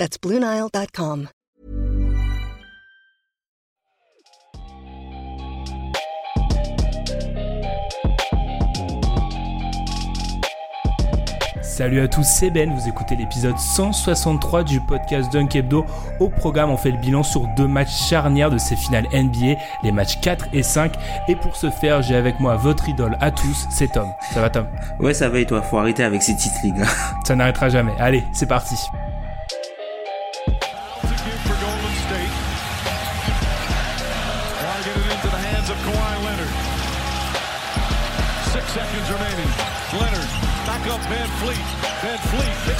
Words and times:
That's 0.00 0.16
BlueNile.com. 0.18 1.28
Salut 11.62 12.00
à 12.00 12.08
tous, 12.08 12.22
c'est 12.22 12.48
Ben, 12.48 12.72
vous 12.72 12.88
écoutez 12.88 13.14
l'épisode 13.14 13.58
163 13.58 14.64
du 14.64 14.80
podcast 14.80 15.30
Dunk 15.30 15.54
Hebdo. 15.54 15.84
Au 16.18 16.30
programme, 16.30 16.70
on 16.70 16.78
fait 16.78 16.92
le 16.92 16.98
bilan 16.98 17.22
sur 17.22 17.46
deux 17.58 17.68
matchs 17.68 18.08
charnières 18.08 18.50
de 18.50 18.56
ces 18.56 18.76
finales 18.76 19.06
NBA, 19.12 19.60
les 19.82 19.92
matchs 19.92 20.18
4 20.22 20.46
et 20.54 20.62
5. 20.62 20.94
Et 21.28 21.36
pour 21.36 21.56
ce 21.56 21.68
faire, 21.70 22.00
j'ai 22.00 22.16
avec 22.16 22.40
moi 22.40 22.56
votre 22.56 22.88
idole 22.88 23.18
à 23.20 23.30
tous, 23.30 23.66
c'est 23.68 23.92
Tom. 23.92 24.08
Ça 24.32 24.40
va 24.40 24.48
Tom? 24.48 24.66
Ouais, 24.98 25.12
ça 25.12 25.28
va 25.28 25.40
et 25.40 25.44
toi? 25.44 25.60
Faut 25.60 25.76
arrêter 25.76 26.04
avec 26.04 26.22
ces 26.22 26.34
titres, 26.36 26.56
les 26.64 26.72
gars. 26.72 26.88
Ça 27.26 27.36
n'arrêtera 27.36 27.68
jamais. 27.68 27.92
Allez, 27.98 28.24
c'est 28.32 28.46
parti. 28.46 28.76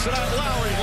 It 0.06 0.14
out 0.14 0.34
Lowry. 0.38 0.79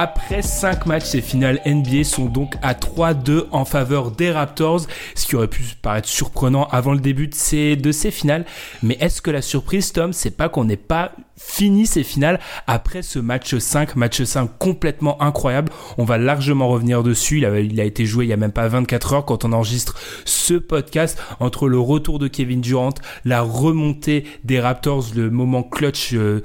Après 0.00 0.42
5 0.42 0.86
matchs, 0.86 1.06
ces 1.06 1.20
finales 1.20 1.60
NBA 1.66 2.04
sont 2.04 2.26
donc 2.26 2.54
à 2.62 2.74
3-2 2.74 3.46
en 3.50 3.64
faveur 3.64 4.12
des 4.12 4.30
Raptors, 4.30 4.82
ce 5.16 5.26
qui 5.26 5.34
aurait 5.34 5.48
pu 5.48 5.64
paraître 5.82 6.06
surprenant 6.06 6.68
avant 6.68 6.92
le 6.92 7.00
début 7.00 7.26
de 7.26 7.34
ces, 7.34 7.74
de 7.74 7.90
ces 7.90 8.12
finales. 8.12 8.44
Mais 8.84 8.96
est-ce 9.00 9.20
que 9.20 9.32
la 9.32 9.42
surprise, 9.42 9.92
Tom, 9.92 10.12
c'est 10.12 10.36
pas 10.36 10.48
qu'on 10.48 10.66
n'ait 10.66 10.76
pas 10.76 11.10
fini 11.36 11.84
ces 11.84 12.04
finales 12.04 12.38
après 12.68 13.02
ce 13.02 13.18
match 13.18 13.58
5, 13.58 13.96
match 13.96 14.22
5 14.22 14.48
complètement 14.60 15.20
incroyable? 15.20 15.72
On 15.96 16.04
va 16.04 16.16
largement 16.16 16.68
revenir 16.68 17.02
dessus. 17.02 17.38
Il 17.38 17.80
a, 17.80 17.84
été 17.84 18.06
joué 18.06 18.26
il 18.26 18.28
y 18.28 18.32
a 18.32 18.36
même 18.36 18.52
pas 18.52 18.68
24 18.68 19.14
heures 19.14 19.24
quand 19.24 19.44
on 19.44 19.52
enregistre 19.52 19.96
ce 20.24 20.54
podcast 20.54 21.20
entre 21.40 21.66
le 21.66 21.80
retour 21.80 22.20
de 22.20 22.28
Kevin 22.28 22.60
Durant, 22.60 22.94
la 23.24 23.42
remontée 23.42 24.26
des 24.44 24.60
Raptors, 24.60 25.06
le 25.16 25.28
moment 25.28 25.64
clutch 25.64 26.14
euh, 26.14 26.44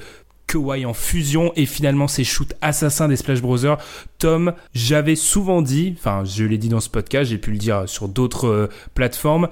Kawhi 0.54 0.86
en 0.86 0.94
fusion 0.94 1.52
et 1.56 1.66
finalement 1.66 2.08
ces 2.08 2.24
shoots 2.24 2.54
assassins 2.62 3.08
des 3.08 3.16
Splash 3.16 3.42
Brothers. 3.42 3.78
Tom, 4.20 4.54
j'avais 4.76 5.16
souvent 5.16 5.64
dit, 5.64 5.96
enfin 5.98 6.24
je 6.26 6.44
l'ai 6.44 6.60
dit 6.60 6.70
dans 6.70 6.80
ce 6.80 6.90
podcast, 6.90 7.32
j'ai 7.32 7.40
pu 7.40 7.52
le 7.52 7.58
dire 7.58 7.84
sur 7.88 8.08
d'autres 8.08 8.48
euh, 8.48 8.70
plateformes, 8.94 9.50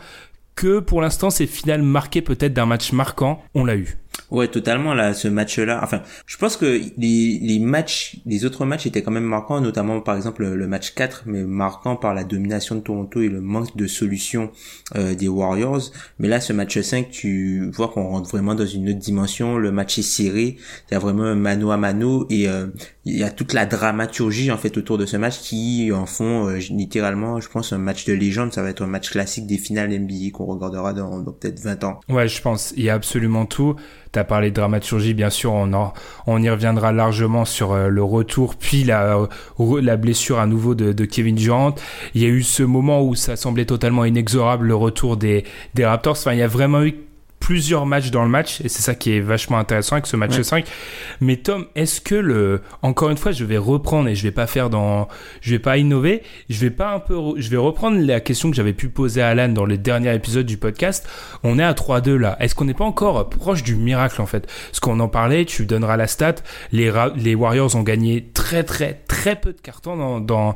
que 0.55 0.79
pour 0.79 1.01
l'instant 1.01 1.31
ces 1.31 1.47
finales 1.47 1.81
marquées 1.81 2.21
peut-être 2.21 2.53
d'un 2.53 2.67
match 2.67 2.91
marquant, 2.91 3.43
on 3.55 3.65
l'a 3.65 3.75
eu. 3.75 3.97
Ouais, 4.31 4.47
totalement 4.47 4.93
là, 4.93 5.13
ce 5.13 5.27
match-là. 5.27 5.81
Enfin, 5.83 6.01
je 6.25 6.37
pense 6.37 6.55
que 6.55 6.81
les, 6.97 7.39
les 7.41 7.59
matchs, 7.59 8.21
les 8.25 8.45
autres 8.45 8.65
matchs 8.65 8.85
étaient 8.85 9.01
quand 9.01 9.11
même 9.11 9.25
marquants, 9.25 9.59
notamment 9.59 9.99
par 9.99 10.15
exemple 10.15 10.45
le, 10.45 10.67
match 10.67 10.93
4, 10.93 11.23
mais 11.25 11.43
marquant 11.43 11.97
par 11.97 12.13
la 12.13 12.23
domination 12.23 12.75
de 12.75 12.79
Toronto 12.79 13.21
et 13.21 13.27
le 13.27 13.41
manque 13.41 13.75
de 13.75 13.87
solution 13.87 14.49
euh, 14.95 15.15
des 15.15 15.27
Warriors. 15.27 15.91
Mais 16.19 16.29
là, 16.29 16.39
ce 16.39 16.53
match 16.53 16.79
5, 16.79 17.09
tu 17.09 17.69
vois 17.71 17.89
qu'on 17.89 18.07
rentre 18.07 18.29
vraiment 18.29 18.55
dans 18.55 18.65
une 18.65 18.89
autre 18.89 18.99
dimension. 18.99 19.57
Le 19.57 19.69
match 19.71 19.97
est 19.97 20.01
serré, 20.01 20.55
il 20.89 20.93
y 20.93 20.95
a 20.95 20.99
vraiment 20.99 21.23
un 21.23 21.35
mano 21.35 21.71
à 21.71 21.77
mano 21.77 22.25
et 22.29 22.47
euh, 22.47 22.67
il 23.03 23.17
y 23.17 23.23
a 23.23 23.31
toute 23.31 23.51
la 23.51 23.65
dramaturgie 23.65 24.49
en 24.49 24.57
fait 24.57 24.77
autour 24.77 24.97
de 24.97 25.05
ce 25.05 25.17
match 25.17 25.39
qui 25.39 25.91
en 25.93 26.05
font 26.05 26.47
euh, 26.47 26.59
littéralement, 26.69 27.41
je 27.41 27.49
pense, 27.49 27.73
un 27.73 27.79
match 27.79 28.05
de 28.05 28.13
légende. 28.13 28.53
Ça 28.53 28.61
va 28.61 28.69
être 28.69 28.81
un 28.81 28.87
match 28.87 29.09
classique 29.09 29.45
des 29.45 29.57
finales 29.57 29.89
NBA 29.89 30.31
qu'on 30.31 30.45
regardera 30.45 30.93
dans, 30.93 31.19
dans 31.19 31.33
peut-être 31.33 31.59
20 31.59 31.83
ans. 31.83 31.99
Ouais, 32.07 32.29
je 32.29 32.41
pense. 32.41 32.73
Il 32.77 32.83
y 32.83 32.89
a 32.89 32.93
absolument 32.93 33.45
tout. 33.45 33.75
T'as 34.11 34.25
parlé 34.25 34.49
de 34.49 34.55
dramaturgie, 34.55 35.13
bien 35.13 35.29
sûr, 35.29 35.53
on, 35.53 35.71
en, 35.71 35.93
on 36.27 36.41
y 36.41 36.49
reviendra 36.49 36.91
largement 36.91 37.45
sur 37.45 37.71
euh, 37.71 37.87
le 37.87 38.03
retour, 38.03 38.55
puis 38.55 38.83
la, 38.83 39.27
la 39.57 39.97
blessure 39.97 40.39
à 40.39 40.47
nouveau 40.47 40.75
de, 40.75 40.91
de, 40.91 41.05
Kevin 41.05 41.35
Durant. 41.35 41.75
Il 42.13 42.21
y 42.21 42.25
a 42.25 42.27
eu 42.27 42.43
ce 42.43 42.63
moment 42.63 43.01
où 43.03 43.15
ça 43.15 43.37
semblait 43.37 43.63
totalement 43.63 44.03
inexorable, 44.03 44.67
le 44.67 44.75
retour 44.75 45.15
des, 45.15 45.45
des 45.75 45.85
Raptors. 45.85 46.17
Enfin, 46.17 46.33
il 46.33 46.39
y 46.39 46.43
a 46.43 46.47
vraiment 46.47 46.83
eu 46.83 46.95
plusieurs 47.41 47.85
matchs 47.85 48.11
dans 48.11 48.23
le 48.23 48.29
match 48.29 48.61
et 48.61 48.69
c'est 48.69 48.81
ça 48.81 48.95
qui 48.95 49.11
est 49.11 49.19
vachement 49.19 49.57
intéressant 49.57 49.95
avec 49.95 50.07
ce 50.07 50.15
match 50.15 50.39
5. 50.39 50.65
Mais 51.19 51.35
Tom, 51.35 51.65
est-ce 51.75 51.99
que 51.99 52.15
le 52.15 52.61
encore 52.83 53.09
une 53.09 53.17
fois, 53.17 53.33
je 53.33 53.43
vais 53.43 53.57
reprendre 53.57 54.07
et 54.07 54.15
je 54.15 54.23
vais 54.23 54.31
pas 54.31 54.47
faire 54.47 54.69
dans 54.69 55.09
je 55.41 55.51
vais 55.51 55.59
pas 55.59 55.77
innover, 55.77 56.23
je 56.49 56.59
vais 56.59 56.69
pas 56.69 56.93
un 56.93 56.99
peu 56.99 57.15
je 57.37 57.49
vais 57.49 57.57
reprendre 57.57 57.99
la 57.99 58.21
question 58.21 58.49
que 58.49 58.55
j'avais 58.55 58.73
pu 58.73 58.87
poser 58.87 59.21
à 59.21 59.29
Alan 59.29 59.49
dans 59.49 59.65
le 59.65 59.77
dernier 59.77 60.13
épisode 60.15 60.45
du 60.45 60.57
podcast. 60.57 61.09
On 61.43 61.59
est 61.59 61.63
à 61.63 61.73
3-2 61.73 62.15
là. 62.15 62.37
Est-ce 62.39 62.55
qu'on 62.55 62.65
n'est 62.65 62.73
pas 62.73 62.85
encore 62.85 63.27
proche 63.29 63.63
du 63.63 63.75
miracle 63.75 64.21
en 64.21 64.27
fait? 64.27 64.47
Ce 64.71 64.79
qu'on 64.79 64.99
en 64.99 65.09
parlait, 65.09 65.43
tu 65.43 65.65
donneras 65.65 65.97
la 65.97 66.07
stat, 66.07 66.35
les 66.71 66.93
les 67.15 67.35
Warriors 67.35 67.75
ont 67.75 67.83
gagné 67.83 68.29
très 68.33 68.63
très 68.63 69.01
très 69.07 69.35
peu 69.35 69.51
de 69.51 69.59
cartons 69.59 69.97
dans, 69.97 70.19
dans 70.19 70.55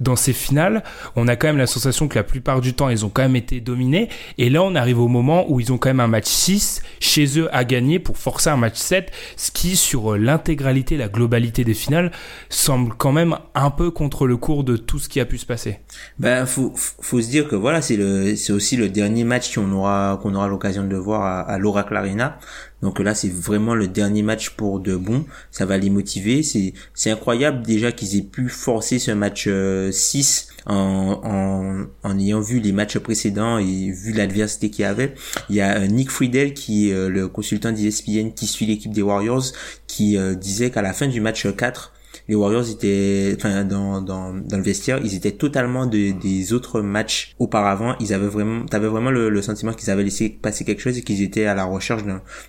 dans 0.00 0.16
ces 0.16 0.32
finales. 0.32 0.82
On 1.14 1.28
a 1.28 1.36
quand 1.36 1.46
même 1.46 1.58
la 1.58 1.66
sensation 1.66 2.08
que 2.08 2.16
la 2.16 2.24
plupart 2.24 2.60
du 2.60 2.74
temps, 2.74 2.88
ils 2.88 3.04
ont 3.04 3.08
quand 3.08 3.22
même 3.22 3.36
été 3.36 3.60
dominés 3.60 4.08
et 4.38 4.50
là 4.50 4.62
on 4.62 4.74
arrive 4.74 5.00
au 5.00 5.08
moment 5.08 5.50
où 5.50 5.60
ils 5.60 5.72
ont 5.72 5.78
quand 5.78 5.88
même 5.88 6.00
un 6.00 6.06
match 6.06 6.26
6 6.26 6.82
chez 7.00 7.38
eux 7.38 7.48
à 7.54 7.64
gagner 7.64 7.98
pour 7.98 8.16
forcer 8.18 8.50
un 8.50 8.56
match 8.56 8.76
7, 8.76 9.10
ce 9.36 9.50
qui 9.50 9.76
sur 9.76 10.14
euh, 10.14 10.18
l'intégralité, 10.18 10.96
la 10.96 11.08
globalité 11.08 11.64
des 11.64 11.74
finales 11.74 12.12
semble 12.48 12.94
quand 12.96 13.12
même 13.12 13.36
un 13.54 13.70
peu 13.70 13.90
contre 13.90 14.26
le 14.26 14.36
cours 14.36 14.64
de 14.64 14.76
tout 14.76 14.98
ce 14.98 15.08
qui 15.08 15.20
a 15.20 15.24
pu 15.24 15.38
se 15.38 15.46
passer. 15.46 15.78
Ben 16.18 16.46
faut 16.46 16.74
se 17.20 17.28
dire 17.28 17.48
que 17.48 17.56
voilà, 17.56 17.82
c'est 17.82 18.50
aussi 18.50 18.76
le 18.76 18.88
dernier 18.88 19.24
match 19.24 19.54
qu'on 19.54 19.70
aura 19.72 20.18
qu'on 20.22 20.34
aura 20.34 20.48
l'occasion 20.48 20.84
de 20.84 20.96
voir 20.96 21.22
à, 21.22 21.40
à 21.40 21.58
l'Oracle 21.58 21.96
Arena. 21.96 22.38
Donc 22.82 22.98
là, 22.98 23.14
c'est 23.14 23.32
vraiment 23.32 23.74
le 23.74 23.88
dernier 23.88 24.22
match 24.22 24.50
pour 24.50 24.80
de 24.80 24.96
bon. 24.96 25.24
Ça 25.50 25.64
va 25.64 25.78
les 25.78 25.90
motiver. 25.90 26.42
C'est 26.42 27.10
incroyable 27.10 27.64
déjà 27.64 27.92
qu'ils 27.92 28.16
aient 28.16 28.22
pu 28.22 28.48
forcer 28.48 28.98
ce 28.98 29.12
match 29.12 29.48
6 29.90 30.48
euh, 30.68 31.84
en, 32.02 32.18
ayant 32.18 32.40
vu 32.40 32.58
les 32.58 32.72
matchs 32.72 32.98
précédents 32.98 33.58
et 33.58 33.90
vu 33.90 34.12
l'adversité 34.12 34.68
qu'il 34.68 34.82
y 34.82 34.86
avait. 34.86 35.14
Il 35.48 35.54
y 35.54 35.60
a 35.60 35.78
euh, 35.78 35.86
Nick 35.86 36.10
Friedel 36.10 36.54
qui 36.54 36.90
est 36.90 36.92
euh, 36.92 37.08
le 37.08 37.28
consultant 37.28 37.70
d'ESPN 37.70 38.32
qui 38.34 38.48
suit 38.48 38.66
l'équipe 38.66 38.92
des 38.92 39.02
Warriors 39.02 39.44
qui 39.86 40.18
disait 40.38 40.70
qu'à 40.70 40.82
la 40.82 40.92
fin 40.92 41.06
du 41.06 41.20
match 41.20 41.46
4, 41.50 41.92
les 42.28 42.34
Warriors 42.34 42.68
étaient, 42.68 43.34
enfin, 43.36 43.64
dans, 43.64 44.00
dans, 44.00 44.34
dans 44.34 44.56
le 44.56 44.62
vestiaire, 44.62 45.00
ils 45.02 45.14
étaient 45.14 45.32
totalement 45.32 45.86
de, 45.86 46.12
des 46.12 46.52
autres 46.52 46.80
matchs 46.80 47.34
auparavant. 47.38 47.94
Ils 48.00 48.12
avaient 48.12 48.26
vraiment, 48.26 48.66
t'avais 48.66 48.88
vraiment 48.88 49.10
le, 49.10 49.42
sentiment 49.42 49.72
qu'ils 49.72 49.90
avaient 49.90 50.04
laissé 50.04 50.28
passer 50.28 50.64
quelque 50.64 50.80
chose 50.80 50.98
et 50.98 51.02
qu'ils 51.02 51.22
étaient 51.22 51.46
à 51.46 51.54
la 51.54 51.64
recherche 51.64 52.02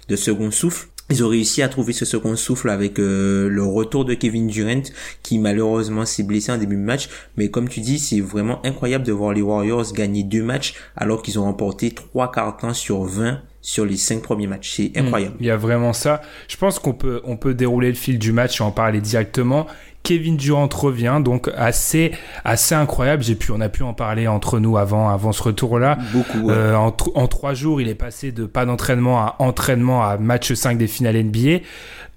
de 0.08 0.16
second 0.16 0.52
souffle. 0.52 0.88
Ils 1.10 1.24
ont 1.24 1.30
réussi 1.30 1.62
à 1.62 1.70
trouver 1.70 1.94
ce 1.94 2.04
second 2.04 2.36
souffle 2.36 2.70
avec 2.70 3.00
euh, 3.00 3.48
le 3.48 3.64
retour 3.64 4.04
de 4.04 4.14
Kevin 4.14 4.48
Durant 4.48 4.82
qui 5.24 5.40
malheureusement 5.40 6.06
s'est 6.06 6.24
blessé 6.24 6.52
en 6.52 6.58
début 6.58 6.76
de 6.76 6.82
match. 6.82 7.08
Mais 7.38 7.50
comme 7.50 7.70
tu 7.70 7.80
dis, 7.80 7.98
c'est 7.98 8.20
vraiment 8.20 8.66
incroyable 8.66 9.06
de 9.06 9.14
voir 9.14 9.32
les 9.34 9.42
Warriors 9.42 9.94
gagner 9.94 10.24
deux 10.24 10.44
matchs 10.44 10.74
alors 10.98 11.22
qu'ils 11.22 11.40
ont 11.40 11.44
remporté 11.44 11.92
trois 11.92 12.30
cartons 12.30 12.74
sur 12.74 13.04
20 13.04 13.40
sur 13.68 13.86
les 13.86 13.98
cinq 13.98 14.22
premiers 14.22 14.48
matchs. 14.48 14.76
C'est 14.78 14.92
hmm. 14.96 15.06
incroyable. 15.06 15.36
il 15.42 15.46
y 15.46 15.52
a 15.52 15.58
vraiment 15.58 15.92
ça. 15.92 16.22
Je 16.48 16.56
pense 16.56 16.80
qu'on 16.80 16.94
peut, 16.94 17.20
on 17.26 17.36
peut 17.36 17.54
dérouler 17.54 17.90
le 17.90 17.96
fil 17.96 18.18
du 18.18 18.32
match 18.32 18.62
et 18.62 18.64
en 18.64 18.72
parler 18.72 19.02
directement. 19.02 19.68
Kevin 20.04 20.38
Durant 20.38 20.70
revient, 20.74 21.20
donc 21.22 21.52
assez, 21.54 22.14
assez 22.46 22.76
incroyable. 22.76 23.24
J'ai 23.24 23.36
pu, 23.36 23.52
on 23.52 23.60
a 23.60 23.68
pu 23.68 23.84
en 23.84 23.94
parler 23.94 24.26
entre 24.26 24.60
nous 24.60 24.78
avant, 24.78 25.10
avant 25.10 25.34
ce 25.34 25.44
retour-là. 25.44 25.98
Beaucoup. 26.14 26.50
Euh, 26.50 26.76
en, 26.76 26.96
en, 27.16 27.28
trois 27.28 27.54
jours, 27.54 27.82
il 27.82 27.90
est 27.90 27.96
passé 27.96 28.32
de 28.32 28.46
pas 28.46 28.66
d'entraînement 28.66 29.20
à 29.20 29.36
entraînement 29.40 30.02
à 30.02 30.16
match 30.18 30.54
5 30.54 30.78
des 30.78 30.88
finales 30.88 31.22
NBA. 31.22 31.60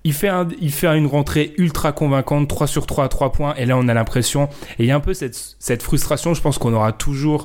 Il 0.05 0.12
fait, 0.14 0.29
un, 0.29 0.46
il 0.61 0.70
fait 0.70 0.87
une 0.96 1.06
rentrée 1.06 1.53
ultra 1.58 1.91
convaincante, 1.91 2.49
3 2.49 2.69
sur 2.69 2.87
3 2.87 3.05
à 3.05 3.08
3 3.08 3.32
points, 3.32 3.55
et 3.56 3.67
là 3.67 3.76
on 3.76 3.87
a 3.87 3.93
l'impression, 3.93 4.49
et 4.79 4.85
il 4.85 4.87
y 4.87 4.93
a 4.93 4.96
un 4.96 5.00
peu 5.00 5.12
cette, 5.12 5.56
cette 5.58 5.82
frustration, 5.82 6.32
je 6.32 6.41
pense 6.41 6.56
qu'on 6.56 6.73
aura 6.73 6.93
toujours, 6.93 7.44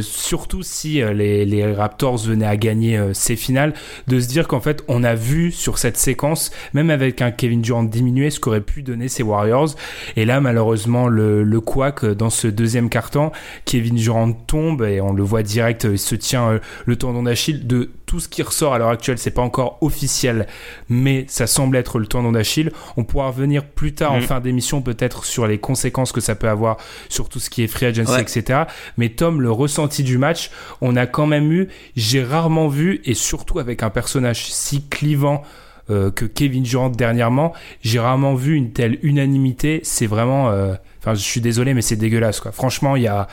surtout 0.00 0.62
si 0.62 1.02
euh, 1.02 1.12
les, 1.12 1.44
les, 1.44 1.72
Raptors 1.72 2.18
venaient 2.18 2.46
à 2.46 2.56
gagner 2.56 2.96
euh, 2.98 3.12
ces 3.14 3.36
finales, 3.36 3.72
de 4.08 4.20
se 4.20 4.28
dire 4.28 4.48
qu'en 4.48 4.60
fait 4.60 4.82
on 4.88 5.04
a 5.04 5.14
vu 5.14 5.52
sur 5.52 5.78
cette 5.78 5.96
séquence, 5.96 6.50
même 6.74 6.90
avec 6.90 7.22
un 7.22 7.30
Kevin 7.30 7.62
Durant 7.62 7.82
diminué, 7.82 8.30
ce 8.30 8.40
qu'aurait 8.40 8.60
pu 8.60 8.82
donner 8.82 9.08
ces 9.08 9.22
Warriors, 9.22 9.70
et 10.16 10.24
là 10.24 10.40
malheureusement 10.40 11.08
le, 11.08 11.42
le 11.42 11.60
couac 11.60 12.04
dans 12.04 12.30
ce 12.30 12.48
deuxième 12.48 12.88
carton, 12.88 13.32
Kevin 13.64 13.94
Durant 13.96 14.32
tombe, 14.32 14.82
et 14.82 15.00
on 15.00 15.12
le 15.12 15.22
voit 15.22 15.42
direct, 15.42 15.86
il 15.90 15.98
se 15.98 16.14
tient 16.14 16.60
le 16.84 16.96
tendon 16.96 17.22
d'Achille 17.24 17.66
de 17.66 17.90
tout 18.06 18.20
ce 18.20 18.28
qui 18.28 18.42
ressort 18.42 18.74
à 18.74 18.78
l'heure 18.78 18.90
actuelle, 18.90 19.16
c'est 19.18 19.30
pas 19.30 19.40
encore 19.42 19.78
officiel, 19.80 20.46
mais 20.90 21.24
ça 21.28 21.46
semble 21.46 21.76
être 21.78 21.98
le 21.98 22.06
tendon 22.06 22.32
d'Achille. 22.32 22.70
On 22.98 23.04
pourra 23.04 23.28
revenir 23.28 23.64
plus 23.64 23.94
tard 23.94 24.12
en 24.12 24.18
Mm. 24.18 24.22
fin 24.22 24.40
d'émission 24.40 24.82
peut-être 24.82 25.24
sur 25.24 25.46
les 25.46 25.56
conséquences 25.58 26.12
que 26.12 26.20
ça 26.20 26.34
peut 26.34 26.48
avoir 26.50 26.76
sur 27.08 27.30
tout 27.30 27.40
ce 27.40 27.48
qui 27.48 27.62
est 27.62 27.66
free 27.68 27.86
agency, 27.86 28.12
Ouais. 28.12 28.20
etc. 28.20 28.64
Mais 28.98 29.08
Tom, 29.08 29.40
le 29.40 29.50
ressenti 29.72 30.02
du 30.02 30.18
match, 30.18 30.50
on 30.82 30.96
a 30.96 31.06
quand 31.06 31.26
même 31.26 31.50
eu, 31.50 31.68
j'ai 31.96 32.22
rarement 32.22 32.68
vu, 32.68 33.00
et 33.04 33.14
surtout 33.14 33.58
avec 33.58 33.82
un 33.82 33.88
personnage 33.88 34.52
si 34.52 34.86
clivant 34.88 35.42
euh, 35.90 36.10
que 36.10 36.26
Kevin 36.26 36.62
Durant 36.62 36.90
dernièrement, 36.90 37.54
j'ai 37.80 37.98
rarement 37.98 38.34
vu 38.34 38.54
une 38.54 38.72
telle 38.72 38.98
unanimité. 39.02 39.80
C'est 39.82 40.06
vraiment, 40.06 40.50
euh, 40.50 40.74
enfin, 41.00 41.14
je 41.14 41.22
suis 41.22 41.40
désolé, 41.40 41.72
mais 41.72 41.80
c'est 41.80 41.96
dégueulasse, 41.96 42.40
quoi. 42.40 42.52
Franchement, 42.52 42.96
il 42.96 43.04
y 43.04 43.08
a, 43.08 43.28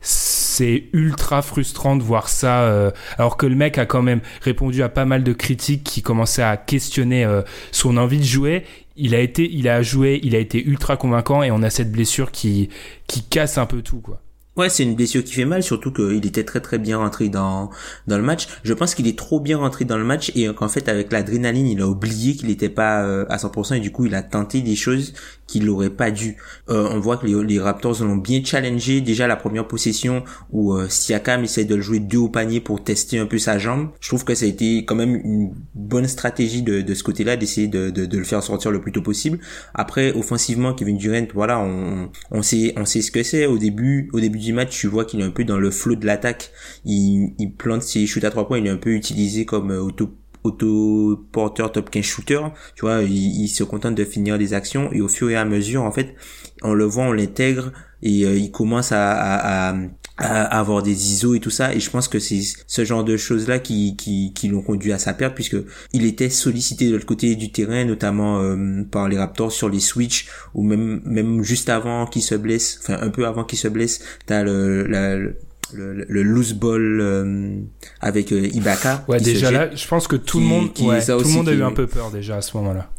c'est 0.00 0.84
ultra 0.92 1.42
frustrant 1.42 1.96
de 1.96 2.02
voir 2.04 2.28
ça, 2.28 2.62
euh, 2.62 2.92
alors 3.18 3.36
que 3.36 3.46
le 3.46 3.56
mec 3.56 3.76
a 3.78 3.84
quand 3.84 4.02
même 4.02 4.20
répondu 4.42 4.84
à 4.84 4.88
pas 4.88 5.04
mal 5.04 5.24
de 5.24 5.32
critiques 5.32 5.82
qui 5.82 6.02
commençaient 6.02 6.42
à 6.42 6.56
questionner 6.56 7.26
son 7.72 7.96
envie 7.96 8.18
de 8.18 8.24
jouer. 8.24 8.64
Il 8.96 9.14
a 9.16 9.20
été, 9.20 9.50
il 9.50 9.68
a 9.68 9.82
joué, 9.82 10.20
il 10.22 10.36
a 10.36 10.38
été 10.38 10.64
ultra 10.64 10.96
convaincant 10.96 11.42
et 11.42 11.50
on 11.50 11.62
a 11.62 11.70
cette 11.70 11.90
blessure 11.90 12.30
qui, 12.30 12.68
qui 13.08 13.24
casse 13.24 13.58
un 13.58 13.66
peu 13.66 13.82
tout, 13.82 14.00
quoi. 14.00 14.20
Ouais, 14.60 14.68
c'est 14.68 14.82
une 14.82 14.94
blessure 14.94 15.24
qui 15.24 15.32
fait 15.32 15.46
mal, 15.46 15.62
surtout 15.62 15.90
qu'il 15.90 16.26
était 16.26 16.44
très 16.44 16.60
très 16.60 16.76
bien 16.76 16.98
rentré 16.98 17.30
dans 17.30 17.70
dans 18.06 18.18
le 18.18 18.22
match. 18.22 18.46
Je 18.62 18.74
pense 18.74 18.94
qu'il 18.94 19.06
est 19.06 19.16
trop 19.16 19.40
bien 19.40 19.56
rentré 19.56 19.86
dans 19.86 19.96
le 19.96 20.04
match 20.04 20.32
et 20.34 20.52
qu'en 20.52 20.68
fait 20.68 20.86
avec 20.90 21.10
l'adrénaline, 21.12 21.66
il 21.66 21.80
a 21.80 21.86
oublié 21.88 22.36
qu'il 22.36 22.48
n'était 22.48 22.68
pas 22.68 23.02
euh, 23.02 23.24
à 23.30 23.38
100% 23.38 23.76
et 23.76 23.80
du 23.80 23.90
coup 23.90 24.04
il 24.04 24.14
a 24.14 24.22
tenté 24.22 24.60
des 24.60 24.76
choses 24.76 25.14
qu'il 25.50 25.64
n'aurait 25.64 25.90
pas 25.90 26.10
dû. 26.10 26.36
Euh, 26.68 26.88
on 26.92 27.00
voit 27.00 27.16
que 27.16 27.26
les, 27.26 27.44
les 27.44 27.58
Raptors 27.58 28.02
l'ont 28.02 28.16
bien 28.16 28.42
challengé 28.44 29.00
déjà 29.00 29.26
la 29.26 29.36
première 29.36 29.66
possession 29.66 30.22
où 30.50 30.74
euh, 30.74 30.86
Siakam 30.88 31.42
essaie 31.42 31.64
de 31.64 31.74
le 31.74 31.82
jouer 31.82 31.98
deux 31.98 32.18
au 32.18 32.28
panier 32.28 32.60
pour 32.60 32.84
tester 32.84 33.18
un 33.18 33.26
peu 33.26 33.38
sa 33.38 33.58
jambe. 33.58 33.90
Je 34.00 34.08
trouve 34.08 34.24
que 34.24 34.34
ça 34.34 34.44
a 34.44 34.48
été 34.48 34.84
quand 34.84 34.94
même 34.94 35.16
une 35.16 35.52
bonne 35.74 36.06
stratégie 36.06 36.62
de, 36.62 36.82
de 36.82 36.94
ce 36.94 37.02
côté-là 37.02 37.36
d'essayer 37.36 37.66
de, 37.66 37.90
le 38.16 38.24
faire 38.24 38.42
sortir 38.42 38.70
le 38.70 38.80
plus 38.80 38.92
tôt 38.92 39.02
possible. 39.02 39.40
Après 39.74 40.12
offensivement, 40.12 40.72
Kevin 40.72 40.96
Durant, 40.96 41.26
voilà, 41.34 41.58
on, 41.60 42.42
sait 42.42 42.72
ce 42.84 43.10
que 43.10 43.22
c'est 43.22 43.46
au 43.46 43.58
début 43.58 44.08
au 44.12 44.20
début 44.20 44.38
du 44.38 44.52
match, 44.52 44.78
tu 44.78 44.86
vois 44.86 45.04
qu'il 45.04 45.20
est 45.20 45.24
un 45.24 45.30
peu 45.30 45.44
dans 45.44 45.58
le 45.58 45.70
flot 45.70 45.96
de 45.96 46.06
l'attaque. 46.06 46.52
Il, 46.84 47.34
il 47.38 47.54
plante 47.54 47.82
ses 47.82 48.06
shoots 48.06 48.24
à 48.24 48.30
trois 48.30 48.46
points, 48.46 48.58
il 48.58 48.66
est 48.66 48.70
un 48.70 48.76
peu 48.76 48.90
utilisé 48.90 49.44
comme 49.44 49.72
euh, 49.72 49.80
auto 49.80 50.19
auto 50.44 51.26
porteur 51.32 51.72
top 51.72 51.90
15 51.90 52.04
shooter 52.04 52.40
tu 52.74 52.82
vois 52.82 53.02
il, 53.02 53.42
il 53.42 53.48
se 53.48 53.64
contente 53.64 53.94
de 53.94 54.04
finir 54.04 54.38
des 54.38 54.54
actions 54.54 54.90
et 54.92 55.00
au 55.00 55.08
fur 55.08 55.30
et 55.30 55.36
à 55.36 55.44
mesure 55.44 55.82
en 55.82 55.92
fait 55.92 56.14
on 56.62 56.74
le 56.74 56.84
voit 56.84 57.04
on 57.04 57.12
l'intègre 57.12 57.72
et 58.02 58.24
euh, 58.24 58.36
il 58.36 58.50
commence 58.50 58.92
à, 58.92 59.74
avoir 60.22 60.82
des 60.82 61.12
ISO 61.12 61.34
et 61.34 61.40
tout 61.40 61.50
ça. 61.50 61.74
Et 61.74 61.80
je 61.80 61.88
pense 61.90 62.06
que 62.06 62.18
c'est 62.18 62.42
ce 62.66 62.84
genre 62.84 63.04
de 63.04 63.16
choses 63.16 63.48
là 63.48 63.58
qui 63.58 64.34
l'ont 64.50 64.60
conduit 64.60 64.92
à 64.92 64.98
sa 64.98 65.14
perte 65.14 65.34
puisque 65.34 65.56
il 65.94 66.04
était 66.04 66.28
sollicité 66.28 66.88
de 66.88 66.92
l'autre 66.92 67.06
côté 67.06 67.36
du 67.36 67.50
terrain 67.50 67.86
notamment 67.86 68.38
euh, 68.40 68.82
par 68.90 69.08
les 69.08 69.16
Raptors 69.16 69.50
sur 69.50 69.70
les 69.70 69.80
switch 69.80 70.28
ou 70.54 70.62
même 70.62 71.00
même 71.06 71.42
juste 71.42 71.70
avant 71.70 72.04
qu'il 72.04 72.20
se 72.20 72.34
blesse 72.34 72.80
enfin 72.82 72.98
un 73.00 73.08
peu 73.08 73.26
avant 73.26 73.44
qu'il 73.44 73.58
se 73.58 73.68
blesse 73.68 74.02
t'as 74.26 74.42
le, 74.42 74.82
le 74.86 75.36
le, 75.74 76.04
le 76.08 76.22
loose 76.22 76.52
ball 76.54 77.00
euh, 77.00 77.56
avec 78.00 78.32
euh, 78.32 78.46
Ibaka. 78.52 79.04
Ouais, 79.08 79.20
déjà 79.20 79.50
là, 79.50 79.74
je 79.74 79.86
pense 79.86 80.06
que 80.08 80.16
tout 80.16 80.38
qui- 80.38 80.44
le 80.44 80.48
monde, 80.48 80.72
qui- 80.72 80.86
ouais, 80.86 81.04
tout 81.04 81.18
le 81.18 81.28
monde 81.28 81.48
a 81.48 81.52
qui- 81.52 81.58
eu 81.58 81.62
un 81.62 81.72
peu 81.72 81.86
peur 81.86 82.10
déjà 82.10 82.36
à 82.36 82.40
ce 82.42 82.56
moment-là. 82.56 82.90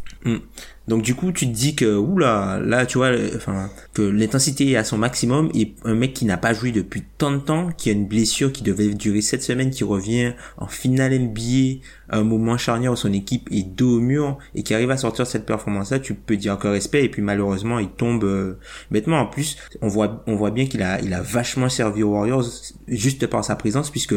Donc 0.87 1.03
du 1.03 1.15
coup, 1.15 1.31
tu 1.31 1.47
te 1.47 1.51
dis 1.53 1.75
que 1.75 1.95
oula, 1.95 2.59
là, 2.63 2.85
tu 2.85 2.97
vois, 2.97 3.11
enfin, 3.35 3.69
que 3.93 4.01
l'intensité 4.01 4.69
est 4.71 4.75
à 4.75 4.83
son 4.83 4.97
maximum 4.97 5.49
et 5.55 5.73
un 5.85 5.93
mec 5.95 6.13
qui 6.13 6.25
n'a 6.25 6.37
pas 6.37 6.53
joué 6.53 6.71
depuis 6.71 7.03
tant 7.17 7.31
de 7.31 7.37
temps, 7.37 7.69
qui 7.75 7.89
a 7.89 7.93
une 7.93 8.07
blessure 8.07 8.51
qui 8.51 8.61
devait 8.61 8.93
durer 8.93 9.21
cette 9.21 9.41
semaine, 9.41 9.69
qui 9.71 9.83
revient 9.83 10.33
en 10.57 10.67
finale 10.67 11.13
NBA 11.13 11.79
un 12.17 12.23
moment 12.23 12.57
charnière 12.57 12.91
où 12.91 12.95
son 12.95 13.13
équipe 13.13 13.49
est 13.51 13.63
dos 13.63 13.97
au 13.97 13.99
mur 13.99 14.37
et 14.55 14.63
qui 14.63 14.73
arrive 14.73 14.91
à 14.91 14.97
sortir 14.97 15.25
cette 15.25 15.45
performance-là, 15.45 15.99
tu 15.99 16.13
peux 16.13 16.37
dire 16.37 16.57
que 16.57 16.67
respect 16.67 17.05
et 17.05 17.09
puis 17.09 17.21
malheureusement 17.21 17.79
il 17.79 17.89
tombe 17.89 18.23
euh, 18.23 18.57
bêtement. 18.91 19.19
En 19.19 19.25
plus, 19.25 19.57
on 19.81 19.87
voit, 19.87 20.23
on 20.27 20.35
voit 20.35 20.51
bien 20.51 20.65
qu'il 20.65 20.81
a, 20.83 20.99
il 21.01 21.13
a 21.13 21.21
vachement 21.21 21.69
servi 21.69 22.03
aux 22.03 22.11
Warriors 22.11 22.45
juste 22.87 23.27
par 23.27 23.43
sa 23.43 23.55
présence 23.55 23.89
puisque 23.89 24.15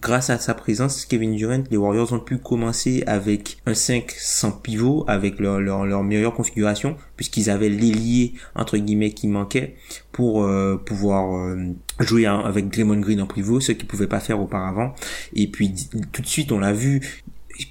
grâce 0.00 0.30
à 0.30 0.38
sa 0.38 0.54
présence, 0.54 1.04
Kevin 1.04 1.34
Durant, 1.34 1.62
les 1.70 1.76
Warriors 1.76 2.12
ont 2.12 2.20
pu 2.20 2.38
commencer 2.38 3.02
avec 3.06 3.58
un 3.66 3.74
5 3.74 4.10
sans 4.10 4.52
pivot, 4.52 5.04
avec 5.08 5.40
leur, 5.40 5.60
leur, 5.60 5.86
leur 5.86 6.02
meilleure 6.02 6.34
configuration, 6.34 6.96
puisqu'ils 7.16 7.50
avaient 7.50 7.68
l'ailier, 7.68 8.34
entre 8.54 8.76
guillemets, 8.76 9.12
qui 9.12 9.28
manquait 9.28 9.76
pour 10.12 10.44
euh, 10.44 10.76
pouvoir 10.76 11.36
euh, 11.36 11.72
jouer 12.00 12.26
avec 12.26 12.68
Draymond 12.68 13.00
Green 13.00 13.20
en 13.20 13.26
pivot, 13.26 13.60
ce 13.60 13.72
qu'ils 13.72 13.86
pouvaient 13.86 14.06
pas 14.06 14.20
faire 14.20 14.40
auparavant. 14.40 14.94
Et 15.34 15.46
puis, 15.46 15.74
tout 16.12 16.22
de 16.22 16.26
suite, 16.26 16.52
on 16.52 16.58
l'a 16.58 16.72
vu, 16.72 17.22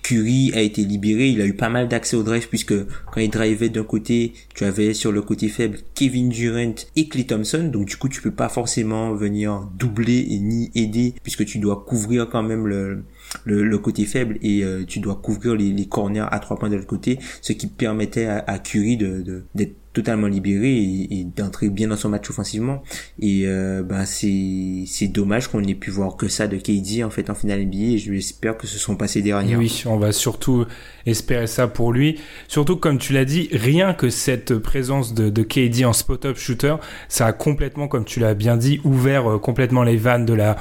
Curry 0.04 0.52
a 0.54 0.62
été 0.62 0.84
libéré, 0.84 1.30
il 1.30 1.42
a 1.42 1.46
eu 1.46 1.54
pas 1.54 1.70
mal 1.70 1.88
d'accès 1.88 2.16
au 2.16 2.24
drive 2.24 2.48
puisque 2.50 2.74
quand 3.12 3.22
il 3.22 3.30
drivait 3.30 3.70
d'un 3.70 3.84
côté, 3.84 4.34
tu 4.54 4.64
avais 4.64 4.94
sur 4.94 5.12
le 5.12 5.22
côté 5.22 5.48
faible 5.50 5.80
Kevin 5.94 6.30
Durant 6.30 6.76
et 6.96 7.08
Clay 7.08 7.26
Thompson, 7.26 7.70
donc 7.72 7.86
du 7.86 7.98
coup 7.98 8.10
tu 8.10 8.22
peux 8.22 8.32
pas 8.32 8.50
forcément 8.50 9.14
venir 9.14 9.68
doubler 9.78 10.26
et 10.30 10.40
ni 10.40 10.72
aider 10.76 11.14
puisque 11.24 11.46
tu 11.46 11.60
dois 11.60 11.84
couvrir 11.88 12.28
quand 12.30 12.44
même 12.44 12.68
le, 12.68 13.04
le, 13.46 13.78
côté 13.78 14.06
faible 14.06 14.38
et 14.42 14.64
euh, 14.64 14.84
tu 14.86 15.00
dois 15.00 15.16
couvrir 15.16 15.56
les, 15.56 15.72
les 15.72 15.88
corners 15.88 16.28
à 16.32 16.40
trois 16.40 16.58
points 16.58 16.70
de 16.70 16.76
l'autre 16.76 16.88
côté, 16.88 17.20
ce 17.42 17.54
qui 17.54 17.68
permettait 17.68 18.26
à, 18.26 18.44
à 18.48 18.60
Curry 18.60 18.98
d'être 18.98 19.76
totalement 19.96 20.28
libéré 20.28 20.70
et, 20.70 21.20
et 21.20 21.24
d'entrer 21.24 21.70
bien 21.70 21.88
dans 21.88 21.98
son 21.98 22.10
match 22.10 22.30
offensivement 22.30 22.84
et 23.20 23.44
euh, 23.46 23.82
bah 23.82 24.06
c'est 24.06 24.84
c'est 24.86 25.08
dommage 25.08 25.48
qu'on 25.48 25.62
n'ait 25.62 25.74
pu 25.74 25.90
voir 25.90 26.18
que 26.18 26.28
ça 26.28 26.48
de 26.48 26.58
KD 26.58 27.04
en 27.04 27.10
fait 27.10 27.30
en 27.30 27.36
finale 27.36 27.66
NBA 27.66 27.78
et 27.78 27.98
j'espère 27.98 28.58
que 28.58 28.68
ce 28.68 28.78
sont 28.78 28.96
passés 28.96 29.20
Et 29.20 29.24
derniers 29.24 29.56
oui, 29.56 29.84
on 29.86 29.98
va 29.98 30.12
surtout 30.12 30.66
espérer 31.06 31.48
ça 31.48 31.68
pour 31.68 31.94
lui. 31.94 32.20
Surtout, 32.48 32.78
comme 32.78 32.98
tu 32.98 33.14
l'as 33.14 33.26
dit, 33.26 33.50
rien 33.52 33.94
que 33.94 34.10
cette 34.10 34.58
présence 34.58 35.14
de, 35.14 35.30
de 35.30 35.44
KD 35.44 35.86
en 35.86 35.94
spot-up 35.94 36.38
shooter, 36.38 36.76
ça 37.08 37.28
a 37.28 37.34
complètement, 37.34 37.88
comme 37.88 38.06
tu 38.06 38.20
l'as 38.20 38.34
bien 38.34 38.58
dit, 38.58 38.82
ouvert 38.84 39.32
euh, 39.32 39.40
complètement 39.40 39.84
les 39.84 39.98
vannes 39.98 40.26
de 40.26 40.34
la, 40.34 40.58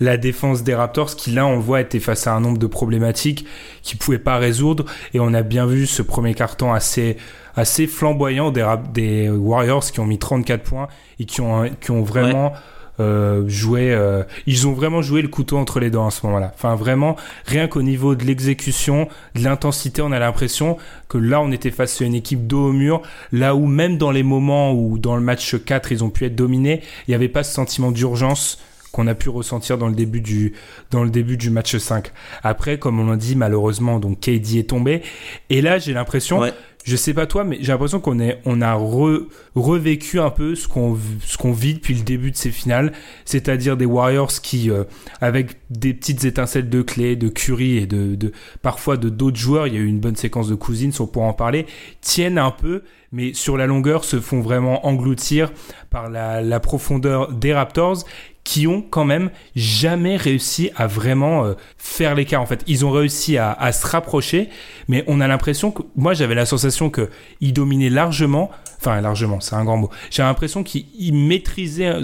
la 0.00 0.16
défense 0.16 0.62
des 0.62 0.74
Raptors, 0.74 1.16
qui 1.16 1.30
là, 1.30 1.46
on 1.46 1.58
voit, 1.58 1.80
était 1.80 2.00
face 2.00 2.26
à 2.26 2.34
un 2.34 2.40
nombre 2.40 2.58
de 2.58 2.66
problématiques 2.66 3.46
qu'ils 3.82 3.98
pouvaient 3.98 4.18
pas 4.18 4.38
résoudre. 4.38 4.84
Et 5.14 5.20
on 5.20 5.32
a 5.34 5.42
bien 5.42 5.66
vu 5.66 5.86
ce 5.86 6.02
premier 6.02 6.34
carton 6.34 6.72
assez, 6.72 7.16
assez 7.56 7.86
flamboyant 7.86 8.50
des, 8.50 8.64
des 8.92 9.28
Warriors 9.30 9.84
qui 9.90 10.00
ont 10.00 10.06
mis 10.06 10.18
34 10.18 10.62
points 10.62 10.88
et 11.18 11.24
qui 11.24 11.40
ont, 11.40 11.68
qui 11.80 11.90
ont 11.90 12.02
vraiment 12.02 12.52
euh, 12.98 13.44
joué, 13.46 13.92
euh, 13.92 14.22
ils 14.46 14.66
ont 14.66 14.72
vraiment 14.72 15.02
joué 15.02 15.20
le 15.20 15.28
couteau 15.28 15.58
entre 15.58 15.80
les 15.80 15.90
dents 15.90 16.06
à 16.06 16.10
ce 16.10 16.24
moment-là. 16.26 16.52
Enfin, 16.54 16.74
vraiment, 16.76 17.16
rien 17.44 17.68
qu'au 17.68 17.82
niveau 17.82 18.14
de 18.14 18.24
l'exécution, 18.24 19.08
de 19.34 19.42
l'intensité, 19.44 20.00
on 20.02 20.12
a 20.12 20.18
l'impression 20.18 20.78
que 21.08 21.18
là, 21.18 21.40
on 21.40 21.50
était 21.52 21.70
face 21.70 22.00
à 22.00 22.04
une 22.04 22.14
équipe 22.14 22.46
dos 22.46 22.68
au 22.68 22.72
mur, 22.72 23.02
là 23.32 23.54
où 23.54 23.66
même 23.66 23.98
dans 23.98 24.10
les 24.10 24.22
moments 24.22 24.72
où 24.72 24.98
dans 24.98 25.14
le 25.16 25.22
match 25.22 25.56
4, 25.62 25.92
ils 25.92 26.04
ont 26.04 26.10
pu 26.10 26.24
être 26.24 26.34
dominés, 26.36 26.80
il 27.06 27.10
n'y 27.10 27.14
avait 27.14 27.28
pas 27.28 27.42
ce 27.42 27.52
sentiment 27.52 27.90
d'urgence 27.90 28.58
qu'on 28.92 29.08
a 29.08 29.14
pu 29.14 29.28
ressentir 29.28 29.76
dans 29.76 29.88
le 29.88 29.94
début 29.94 30.22
du 30.22 30.54
dans 30.90 31.04
le 31.04 31.10
début 31.10 31.36
du 31.36 31.50
match 31.50 31.76
5. 31.76 32.12
Après 32.42 32.78
comme 32.78 32.98
on 32.98 33.10
l'a 33.10 33.16
dit 33.16 33.36
malheureusement 33.36 33.98
donc 33.98 34.20
KD 34.20 34.56
est 34.56 34.70
tombé 34.70 35.02
et 35.50 35.60
là 35.60 35.76
j'ai 35.76 35.92
l'impression 35.92 36.38
Ouais. 36.38 36.54
Je 36.86 36.94
sais 36.94 37.14
pas 37.14 37.26
toi, 37.26 37.42
mais 37.42 37.58
j'ai 37.60 37.72
l'impression 37.72 37.98
qu'on 37.98 38.20
est, 38.20 38.40
on 38.44 38.62
a 38.62 38.76
re- 38.76 39.26
revécu 39.56 40.20
un 40.20 40.30
peu 40.30 40.54
ce 40.54 40.68
qu'on, 40.68 40.92
vit 41.52 41.74
depuis 41.74 41.94
le 41.94 42.02
début 42.02 42.30
de 42.30 42.36
ces 42.36 42.52
finales, 42.52 42.92
c'est-à-dire 43.24 43.76
des 43.76 43.86
Warriors 43.86 44.30
qui, 44.40 44.70
euh, 44.70 44.84
avec 45.20 45.56
des 45.68 45.92
petites 45.94 46.24
étincelles 46.24 46.70
de 46.70 46.82
clé, 46.82 47.16
de 47.16 47.28
Curry 47.28 47.78
et 47.78 47.86
de, 47.86 48.14
de 48.14 48.30
parfois 48.62 48.96
de 48.96 49.08
d'autres 49.08 49.36
joueurs, 49.36 49.66
il 49.66 49.74
y 49.74 49.76
a 49.76 49.80
eu 49.80 49.86
une 49.86 49.98
bonne 49.98 50.14
séquence 50.14 50.48
de 50.48 50.54
Cousins, 50.54 50.90
on 51.00 51.08
pourra 51.08 51.26
en 51.26 51.32
parler, 51.32 51.66
tiennent 52.02 52.38
un 52.38 52.52
peu, 52.52 52.84
mais 53.10 53.34
sur 53.34 53.56
la 53.56 53.66
longueur 53.66 54.04
se 54.04 54.20
font 54.20 54.40
vraiment 54.40 54.86
engloutir 54.86 55.52
par 55.90 56.08
la, 56.08 56.40
la 56.40 56.60
profondeur 56.60 57.32
des 57.32 57.52
Raptors 57.52 58.04
qui 58.46 58.68
ont 58.68 58.80
quand 58.80 59.04
même 59.04 59.30
jamais 59.56 60.16
réussi 60.16 60.70
à 60.76 60.86
vraiment 60.86 61.44
euh, 61.44 61.54
faire 61.78 62.14
l'écart. 62.14 62.40
En 62.40 62.46
fait, 62.46 62.62
ils 62.68 62.86
ont 62.86 62.92
réussi 62.92 63.38
à, 63.38 63.50
à 63.52 63.72
se 63.72 63.84
rapprocher, 63.84 64.50
mais 64.86 65.02
on 65.08 65.20
a 65.20 65.26
l'impression 65.26 65.72
que 65.72 65.82
moi 65.96 66.14
j'avais 66.14 66.36
la 66.36 66.46
sensation 66.46 66.88
que 66.88 67.10
ils 67.40 67.52
dominaient 67.52 67.90
largement, 67.90 68.50
enfin 68.78 69.00
largement, 69.00 69.40
c'est 69.40 69.56
un 69.56 69.64
grand 69.64 69.78
mot. 69.78 69.90
J'ai 70.10 70.22
l'impression 70.22 70.62
qu'ils 70.62 70.86
ils 70.96 71.12
maîtrisaient 71.12 71.96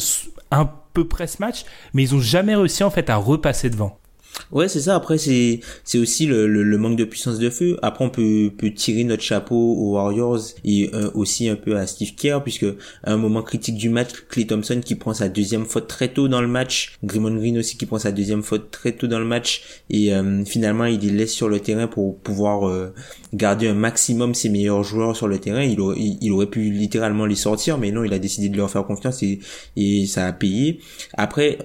un 0.51 0.69
peu 0.93 1.07
près 1.07 1.29
ce 1.29 1.37
match, 1.41 1.65
mais 1.95 2.03
ils 2.03 2.15
ont 2.17 2.21
jamais 2.21 2.57
réussi 2.57 2.83
en 2.83 2.91
fait 2.91 3.09
à 3.09 3.17
repasser 3.17 3.71
devant. 3.71 4.02
Ouais, 4.51 4.69
c'est 4.69 4.81
ça. 4.81 4.95
Après, 4.95 5.19
c'est 5.19 5.61
c'est 5.85 5.99
aussi 5.99 6.27
le, 6.27 6.47
le, 6.47 6.79
manque 6.79 6.97
de 6.97 7.05
puissance 7.05 7.39
de 7.39 7.51
feu. 7.51 7.79
Après, 7.83 8.05
on 8.05 8.11
peut 8.11 8.51
peut 8.57 8.73
tirer 8.73 9.05
notre 9.05 9.23
chapeau 9.23 9.57
aux 9.57 9.93
Warriors 9.95 10.41
et 10.65 10.91
euh, 10.95 11.11
aussi 11.15 11.49
un 11.49 11.57
peu 11.57 11.77
à 11.77 11.87
Steve 11.87 12.15
Kerr, 12.15 12.43
puisque 12.43 12.67
à 13.05 13.13
un 13.13 13.17
moment 13.17 13.43
critique 13.43 13.77
du 13.77 13.89
match, 13.89 14.11
Clay 14.29 14.47
Thompson 14.47 14.81
qui 14.85 14.95
prend 14.95 15.15
sa 15.15 15.29
deuxième 15.29 15.65
faute 15.65 15.87
très 15.87 16.09
tôt 16.09 16.29
dans 16.29 16.41
le 16.41 16.49
match, 16.49 16.99
Draymond 17.03 17.37
Green 17.37 17.59
aussi 17.59 17.77
qui 17.77 17.87
prend 17.87 17.99
sa 17.99 18.13
deuxième 18.13 18.43
faute 18.43 18.71
très 18.71 18.93
tôt 18.93 19.07
dans 19.07 19.19
le 19.19 19.25
match, 19.25 19.63
et 19.91 20.15
euh, 20.15 20.45
finalement 20.45 20.85
il 20.85 21.01
les 21.01 21.11
laisse 21.11 21.33
sur 21.33 21.49
le 21.49 21.61
terrain 21.61 21.87
pour 21.87 22.19
pouvoir 22.19 22.69
euh, 22.69 22.93
garder 23.33 23.69
un 23.69 23.75
maximum 23.75 24.35
ses 24.35 24.49
meilleurs 24.49 24.83
joueurs 24.83 25.17
sur 25.17 25.29
le 25.29 25.39
terrain. 25.39 25.63
Il 25.63 25.81
aurait, 25.81 25.97
il 25.99 26.31
aurait 26.33 26.47
pu 26.47 26.71
littéralement 26.71 27.27
les 27.27 27.37
sortir, 27.37 27.79
mais 27.79 27.91
non, 27.91 28.05
il 28.05 28.13
a 28.13 28.19
décidé 28.19 28.49
de 28.49 28.57
leur 28.57 28.71
faire 28.71 28.85
confiance 28.85 29.23
et, 29.23 29.41
et 29.77 30.07
ça 30.07 30.27
a 30.27 30.33
payé. 30.33 30.81
Après, 31.17 31.59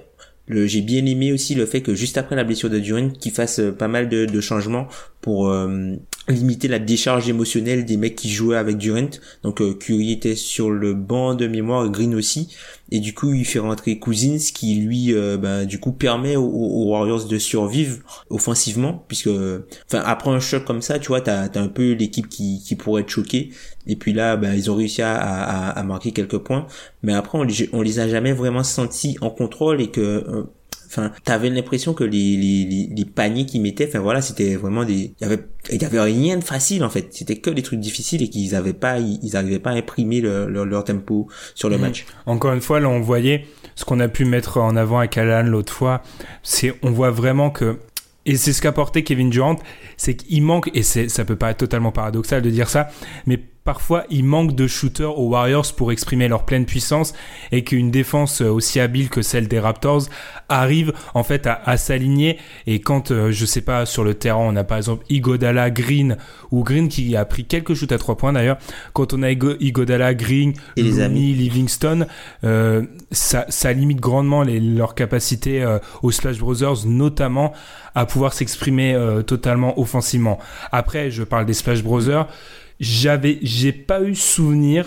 j'ai 0.48 0.80
bien 0.80 1.04
aimé 1.06 1.32
aussi 1.32 1.54
le 1.54 1.66
fait 1.66 1.82
que 1.82 1.94
juste 1.94 2.18
après 2.18 2.36
la 2.36 2.44
blessure 2.44 2.70
de 2.70 2.78
Durant, 2.78 3.10
qu'il 3.10 3.32
fasse 3.32 3.60
euh, 3.60 3.72
pas 3.72 3.88
mal 3.88 4.08
de, 4.08 4.24
de 4.24 4.40
changements 4.40 4.88
pour 5.20 5.48
euh, 5.48 5.94
limiter 6.28 6.68
la 6.68 6.78
décharge 6.78 7.28
émotionnelle 7.28 7.84
des 7.84 7.96
mecs 7.96 8.16
qui 8.16 8.30
jouaient 8.30 8.56
avec 8.56 8.76
Durant. 8.76 9.10
Donc 9.42 9.60
euh, 9.60 9.74
Curry 9.74 10.12
était 10.12 10.36
sur 10.36 10.70
le 10.70 10.94
banc 10.94 11.34
de 11.34 11.46
mémoire, 11.46 11.88
Green 11.90 12.14
aussi, 12.14 12.54
et 12.90 13.00
du 13.00 13.14
coup 13.14 13.32
il 13.34 13.44
fait 13.44 13.58
rentrer 13.58 13.98
Cousins 13.98 14.38
qui 14.54 14.76
lui, 14.76 15.14
bah, 15.38 15.64
du 15.64 15.78
coup 15.78 15.92
permet 15.92 16.36
aux, 16.36 16.88
Warriors 16.88 17.26
de 17.26 17.38
survivre 17.38 17.98
offensivement, 18.30 19.04
puisque, 19.08 19.28
enfin 19.28 20.02
après 20.04 20.30
un 20.30 20.40
choc 20.40 20.64
comme 20.64 20.82
ça, 20.82 20.98
tu 20.98 21.08
vois, 21.08 21.20
t'as 21.20 21.48
as 21.48 21.60
un 21.60 21.68
peu 21.68 21.92
l'équipe 21.92 22.28
qui, 22.28 22.62
qui 22.64 22.76
pourrait 22.76 23.02
être 23.02 23.10
choquée. 23.10 23.50
Et 23.86 23.96
puis 23.96 24.12
là, 24.12 24.36
bah, 24.36 24.54
ils 24.54 24.70
ont 24.70 24.74
réussi 24.74 25.02
à, 25.02 25.16
à, 25.16 25.82
marquer 25.82 26.12
quelques 26.12 26.38
points, 26.38 26.66
mais 27.02 27.14
après 27.14 27.38
on 27.38 27.46
on 27.72 27.82
les 27.82 28.00
a 28.00 28.08
jamais 28.08 28.32
vraiment 28.32 28.62
sentis 28.62 29.16
en 29.20 29.30
contrôle 29.30 29.80
et 29.80 29.90
que 29.90 30.46
enfin 30.88 31.12
t'avais 31.24 31.50
l'impression 31.50 31.92
que 31.94 32.04
les, 32.04 32.36
les, 32.36 32.88
les, 32.94 33.04
paniers 33.04 33.46
qu'ils 33.46 33.62
mettaient 33.62 33.86
enfin 33.86 33.98
voilà 34.00 34.22
c'était 34.22 34.56
vraiment 34.56 34.84
des 34.84 35.14
il 35.18 35.22
y 35.22 35.24
avait 35.24 35.38
il 35.70 35.82
y 35.82 35.84
avait 35.84 36.00
rien 36.00 36.38
de 36.38 36.44
facile 36.44 36.82
en 36.84 36.90
fait. 36.90 37.08
C'était 37.10 37.36
que 37.36 37.50
des 37.50 37.62
trucs 37.62 37.80
difficiles 37.80 38.22
et 38.22 38.28
qu'ils 38.28 38.54
avaient 38.54 38.72
pas 38.72 38.98
ils, 38.98 39.36
arrivaient 39.36 39.58
pas 39.58 39.70
à 39.70 39.74
imprimer 39.74 40.20
leur, 40.20 40.48
leur, 40.48 40.84
tempo 40.84 41.28
sur 41.54 41.68
le 41.68 41.76
mmh. 41.76 41.80
match. 41.80 42.06
Encore 42.26 42.52
une 42.52 42.60
fois 42.60 42.80
là 42.80 42.88
on 42.88 43.00
voyait 43.00 43.46
ce 43.74 43.84
qu'on 43.84 44.00
a 44.00 44.08
pu 44.08 44.24
mettre 44.24 44.58
en 44.58 44.76
avant 44.76 44.98
avec 44.98 45.16
Alan 45.18 45.48
l'autre 45.48 45.72
fois. 45.72 46.02
C'est 46.42 46.74
on 46.82 46.90
voit 46.90 47.10
vraiment 47.10 47.50
que 47.50 47.78
et 48.28 48.36
c'est 48.36 48.52
ce 48.52 48.60
qu'a 48.60 48.72
porté 48.72 49.04
Kevin 49.04 49.30
Durant, 49.30 49.56
c'est 49.96 50.14
qu'il 50.14 50.42
manque, 50.42 50.70
et 50.74 50.82
ça 50.82 51.24
peut 51.24 51.36
pas 51.36 51.50
être 51.50 51.58
totalement 51.58 51.92
paradoxal 51.92 52.42
de 52.42 52.50
dire 52.50 52.68
ça, 52.68 52.90
mais 53.26 53.40
parfois 53.68 54.04
il 54.08 54.24
manque 54.24 54.54
de 54.54 54.66
shooters 54.66 55.18
aux 55.18 55.28
Warriors 55.28 55.74
pour 55.76 55.92
exprimer 55.92 56.26
leur 56.26 56.46
pleine 56.46 56.64
puissance 56.64 57.12
et 57.52 57.64
qu'une 57.64 57.90
défense 57.90 58.40
aussi 58.40 58.80
habile 58.80 59.10
que 59.10 59.20
celle 59.20 59.46
des 59.46 59.60
Raptors 59.60 60.04
arrive 60.48 60.94
en 61.12 61.22
fait 61.22 61.46
à, 61.46 61.76
s'aligner. 61.76 62.38
Et 62.66 62.80
quand 62.80 63.10
euh, 63.10 63.30
je 63.30 63.44
sais 63.44 63.60
pas 63.60 63.84
sur 63.84 64.04
le 64.04 64.14
terrain 64.14 64.40
on 64.40 64.56
a 64.56 64.64
par 64.64 64.78
exemple 64.78 65.04
Igodala 65.10 65.70
Green 65.70 66.16
ou 66.50 66.64
Green 66.64 66.88
qui 66.88 67.14
a 67.14 67.26
pris 67.26 67.44
quelques 67.44 67.74
shoots 67.74 67.92
à 67.92 67.98
trois 67.98 68.16
points 68.16 68.32
d'ailleurs 68.32 68.56
quand 68.94 69.12
on 69.12 69.22
a 69.22 69.30
Igodala 69.30 70.14
Green 70.14 70.54
et 70.78 70.84
Lumi, 70.84 71.34
Livingston 71.34 72.06
euh, 72.44 72.86
ça, 73.10 73.44
ça, 73.50 73.70
limite 73.74 74.00
grandement 74.00 74.44
les, 74.44 74.60
leur 74.60 74.94
capacité 74.94 75.62
euh, 75.62 75.78
aux 76.02 76.10
Splash 76.10 76.38
Brothers 76.38 76.86
notamment 76.86 77.52
à 77.94 78.06
pouvoir 78.06 78.32
s'exprimer 78.32 78.96
totalement 79.26 79.78
offensivement. 79.78 80.38
Après 80.72 81.10
je 81.10 81.22
parle 81.22 81.44
des 81.44 81.52
Splash 81.52 81.82
Brothers 81.82 82.28
j'avais, 82.80 83.38
j'ai 83.42 83.72
pas 83.72 84.02
eu 84.02 84.14
souvenir 84.14 84.86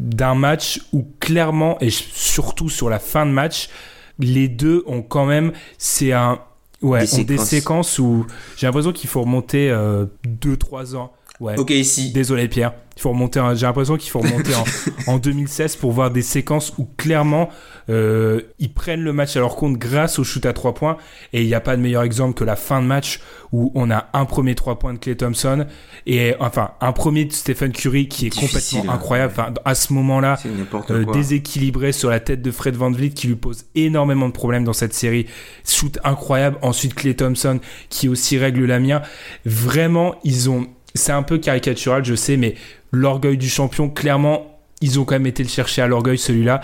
d'un 0.00 0.34
match 0.34 0.80
où 0.92 1.06
clairement, 1.20 1.78
et 1.80 1.90
surtout 1.90 2.68
sur 2.68 2.90
la 2.90 2.98
fin 2.98 3.26
de 3.26 3.30
match, 3.30 3.68
les 4.18 4.48
deux 4.48 4.82
ont 4.86 5.02
quand 5.02 5.26
même, 5.26 5.52
c'est 5.78 6.12
un, 6.12 6.40
ouais, 6.82 7.00
des, 7.00 7.06
séquences. 7.06 7.26
des 7.26 7.38
séquences 7.38 7.98
où 7.98 8.26
j'ai 8.56 8.66
l'impression 8.66 8.92
qu'il 8.92 9.08
faut 9.08 9.22
remonter 9.22 9.70
2-3 9.70 9.72
euh, 9.72 10.96
ans. 10.96 11.12
Ouais. 11.40 11.58
Ok, 11.58 11.70
ici. 11.70 12.12
Désolé 12.12 12.48
Pierre. 12.48 12.74
Il 12.96 13.00
faut 13.02 13.10
remonter. 13.10 13.42
J'ai 13.56 13.66
l'impression 13.66 13.96
qu'il 13.96 14.10
faut 14.10 14.20
remonter 14.20 14.52
en, 14.54 14.64
en, 15.14 15.18
2016 15.18 15.74
pour 15.76 15.90
voir 15.90 16.12
des 16.12 16.22
séquences 16.22 16.72
où 16.78 16.88
clairement 16.96 17.48
euh, 17.90 18.40
ils 18.60 18.72
prennent 18.72 19.02
le 19.02 19.12
match 19.12 19.36
à 19.36 19.40
leur 19.40 19.56
compte 19.56 19.76
grâce 19.76 20.20
au 20.20 20.24
shoot 20.24 20.46
à 20.46 20.52
3 20.52 20.74
points. 20.74 20.96
Et 21.32 21.42
il 21.42 21.48
n'y 21.48 21.54
a 21.54 21.60
pas 21.60 21.76
de 21.76 21.82
meilleur 21.82 22.04
exemple 22.04 22.34
que 22.34 22.44
la 22.44 22.54
fin 22.54 22.80
de 22.80 22.86
match 22.86 23.20
où 23.50 23.72
on 23.74 23.90
a 23.90 24.06
un 24.12 24.24
premier 24.26 24.54
3 24.54 24.78
points 24.78 24.94
de 24.94 24.98
Clay 24.98 25.16
Thompson 25.16 25.66
et 26.06 26.36
enfin 26.38 26.70
un 26.80 26.92
premier 26.92 27.24
de 27.24 27.32
Stephen 27.32 27.72
Curry 27.72 28.06
qui 28.06 28.26
est 28.26 28.30
complètement 28.38 28.84
hein. 28.88 28.94
incroyable. 28.94 29.32
Enfin, 29.36 29.54
à 29.64 29.74
ce 29.74 29.92
moment-là, 29.92 30.38
euh, 30.90 31.04
déséquilibré 31.12 31.90
sur 31.90 32.10
la 32.10 32.20
tête 32.20 32.42
de 32.42 32.50
Fred 32.52 32.76
Van 32.76 32.92
Vliet 32.92 33.10
qui 33.10 33.26
lui 33.26 33.36
pose 33.36 33.64
énormément 33.74 34.28
de 34.28 34.32
problèmes 34.32 34.62
dans 34.62 34.72
cette 34.72 34.94
série. 34.94 35.26
Shoot 35.66 35.98
incroyable. 36.04 36.58
Ensuite 36.62 36.94
Clay 36.94 37.14
Thompson 37.14 37.58
qui 37.88 38.08
aussi 38.08 38.38
règle 38.38 38.64
la 38.66 38.78
mienne. 38.78 39.02
Vraiment, 39.44 40.14
ils 40.22 40.48
ont 40.48 40.68
c'est 40.94 41.12
un 41.12 41.22
peu 41.22 41.38
caricatural, 41.38 42.04
je 42.04 42.14
sais, 42.14 42.36
mais 42.36 42.54
l'orgueil 42.92 43.36
du 43.36 43.48
champion, 43.48 43.88
clairement, 43.88 44.54
ils 44.80 45.00
ont 45.00 45.04
quand 45.04 45.14
même 45.14 45.26
été 45.26 45.42
le 45.42 45.48
chercher 45.48 45.82
à 45.82 45.86
l'orgueil 45.86 46.18
celui-là, 46.18 46.60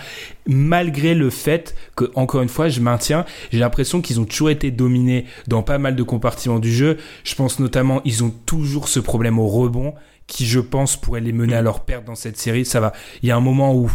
malgré 0.47 1.15
le 1.15 1.29
fait 1.29 1.75
que, 1.95 2.05
encore 2.15 2.41
une 2.41 2.49
fois, 2.49 2.69
je 2.69 2.79
maintiens, 2.79 3.25
j'ai 3.51 3.59
l'impression 3.59 4.01
qu'ils 4.01 4.19
ont 4.19 4.25
toujours 4.25 4.49
été 4.49 4.71
dominés 4.71 5.25
dans 5.47 5.63
pas 5.63 5.77
mal 5.77 5.95
de 5.95 6.03
compartiments 6.03 6.59
du 6.59 6.71
jeu. 6.71 6.97
Je 7.23 7.35
pense 7.35 7.59
notamment, 7.59 8.01
ils 8.05 8.23
ont 8.23 8.33
toujours 8.45 8.87
ce 8.87 8.99
problème 8.99 9.39
au 9.39 9.47
rebond 9.47 9.95
qui, 10.27 10.45
je 10.45 10.59
pense, 10.59 10.95
pourrait 10.95 11.21
les 11.21 11.33
mener 11.33 11.55
à 11.55 11.61
leur 11.61 11.83
perte 11.83 12.05
dans 12.05 12.15
cette 12.15 12.37
série. 12.37 12.63
Ça 12.63 12.79
va. 12.79 12.93
Il 13.23 13.29
y 13.29 13.31
a 13.31 13.35
un 13.35 13.41
moment 13.41 13.75
où 13.75 13.91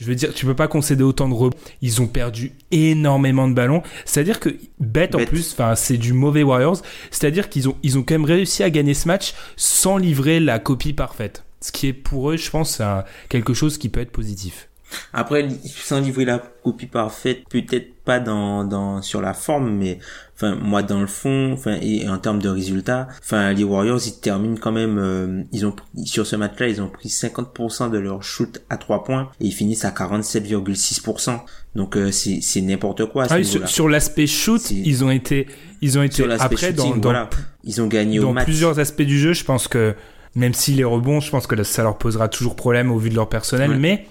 je 0.00 0.06
veux 0.06 0.14
dire, 0.14 0.32
tu 0.32 0.46
peux 0.46 0.56
pas 0.56 0.66
concéder 0.66 1.02
autant 1.02 1.28
de 1.28 1.34
rebonds. 1.34 1.56
Ils 1.82 2.00
ont 2.00 2.06
perdu 2.06 2.52
énormément 2.70 3.46
de 3.48 3.54
ballons. 3.54 3.82
C'est-à-dire 4.06 4.40
que 4.40 4.56
bête, 4.78 5.14
en 5.14 5.24
plus, 5.26 5.52
enfin, 5.52 5.74
c'est 5.74 5.98
du 5.98 6.14
mauvais 6.14 6.42
Warriors. 6.42 6.78
C'est-à-dire 7.10 7.50
qu'ils 7.50 7.68
ont, 7.68 7.76
ils 7.82 7.98
ont 7.98 8.02
quand 8.02 8.14
même 8.14 8.24
réussi 8.24 8.62
à 8.62 8.70
gagner 8.70 8.94
ce 8.94 9.06
match 9.06 9.34
sans 9.56 9.98
livrer 9.98 10.40
la 10.40 10.58
copie 10.58 10.94
parfaite. 10.94 11.44
Ce 11.60 11.70
qui 11.70 11.88
est 11.88 11.92
pour 11.92 12.30
eux, 12.30 12.38
je 12.38 12.48
pense, 12.50 12.80
quelque 13.28 13.52
chose 13.52 13.76
qui 13.76 13.90
peut 13.90 14.00
être 14.00 14.10
positif. 14.10 14.70
Après, 15.12 15.46
sans 15.66 16.00
livrer 16.00 16.24
la 16.24 16.38
copie 16.38 16.86
parfaite, 16.86 17.42
peut-être 17.48 17.94
pas 18.02 18.18
dans, 18.18 18.64
dans, 18.64 19.02
sur 19.02 19.20
la 19.20 19.34
forme, 19.34 19.70
mais, 19.70 19.98
enfin, 20.40 20.56
moi, 20.56 20.82
dans 20.82 21.00
le 21.00 21.06
fond, 21.06 21.52
enfin, 21.52 21.76
et, 21.82 22.08
en 22.08 22.18
termes 22.18 22.40
de 22.40 22.48
résultats, 22.48 23.08
enfin, 23.20 23.52
les 23.52 23.64
Warriors, 23.64 24.00
ils 24.06 24.18
terminent 24.20 24.56
quand 24.58 24.72
même, 24.72 24.98
euh, 24.98 25.42
ils 25.52 25.66
ont, 25.66 25.74
sur 26.04 26.26
ce 26.26 26.36
match-là, 26.36 26.68
ils 26.68 26.80
ont 26.80 26.88
pris 26.88 27.08
50% 27.08 27.90
de 27.90 27.98
leur 27.98 28.22
shoot 28.22 28.62
à 28.70 28.76
3 28.76 29.04
points, 29.04 29.30
et 29.40 29.46
ils 29.46 29.52
finissent 29.52 29.84
à 29.84 29.90
47,6%. 29.90 31.40
Donc, 31.76 31.96
euh, 31.96 32.10
c'est, 32.10 32.40
c'est 32.40 32.62
n'importe 32.62 33.06
quoi. 33.06 33.26
Ah 33.28 33.42
sur, 33.44 33.88
l'aspect 33.88 34.26
shoot, 34.26 34.70
ils 34.70 35.04
ont 35.04 35.10
été, 35.10 35.46
ils 35.82 35.98
ont 35.98 36.02
été, 36.02 36.24
après, 36.38 36.72
dans, 36.72 37.28
ils 37.64 37.82
ont 37.82 37.86
gagné 37.86 38.18
dans 38.18 38.30
au 38.30 38.32
match. 38.32 38.44
plusieurs 38.44 38.78
aspects 38.78 39.02
du 39.02 39.18
jeu, 39.18 39.34
je 39.34 39.44
pense 39.44 39.68
que, 39.68 39.94
même 40.34 40.54
si 40.54 40.72
les 40.72 40.84
rebonds, 40.84 41.20
je 41.20 41.30
pense 41.30 41.46
que 41.46 41.62
ça 41.62 41.82
leur 41.82 41.98
posera 41.98 42.28
toujours 42.28 42.56
problème 42.56 42.90
au 42.90 42.98
vu 42.98 43.10
de 43.10 43.14
leur 43.14 43.28
personnel, 43.28 43.76
mais 43.78 44.06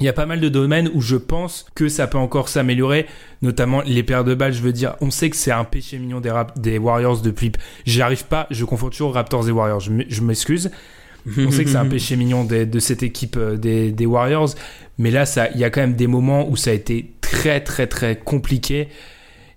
il 0.00 0.06
y 0.06 0.08
a 0.08 0.12
pas 0.12 0.26
mal 0.26 0.40
de 0.40 0.48
domaines 0.48 0.90
où 0.92 1.00
je 1.00 1.16
pense 1.16 1.66
que 1.74 1.88
ça 1.88 2.06
peut 2.06 2.18
encore 2.18 2.48
s'améliorer, 2.48 3.06
notamment 3.42 3.80
les 3.82 4.02
paires 4.02 4.24
de 4.24 4.34
balles. 4.34 4.52
Je 4.52 4.60
veux 4.60 4.72
dire, 4.72 4.96
on 5.00 5.10
sait 5.10 5.30
que 5.30 5.36
c'est 5.36 5.52
un 5.52 5.64
péché 5.64 5.98
mignon 5.98 6.20
des, 6.20 6.32
des 6.56 6.78
Warriors 6.78 7.20
depuis. 7.20 7.52
J'y 7.86 8.02
arrive 8.02 8.24
pas, 8.24 8.48
je 8.50 8.64
confonds 8.64 8.90
toujours 8.90 9.14
Raptors 9.14 9.48
et 9.48 9.52
Warriors. 9.52 9.80
Je 9.80 10.20
m'excuse. 10.22 10.70
On 11.38 11.50
sait 11.50 11.64
que 11.64 11.70
c'est 11.70 11.76
un 11.76 11.86
péché 11.88 12.16
mignon 12.16 12.44
de, 12.44 12.78
cette 12.80 13.02
équipe 13.02 13.36
euh, 13.36 13.56
des, 13.56 13.92
des, 13.92 14.04
Warriors, 14.04 14.50
mais 14.98 15.10
là, 15.10 15.24
il 15.54 15.60
y 15.60 15.64
a 15.64 15.70
quand 15.70 15.80
même 15.80 15.94
des 15.94 16.06
moments 16.06 16.48
où 16.48 16.56
ça 16.56 16.70
a 16.70 16.74
été 16.74 17.14
très 17.20 17.60
très 17.60 17.86
très 17.86 18.16
compliqué 18.16 18.88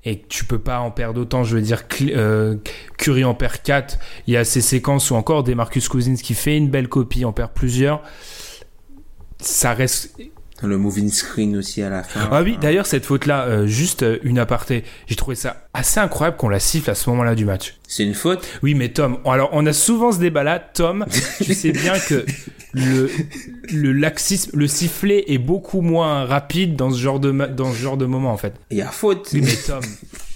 et 0.05 0.23
tu 0.29 0.45
peux 0.45 0.59
pas 0.59 0.79
en 0.79 0.91
perdre 0.91 1.19
autant. 1.19 1.43
Je 1.43 1.57
veux 1.57 1.61
dire, 1.61 1.83
euh, 2.01 2.55
Curry 2.97 3.25
en 3.25 3.33
perd 3.33 3.61
4. 3.61 3.99
Il 4.27 4.33
y 4.33 4.37
a 4.37 4.45
ces 4.45 4.61
séquences 4.61 5.11
où 5.11 5.15
encore 5.15 5.43
des 5.43 5.55
Marcus 5.55 5.89
Cousins 5.89 6.15
qui 6.15 6.33
fait 6.33 6.55
une 6.55 6.69
belle 6.69 6.87
copie, 6.87 7.25
en 7.25 7.33
perd 7.33 7.51
plusieurs 7.53 8.01
ça 9.39 9.73
reste 9.73 10.15
le 10.63 10.77
moving 10.77 11.11
screen 11.11 11.55
aussi 11.55 11.83
à 11.83 11.89
la 11.89 12.03
fin. 12.03 12.27
Ah 12.31 12.41
oui, 12.41 12.57
d'ailleurs 12.59 12.87
cette 12.87 13.05
faute 13.05 13.25
là, 13.27 13.45
euh, 13.45 13.67
juste 13.67 14.01
euh, 14.01 14.17
une 14.23 14.39
aparté, 14.39 14.83
j'ai 15.05 15.15
trouvé 15.15 15.35
ça 15.35 15.67
assez 15.73 15.99
incroyable 15.99 16.37
qu'on 16.37 16.49
la 16.49 16.59
siffle 16.59 16.89
à 16.89 16.95
ce 16.95 17.09
moment-là 17.11 17.35
du 17.35 17.45
match. 17.45 17.75
C'est 17.87 18.03
une 18.03 18.15
faute? 18.15 18.47
Oui, 18.63 18.73
mais 18.73 18.89
Tom, 18.89 19.19
alors 19.25 19.49
on 19.51 19.65
a 19.67 19.73
souvent 19.73 20.11
ce 20.11 20.19
débat 20.19 20.43
là, 20.43 20.59
Tom, 20.59 21.05
tu 21.43 21.53
sais 21.53 21.71
bien 21.71 21.99
que 21.99 22.25
le 22.73 23.09
le 23.71 23.91
laxisme, 23.93 24.51
le 24.53 24.67
sifflet 24.67 25.25
est 25.27 25.37
beaucoup 25.37 25.81
moins 25.81 26.25
rapide 26.25 26.75
dans 26.75 26.89
ce 26.89 26.97
genre 26.97 27.19
de 27.19 27.31
dans 27.31 27.71
ce 27.71 27.77
genre 27.77 27.97
de 27.97 28.05
moment 28.05 28.31
en 28.31 28.37
fait. 28.37 28.53
Il 28.71 28.77
y 28.77 28.81
a 28.81 28.89
faute. 28.89 29.29
Oui, 29.33 29.41
mais 29.43 29.55
Tom. 29.55 29.81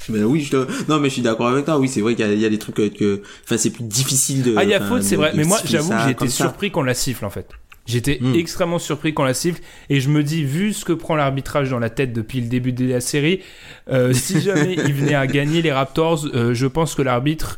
Mais 0.09 0.23
oui, 0.23 0.41
je 0.41 0.57
non 0.89 0.99
mais 0.99 1.09
je 1.09 1.13
suis 1.13 1.21
d'accord 1.21 1.47
avec 1.47 1.65
toi. 1.65 1.77
Oui, 1.77 1.87
c'est 1.87 2.01
vrai 2.01 2.15
qu'il 2.15 2.39
y, 2.39 2.45
a 2.45 2.49
des 2.49 2.57
trucs 2.57 2.75
que, 2.75 3.21
enfin, 3.45 3.55
c'est 3.57 3.69
plus 3.69 3.83
difficile 3.83 4.41
de. 4.41 4.55
Ah, 4.57 4.63
il 4.63 4.69
y 4.71 4.73
a 4.73 4.81
faute, 4.81 5.03
c'est 5.03 5.15
vrai. 5.15 5.31
Mais 5.35 5.43
moi, 5.43 5.59
j'avoue, 5.63 5.91
que 5.91 5.99
j'ai 6.03 6.11
été 6.11 6.27
surpris 6.27 6.71
qu'on 6.71 6.81
la 6.81 6.95
siffle 6.95 7.23
en 7.23 7.29
fait. 7.29 7.47
J'étais 7.85 8.19
hmm. 8.21 8.35
extrêmement 8.35 8.79
surpris 8.79 9.13
quand 9.13 9.23
la 9.23 9.33
siffle 9.33 9.61
et 9.89 9.99
je 9.99 10.09
me 10.09 10.23
dis, 10.23 10.43
vu 10.43 10.71
ce 10.73 10.85
que 10.85 10.93
prend 10.93 11.15
l'arbitrage 11.15 11.69
dans 11.69 11.79
la 11.79 11.89
tête 11.89 12.13
depuis 12.13 12.39
le 12.39 12.47
début 12.47 12.73
de 12.73 12.85
la 12.85 13.01
série, 13.01 13.41
euh, 13.89 14.13
si 14.13 14.39
jamais 14.39 14.73
il 14.73 14.93
venait 14.93 15.15
à 15.15 15.25
gagner 15.27 15.61
les 15.61 15.71
Raptors, 15.71 16.25
euh, 16.33 16.53
je 16.53 16.67
pense 16.67 16.95
que 16.95 17.01
l'arbitre, 17.01 17.57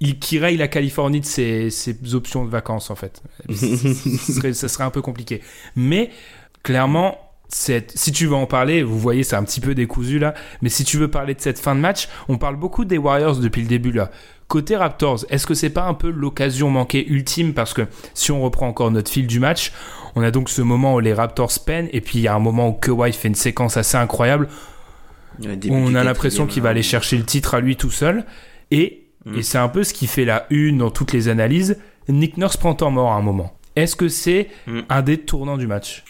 il 0.00 0.18
kirait 0.18 0.56
la 0.56 0.68
Californie 0.68 1.20
de 1.20 1.26
ses, 1.26 1.70
ses, 1.70 2.14
options 2.14 2.44
de 2.44 2.50
vacances 2.50 2.90
en 2.90 2.96
fait. 2.96 3.22
ça, 3.50 4.32
serait, 4.32 4.52
ça 4.54 4.68
serait 4.68 4.84
un 4.84 4.90
peu 4.90 5.02
compliqué. 5.02 5.42
Mais 5.76 6.10
clairement, 6.62 7.18
si 7.48 8.12
tu 8.12 8.26
veux 8.26 8.34
en 8.34 8.46
parler, 8.46 8.82
vous 8.82 8.98
voyez, 8.98 9.22
c'est 9.22 9.36
un 9.36 9.44
petit 9.44 9.60
peu 9.60 9.74
décousu 9.74 10.18
là, 10.18 10.34
mais 10.62 10.68
si 10.68 10.84
tu 10.84 10.96
veux 10.98 11.08
parler 11.08 11.34
de 11.34 11.40
cette 11.40 11.58
fin 11.58 11.74
de 11.74 11.80
match, 11.80 12.08
on 12.28 12.36
parle 12.36 12.56
beaucoup 12.56 12.84
des 12.84 12.98
Warriors 12.98 13.36
depuis 13.36 13.62
le 13.62 13.68
début 13.68 13.92
là. 13.92 14.10
Côté 14.48 14.76
Raptors, 14.76 15.26
est-ce 15.28 15.46
que 15.46 15.52
c'est 15.52 15.68
pas 15.68 15.84
un 15.84 15.92
peu 15.92 16.08
l'occasion 16.08 16.70
manquée 16.70 17.06
ultime 17.06 17.52
parce 17.52 17.74
que 17.74 17.82
si 18.14 18.32
on 18.32 18.40
reprend 18.40 18.66
encore 18.66 18.90
notre 18.90 19.10
fil 19.10 19.26
du 19.26 19.40
match, 19.40 19.72
on 20.16 20.22
a 20.22 20.30
donc 20.30 20.48
ce 20.48 20.62
moment 20.62 20.94
où 20.94 21.00
les 21.00 21.12
Raptors 21.12 21.52
peinent 21.66 21.90
et 21.92 22.00
puis 22.00 22.18
il 22.18 22.22
y 22.22 22.28
a 22.28 22.34
un 22.34 22.38
moment 22.38 22.70
où 22.70 22.72
Kawhi 22.72 23.12
fait 23.12 23.28
une 23.28 23.34
séquence 23.34 23.76
assez 23.76 23.98
incroyable. 23.98 24.48
on 25.68 25.94
a 25.94 26.02
l'impression 26.02 26.46
qu'il 26.46 26.62
va 26.62 26.70
aller 26.70 26.82
chercher 26.82 27.18
le 27.18 27.24
titre 27.24 27.54
à 27.54 27.60
lui 27.60 27.76
tout 27.76 27.90
seul 27.90 28.24
et, 28.70 29.04
mm. 29.26 29.36
et 29.36 29.42
c'est 29.42 29.58
un 29.58 29.68
peu 29.68 29.84
ce 29.84 29.92
qui 29.92 30.06
fait 30.06 30.24
la 30.24 30.46
une 30.48 30.78
dans 30.78 30.90
toutes 30.90 31.12
les 31.12 31.28
analyses. 31.28 31.76
Nick 32.08 32.38
Nurse 32.38 32.56
prend 32.56 32.74
temps 32.74 32.90
mort 32.90 33.12
à 33.12 33.16
un 33.16 33.22
moment. 33.22 33.54
Est-ce 33.76 33.96
que 33.96 34.08
c'est 34.08 34.48
mm. 34.66 34.80
un 34.88 35.02
des 35.02 35.18
tournants 35.18 35.58
du 35.58 35.66
match? 35.66 36.04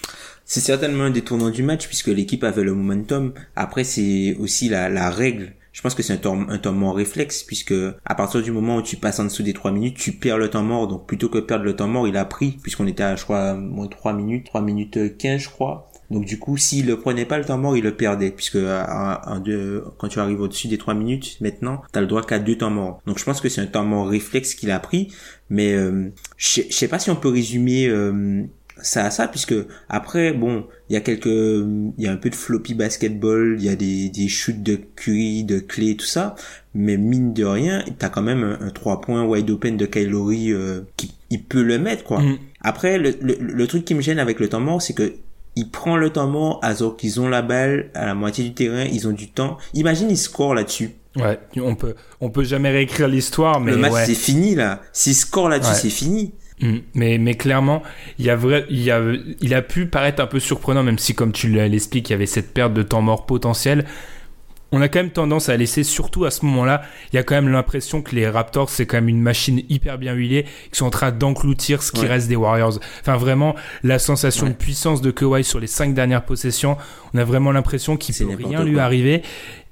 C'est 0.44 0.60
certainement 0.60 1.04
un 1.04 1.10
des 1.10 1.22
tournants 1.22 1.50
du 1.50 1.64
match 1.64 1.88
puisque 1.88 2.06
l'équipe 2.06 2.44
avait 2.44 2.62
le 2.62 2.72
momentum. 2.72 3.34
Après, 3.56 3.82
c'est 3.82 4.36
aussi 4.38 4.68
la, 4.68 4.88
la 4.88 5.10
règle. 5.10 5.54
Je 5.78 5.82
pense 5.84 5.94
que 5.94 6.02
c'est 6.02 6.14
un 6.14 6.16
temps, 6.16 6.40
un 6.48 6.58
temps 6.58 6.72
mort 6.72 6.96
réflexe 6.96 7.44
puisque 7.44 7.72
à 8.04 8.16
partir 8.16 8.42
du 8.42 8.50
moment 8.50 8.78
où 8.78 8.82
tu 8.82 8.96
passes 8.96 9.20
en 9.20 9.24
dessous 9.24 9.44
des 9.44 9.52
3 9.52 9.70
minutes, 9.70 9.96
tu 9.96 10.10
perds 10.10 10.36
le 10.36 10.50
temps 10.50 10.64
mort. 10.64 10.88
Donc 10.88 11.06
plutôt 11.06 11.28
que 11.28 11.38
perdre 11.38 11.64
le 11.64 11.76
temps 11.76 11.86
mort, 11.86 12.08
il 12.08 12.16
a 12.16 12.24
pris 12.24 12.58
puisqu'on 12.60 12.88
était 12.88 13.04
à, 13.04 13.14
je 13.14 13.22
crois, 13.22 13.54
moins 13.54 13.86
3 13.86 14.12
minutes, 14.12 14.46
3 14.46 14.60
minutes 14.60 15.16
15, 15.16 15.40
je 15.40 15.48
crois. 15.48 15.88
Donc 16.10 16.24
du 16.24 16.36
coup, 16.40 16.56
s'il 16.56 16.86
le 16.86 16.98
prenait 16.98 17.26
pas 17.26 17.38
le 17.38 17.44
temps 17.44 17.58
mort, 17.58 17.76
il 17.76 17.84
le 17.84 17.94
perdait, 17.94 18.32
puisque 18.32 18.56
à, 18.56 19.40
deux, 19.44 19.84
quand 19.98 20.08
tu 20.08 20.18
arrives 20.18 20.40
au-dessus 20.40 20.66
des 20.66 20.78
trois 20.78 20.94
minutes, 20.94 21.36
maintenant, 21.40 21.82
tu 21.92 21.98
as 21.98 22.00
le 22.00 22.08
droit 22.08 22.22
qu'à 22.22 22.40
deux 22.40 22.58
temps 22.58 22.70
morts. 22.70 23.00
Donc 23.06 23.20
je 23.20 23.24
pense 23.24 23.40
que 23.40 23.48
c'est 23.48 23.60
un 23.60 23.66
temps 23.66 23.84
mort 23.84 24.08
réflexe 24.08 24.54
qu'il 24.54 24.72
a 24.72 24.80
pris, 24.80 25.12
mais 25.48 25.74
euh, 25.74 26.10
je 26.36 26.62
sais 26.70 26.88
pas 26.88 26.98
si 26.98 27.10
on 27.10 27.16
peut 27.16 27.28
résumer 27.28 27.86
euh, 27.86 28.42
ça 28.82 29.04
à 29.04 29.10
ça, 29.10 29.28
puisque 29.28 29.54
après, 29.88 30.32
bon, 30.32 30.66
il 30.88 30.94
y 30.94 30.96
a 30.96 31.00
quelques, 31.00 31.26
il 31.26 31.92
y 31.98 32.06
a 32.06 32.12
un 32.12 32.16
peu 32.16 32.30
de 32.30 32.34
floppy 32.34 32.74
basketball, 32.74 33.56
il 33.58 33.64
y 33.64 33.68
a 33.68 33.76
des, 33.76 34.08
des 34.08 34.28
shoots 34.28 34.62
de 34.62 34.78
Curry, 34.96 35.44
de 35.44 35.58
clé, 35.58 35.96
tout 35.96 36.06
ça, 36.06 36.36
mais 36.74 36.96
mine 36.96 37.32
de 37.32 37.44
rien, 37.44 37.84
t'as 37.98 38.08
quand 38.08 38.22
même 38.22 38.56
un, 38.60 38.70
3 38.70 39.00
points 39.00 39.24
wide 39.24 39.50
open 39.50 39.76
de 39.76 39.86
Kylori 39.86 40.52
euh, 40.52 40.80
qui 40.96 41.14
il 41.30 41.42
peut 41.42 41.62
le 41.62 41.78
mettre 41.78 42.04
quoi. 42.04 42.20
Mm. 42.20 42.38
Après, 42.62 42.98
le, 42.98 43.14
le, 43.20 43.36
le, 43.38 43.66
truc 43.66 43.84
qui 43.84 43.94
me 43.94 44.00
gêne 44.00 44.18
avec 44.18 44.40
le 44.40 44.48
temps 44.48 44.60
mort, 44.60 44.80
c'est 44.80 44.94
que 44.94 45.14
il 45.56 45.68
prend 45.68 45.96
le 45.96 46.10
temps 46.10 46.28
mort, 46.28 46.60
alors 46.62 46.96
qu'ils 46.96 47.20
ont 47.20 47.28
la 47.28 47.42
balle 47.42 47.90
à 47.94 48.06
la 48.06 48.14
moitié 48.14 48.44
du 48.44 48.54
terrain, 48.54 48.84
ils 48.84 49.08
ont 49.08 49.12
du 49.12 49.28
temps. 49.28 49.58
Imagine, 49.74 50.08
ils 50.08 50.16
scorent 50.16 50.54
là-dessus. 50.54 50.92
Ouais, 51.16 51.40
on 51.56 51.74
peut, 51.74 51.94
on 52.20 52.30
peut 52.30 52.44
jamais 52.44 52.70
réécrire 52.70 53.08
l'histoire, 53.08 53.60
mais 53.60 53.72
le 53.72 53.78
match 53.78 54.06
c'est 54.06 54.14
fini 54.14 54.54
là. 54.54 54.80
S'ils 54.92 55.16
scorent 55.16 55.48
là-dessus, 55.48 55.74
c'est 55.74 55.90
fini. 55.90 56.32
Mm. 56.60 56.76
Mais, 56.94 57.18
mais 57.18 57.34
clairement, 57.34 57.82
il 58.18 58.26
y 58.26 58.30
a 58.30 58.36
vrai, 58.36 58.66
il 58.70 58.82
y 58.82 58.90
a, 58.90 59.00
il 59.40 59.54
a 59.54 59.62
pu 59.62 59.86
paraître 59.86 60.22
un 60.22 60.26
peu 60.26 60.40
surprenant, 60.40 60.82
même 60.82 60.98
si, 60.98 61.14
comme 61.14 61.32
tu 61.32 61.48
l'expliques, 61.48 62.10
il 62.10 62.12
y 62.12 62.14
avait 62.14 62.26
cette 62.26 62.52
perte 62.52 62.74
de 62.74 62.82
temps 62.82 63.02
mort 63.02 63.26
potentiel 63.26 63.84
on 64.70 64.80
a 64.82 64.88
quand 64.88 64.98
même 64.98 65.10
tendance 65.10 65.48
à 65.48 65.56
laisser, 65.56 65.82
surtout 65.82 66.24
à 66.24 66.30
ce 66.30 66.44
moment-là, 66.44 66.82
il 67.12 67.16
y 67.16 67.18
a 67.18 67.22
quand 67.22 67.34
même 67.34 67.48
l'impression 67.48 68.02
que 68.02 68.14
les 68.14 68.28
Raptors, 68.28 68.68
c'est 68.68 68.86
quand 68.86 68.98
même 68.98 69.08
une 69.08 69.20
machine 69.20 69.62
hyper 69.68 69.98
bien 69.98 70.12
huilée, 70.12 70.44
qui 70.70 70.78
sont 70.78 70.86
en 70.86 70.90
train 70.90 71.10
d'encloutir 71.10 71.82
ce 71.82 71.90
qui 71.90 72.06
reste 72.06 72.28
des 72.28 72.36
Warriors. 72.36 72.78
Enfin, 73.00 73.16
vraiment, 73.16 73.54
la 73.82 73.98
sensation 73.98 74.46
de 74.46 74.52
puissance 74.52 75.00
de 75.00 75.10
Kawhi 75.10 75.42
sur 75.42 75.58
les 75.58 75.66
cinq 75.66 75.94
dernières 75.94 76.24
possessions, 76.24 76.76
on 77.14 77.18
a 77.18 77.24
vraiment 77.24 77.50
l'impression 77.52 77.96
qu'il 77.96 78.14
peut 78.14 78.46
rien 78.46 78.62
lui 78.62 78.78
arriver. 78.78 79.22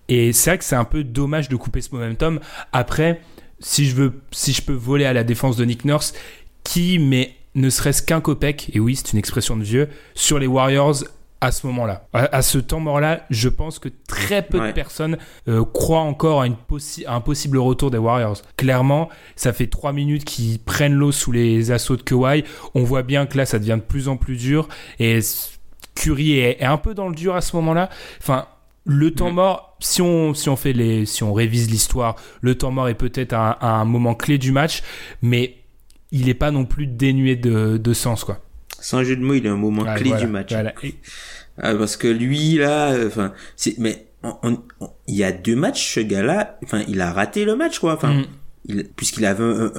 Et 0.09 0.33
c'est 0.33 0.51
vrai 0.51 0.59
que 0.59 0.65
c'est 0.65 0.77
un 0.77 0.85
peu 0.85 1.05
dommage 1.05 1.49
de 1.49 1.57
couper 1.57 1.81
ce 1.83 1.95
momentum. 1.95 2.41
Après, 2.73 3.21
si 3.59 3.87
je 3.87 3.97
veux, 3.97 4.21
si 4.31 4.53
je 4.53 4.63
peux 4.63 4.73
voler 4.73 5.05
à 5.05 5.13
la 5.13 5.25
défense 5.25 5.57
de 5.57 5.65
Nick 5.65 5.85
Nurse, 5.85 6.15
qui 6.67 6.99
met 6.99 7.37
ne 7.55 7.71
serait-ce 7.71 8.03
qu'un 8.03 8.21
copec, 8.21 8.71
et 8.75 8.81
oui, 8.81 8.97
c'est 8.97 9.13
une 9.13 9.19
expression 9.19 9.57
de 9.57 9.63
vieux, 9.63 9.89
sur 10.15 10.39
les 10.39 10.47
Warriors 10.47 11.05
à 11.41 11.53
ce 11.53 11.67
moment-là. 11.69 12.07
À, 12.13 12.43
ce 12.43 12.59
temps 12.59 12.81
mort-là, 12.81 13.25
je 13.31 13.49
pense 13.49 13.79
que 13.79 13.89
très 14.09 14.43
peu 14.43 14.59
de 14.59 14.73
personnes 14.73 15.17
euh, 15.49 15.65
croient 15.65 16.01
encore 16.01 16.43
à, 16.43 16.47
une 16.47 16.57
un 17.07 17.21
possible 17.21 17.59
retour 17.59 17.91
des 17.91 17.99
Warriors. 17.99 18.43
Clairement, 18.57 19.09
ça 19.37 19.53
fait 19.53 19.69
trois 19.69 19.93
minutes 19.93 20.25
qu'ils 20.25 20.59
prennent 20.59 20.95
l'eau 20.95 21.13
sous 21.13 21.33
les 21.33 21.71
assauts 21.71 21.97
de 21.97 22.03
Kawhi. 22.03 22.45
On 22.75 22.85
voit 22.85 23.03
bien 23.03 23.27
que 23.27 23.39
là, 23.39 23.47
ça 23.47 23.59
devient 23.59 23.79
de 23.79 23.87
plus 23.87 24.09
en 24.09 24.17
plus 24.17 24.37
dur. 24.37 24.69
Et 24.99 25.21
Curry 25.95 26.39
est, 26.39 26.63
un 26.63 26.79
peu 26.79 26.95
dans 26.95 27.09
le 27.09 27.15
dur 27.15 27.37
à 27.37 27.43
ce 27.43 27.55
moment-là. 27.57 27.91
Enfin, 28.21 28.47
le 28.85 29.13
temps 29.13 29.31
mort, 29.31 29.77
si 29.79 30.03
on, 30.03 30.35
si 30.35 30.49
on 30.49 30.57
fait 30.57 30.73
les, 30.73 31.07
si 31.07 31.23
on 31.23 31.33
révise 31.33 31.71
l'histoire, 31.71 32.17
le 32.41 32.57
temps 32.57 32.71
mort 32.71 32.89
est 32.89 32.95
peut-être 32.95 33.35
un, 33.35 33.57
un, 33.61 33.85
moment 33.85 34.15
clé 34.15 34.39
du 34.39 34.53
match, 34.53 34.83
mais 35.23 35.57
il 36.13 36.27
n'est 36.27 36.35
pas 36.35 36.51
non 36.51 36.65
plus 36.65 36.87
dénué 36.87 37.37
de, 37.37 37.77
de 37.77 37.93
sens, 37.93 38.25
quoi 38.25 38.41
sans 38.81 39.03
jeu 39.05 39.17
de 39.17 39.23
mots, 39.23 39.35
il 39.35 39.47
est 39.47 39.51
un 39.51 39.57
moment 39.57 39.85
clé 39.97 40.13
du 40.19 40.27
match. 40.27 40.53
Ah, 41.59 41.75
parce 41.75 41.97
que 41.97 42.09
lui 42.09 42.57
là, 42.57 42.95
enfin, 43.07 43.33
c'est 43.57 43.79
mais 43.79 44.07
il 45.07 45.15
y 45.15 45.25
a 45.25 45.33
deux 45.33 45.57
matchs, 45.57 45.95
ce 45.95 46.01
gars-là, 46.01 46.59
enfin, 46.63 46.83
il 46.87 47.01
a 47.01 47.13
raté 47.13 47.45
le 47.45 47.57
match 47.57 47.79
quoi. 47.79 47.95
Enfin, 47.95 48.25
mm. 48.69 48.83
puisqu'il 48.95 49.25
avait 49.25 49.43
un, 49.43 49.73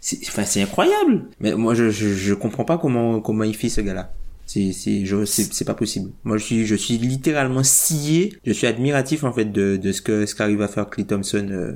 c'est, 0.00 0.18
enfin, 0.26 0.44
c'est 0.44 0.62
incroyable. 0.62 1.24
Mais 1.40 1.54
moi, 1.54 1.74
je, 1.74 1.90
je, 1.90 2.34
comprends 2.34 2.64
pas 2.64 2.78
comment 2.78 3.20
comment 3.20 3.44
il 3.44 3.54
fait 3.54 3.68
ce 3.68 3.82
gars-là. 3.82 4.12
C'est 4.46 4.72
c'est 4.72 5.04
je 5.04 5.24
c'est 5.24 5.64
pas 5.64 5.74
possible. 5.74 6.10
Moi 6.22 6.36
je 6.36 6.44
suis 6.44 6.66
je 6.66 6.74
suis 6.74 6.98
littéralement 6.98 7.62
scié. 7.62 8.38
Je 8.46 8.52
suis 8.52 8.66
admiratif 8.66 9.24
en 9.24 9.32
fait 9.32 9.46
de 9.46 9.76
de 9.76 9.92
ce 9.92 10.02
que 10.02 10.26
ce 10.26 10.34
qu'arrive 10.34 10.60
à 10.60 10.68
faire 10.68 10.88
Clay 10.90 11.04
Thompson 11.04 11.48
euh, 11.50 11.72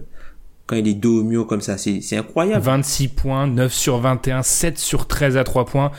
quand 0.69 0.77
il 0.77 0.87
est 0.87 0.95
dos 0.95 1.21
au 1.21 1.25
mur 1.25 1.47
comme 1.47 1.63
ça, 1.63 1.79
c'est 1.79 2.17
incroyable. 2.17 2.63
26 2.63 3.09
points, 3.09 3.47
9 3.47 3.73
sur 3.73 3.99
21, 3.99 4.43
7 4.43 4.79
sur 4.79 5.09
13 5.09 5.39
à 5.39 5.43
3 5.43 5.65
points. 5.65 5.91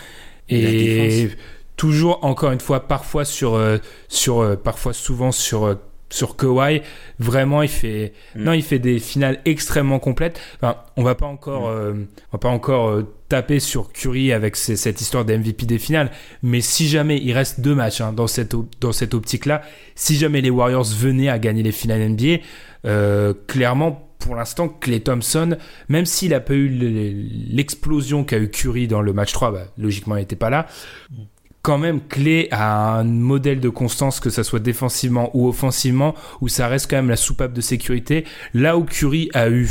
Et 0.48 1.30
toujours, 1.76 2.24
encore 2.24 2.52
une 2.52 2.60
fois, 2.60 2.88
parfois 2.88 3.26
sur, 3.26 3.56
euh, 3.56 3.78
sur 4.08 4.42
euh, 4.42 4.56
parfois 4.56 4.94
souvent 4.94 5.32
sur 5.32 5.66
euh, 5.66 5.76
sur 6.12 6.36
Kawhi, 6.36 6.82
vraiment 7.20 7.62
il 7.62 7.70
fait 7.70 8.14
mm. 8.36 8.44
non 8.44 8.54
il 8.54 8.64
fait 8.64 8.80
des 8.80 9.00
finales 9.00 9.40
extrêmement 9.46 10.00
complètes. 10.00 10.40
Enfin, 10.58 10.78
on 10.98 11.04
va 11.04 11.16
pas 11.16 11.28
encore 11.28 11.70
mm. 11.70 12.08
on 12.32 12.32
va 12.34 12.40
pas 12.40 12.50
encore 12.50 13.04
taper 13.28 13.60
sur 13.60 13.92
Curry 13.92 14.34
avec 14.34 14.56
cette 14.56 15.02
histoire 15.02 15.24
d'MVP 15.26 15.66
des 15.66 15.78
finales, 15.78 16.12
mais 16.42 16.62
si 16.62 16.88
jamais 16.88 17.20
il 17.20 17.32
reste 17.34 17.62
deux 17.62 17.76
matchs 17.76 18.02
hein, 18.02 18.12
dans 18.12 18.28
cette 18.28 18.56
dans 18.82 18.92
cette 18.92 19.14
optique 19.14 19.46
là, 19.46 19.62
si 19.96 20.16
jamais 20.16 20.42
les 20.42 20.50
Warriors 20.50 20.86
venaient 20.86 21.30
à 21.30 21.38
gagner 21.38 21.62
les 21.62 21.72
finales 21.72 22.10
NBA, 22.10 23.34
clairement 23.48 24.09
pour 24.20 24.36
l'instant, 24.36 24.68
Clay 24.68 25.00
Thompson, 25.00 25.58
même 25.88 26.06
s'il 26.06 26.34
a 26.34 26.40
pas 26.40 26.54
eu 26.54 26.68
l'explosion 26.70 28.24
qu'a 28.24 28.38
eu 28.38 28.50
Curry 28.50 28.88
dans 28.88 29.02
le 29.02 29.14
match 29.14 29.32
3, 29.32 29.52
bah, 29.52 29.64
logiquement 29.78 30.16
il 30.18 30.20
n'était 30.20 30.36
pas 30.36 30.50
là, 30.50 30.68
quand 31.62 31.78
même 31.78 32.02
Clay 32.02 32.48
a 32.52 33.00
un 33.00 33.04
modèle 33.06 33.60
de 33.60 33.70
constance, 33.70 34.20
que 34.20 34.30
ça 34.30 34.44
soit 34.44 34.60
défensivement 34.60 35.32
ou 35.34 35.48
offensivement, 35.48 36.16
où 36.42 36.48
ça 36.48 36.68
reste 36.68 36.90
quand 36.90 36.98
même 36.98 37.10
la 37.10 37.16
soupape 37.16 37.54
de 37.54 37.62
sécurité, 37.62 38.26
là 38.54 38.78
où 38.78 38.84
Curry 38.84 39.30
a 39.34 39.50
eu 39.50 39.70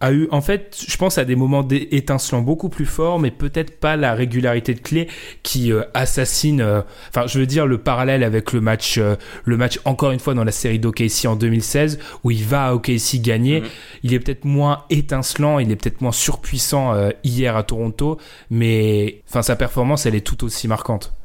a 0.00 0.12
eu, 0.12 0.28
en 0.30 0.40
fait, 0.40 0.76
je 0.86 0.96
pense 0.96 1.18
à 1.18 1.24
des 1.24 1.34
moments 1.34 1.66
étincelants 1.70 2.42
beaucoup 2.42 2.68
plus 2.68 2.86
forts, 2.86 3.18
mais 3.18 3.30
peut-être 3.30 3.80
pas 3.80 3.96
la 3.96 4.14
régularité 4.14 4.74
de 4.74 4.80
clé 4.80 5.08
qui 5.42 5.72
euh, 5.72 5.82
assassine. 5.94 6.60
Euh, 6.60 6.82
enfin, 7.08 7.26
je 7.26 7.38
veux 7.38 7.46
dire 7.46 7.66
le 7.66 7.78
parallèle 7.78 8.22
avec 8.22 8.52
le 8.52 8.60
match, 8.60 8.98
euh, 8.98 9.16
le 9.44 9.56
match 9.56 9.80
encore 9.84 10.12
une 10.12 10.20
fois 10.20 10.34
dans 10.34 10.44
la 10.44 10.52
série 10.52 10.78
d'OKC 10.78 11.26
en 11.26 11.34
2016 11.34 11.98
où 12.22 12.30
il 12.30 12.44
va 12.44 12.66
à 12.66 12.74
OKC 12.74 13.20
gagner. 13.20 13.60
Mhm. 13.60 13.66
Il 14.04 14.14
est 14.14 14.20
peut-être 14.20 14.44
moins 14.44 14.84
étincelant, 14.90 15.58
il 15.58 15.70
est 15.70 15.76
peut-être 15.76 16.00
moins 16.00 16.12
surpuissant 16.12 16.94
hier 17.24 17.56
à 17.56 17.62
Toronto, 17.62 18.18
mais 18.50 19.22
enfin 19.28 19.42
sa 19.42 19.56
performance 19.56 20.06
elle 20.06 20.14
est 20.14 20.26
tout 20.26 20.44
aussi 20.44 20.68
marquante. 20.68 21.17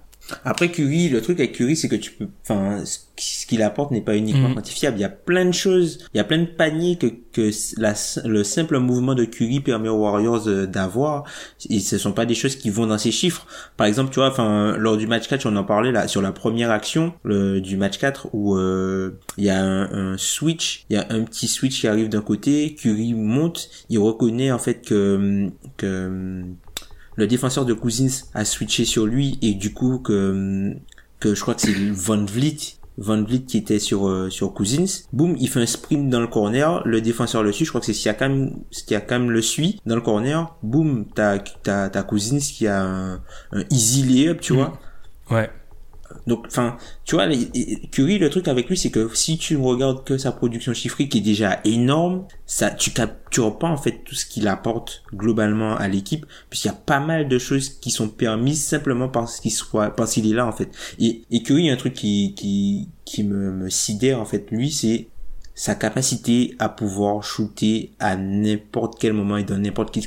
Après 0.46 0.70
Curry, 0.72 1.10
le 1.10 1.22
truc 1.22 1.40
avec 1.40 1.54
Curry, 1.54 1.76
c'est 1.76 1.90
que 1.90 1.96
tu 1.96 2.12
peux, 2.12 2.28
enfin, 2.44 2.84
ce 2.86 3.46
qu'il 3.46 3.62
apporte 3.62 3.92
n'est 3.92 4.02
pas 4.02 4.16
uniquement 4.16 4.50
mm. 4.50 4.56
quantifiable. 4.56 4.98
Il 4.98 5.02
y 5.02 5.06
a 5.06 5.10
plein 5.10 5.46
de 5.46 5.52
choses, 5.52 6.00
il 6.14 6.18
y 6.18 6.20
a 6.20 6.24
plein 6.24 6.40
de 6.40 6.46
paniers 6.46 6.98
que, 6.98 7.08
que 7.32 7.52
la, 7.78 7.94
le 8.26 8.44
simple 8.44 8.80
mouvement 8.80 9.16
de 9.16 9.26
Curry 9.26 9.60
permet 9.60 9.90
aux 9.90 9.98
Warriors 9.98 10.48
euh, 10.48 10.66
d'avoir. 10.66 11.26
Et 11.70 11.80
ce 11.80 11.98
sont 11.98 12.14
pas 12.14 12.26
des 12.26 12.36
choses 12.36 12.56
qui 12.56 12.70
vont 12.70 12.88
dans 12.88 12.98
ces 12.98 13.12
chiffres. 13.12 13.46
Par 13.76 13.86
exemple, 13.86 14.12
tu 14.12 14.16
vois, 14.16 14.30
enfin, 14.30 14.76
lors 14.78 14.98
du 14.98 15.08
match 15.08 15.28
4, 15.28 15.46
on 15.46 15.56
en 15.56 15.64
parlait 15.64 15.92
là, 15.92 16.08
sur 16.08 16.22
la 16.22 16.32
première 16.32 16.72
action 16.72 17.14
le, 17.24 17.60
du 17.60 17.76
match 17.78 17.98
4 17.98 18.30
où 18.34 18.56
euh, 18.56 19.20
il 19.38 19.44
y 19.44 19.50
a 19.50 19.62
un, 19.62 20.14
un 20.14 20.18
switch, 20.18 20.86
il 20.90 20.96
y 20.96 21.00
a 21.00 21.06
un 21.10 21.24
petit 21.24 21.48
switch 21.48 21.82
qui 21.82 21.88
arrive 21.88 22.10
d'un 22.10 22.22
côté, 22.22 22.76
Curry 22.76 23.14
monte, 23.14 23.70
il 23.90 24.00
reconnaît 24.00 24.52
en 24.52 24.60
fait 24.60 24.86
que 24.86 25.50
que 25.78 26.44
le 27.16 27.28
défenseur 27.28 27.66
de 27.66 27.74
Cousins 27.74 28.26
a 28.34 28.46
switché 28.46 28.86
sur 28.86 29.06
lui 29.06 29.38
et 29.42 29.54
du 29.54 29.74
coup 29.74 30.00
que 30.00 30.74
que 31.20 31.36
je 31.36 31.42
crois 31.42 31.56
que 31.56 31.62
c'est 31.62 31.74
Van 31.92 32.26
Vliet 32.26 32.78
Van 32.98 33.24
Vliet 33.24 33.42
qui 33.42 33.58
était 33.58 33.80
sur 33.80 34.08
euh, 34.08 34.30
sur 34.30 34.54
Cousins. 34.54 35.06
Boum, 35.14 35.36
il 35.40 35.50
fait 35.50 35.60
un 35.60 35.66
sprint 35.66 36.10
dans 36.10 36.20
le 36.20 36.28
corner, 36.28 36.82
le 36.86 37.02
défenseur 37.02 37.44
le 37.44 37.52
suit, 37.52 37.66
je 37.66 37.72
crois 37.72 37.82
que 37.82 37.88
c'est 37.88 37.94
Siakam, 37.94 38.52
Siakam 38.72 39.32
le 39.32 39.42
suit 39.42 39.82
dans 39.86 39.96
le 39.96 40.02
corner. 40.02 40.56
Boum, 40.62 41.06
t'as 41.14 41.40
t'as 41.40 41.90
t'as 41.90 42.04
Cousins 42.04 42.40
qui 42.40 42.68
a 42.68 42.84
un, 42.84 43.14
un 43.52 43.64
easy 43.72 44.04
layup, 44.04 44.42
tu 44.42 44.54
mm. 44.54 44.56
vois. 44.56 44.80
Ouais. 45.32 45.50
Donc, 46.28 46.46
enfin, 46.48 46.78
tu 47.06 47.16
vois, 47.16 47.28
Curry, 47.92 48.20
le 48.20 48.30
truc 48.30 48.48
avec 48.48 48.70
lui, 48.70 48.78
c'est 48.78 48.90
que 48.90 49.10
si 49.14 49.38
tu 49.38 49.58
regardes 49.58 50.04
que 50.04 50.18
sa 50.18 50.32
production 50.32 50.74
chiffrée, 50.74 51.08
qui 51.08 51.20
est 51.20 51.22
déjà 51.22 51.60
énorme, 51.66 52.26
ça, 52.46 52.70
tu 52.72 52.92
captures 52.92 53.58
pas, 53.58 53.68
en 53.68 53.78
fait, 53.78 54.04
tout 54.06 54.16
ce 54.16 54.26
qu'il 54.26 54.48
apporte 54.48 55.04
globalement 55.14 55.76
à 55.76 55.88
l'équipe, 55.88 56.26
puisqu'il 56.50 56.68
y 56.70 56.72
a 56.72 56.76
pas 56.76 57.00
mal 57.00 57.28
de 57.28 57.40
choses 57.40 57.70
qui 57.70 57.92
sont 57.92 58.10
permises 58.10 58.64
simplement 58.64 59.10
parce 59.10 59.40
qu'il 59.40 59.52
soit, 59.52 59.92
parce 59.92 60.14
qu'il 60.14 60.30
est 60.32 60.36
là, 60.36 60.48
en 60.48 60.52
fait. 60.52 60.70
Et, 61.00 61.24
et 61.32 61.70
a 61.70 61.74
un 61.74 61.78
truc 61.78 61.94
qui, 61.94 62.34
qui, 62.36 62.90
qui 63.06 63.24
me, 63.24 63.52
me 63.52 63.70
sidère, 63.70 64.20
en 64.20 64.26
fait, 64.26 64.50
lui, 64.52 64.72
c'est 64.72 65.08
sa 65.56 65.76
capacité 65.76 66.56
à 66.60 66.70
pouvoir 66.70 67.24
shooter 67.24 67.92
à 68.00 68.16
n'importe 68.16 69.00
quel 69.00 69.14
moment 69.14 69.38
et 69.38 69.44
dans 69.44 69.58
n'importe 69.58 69.98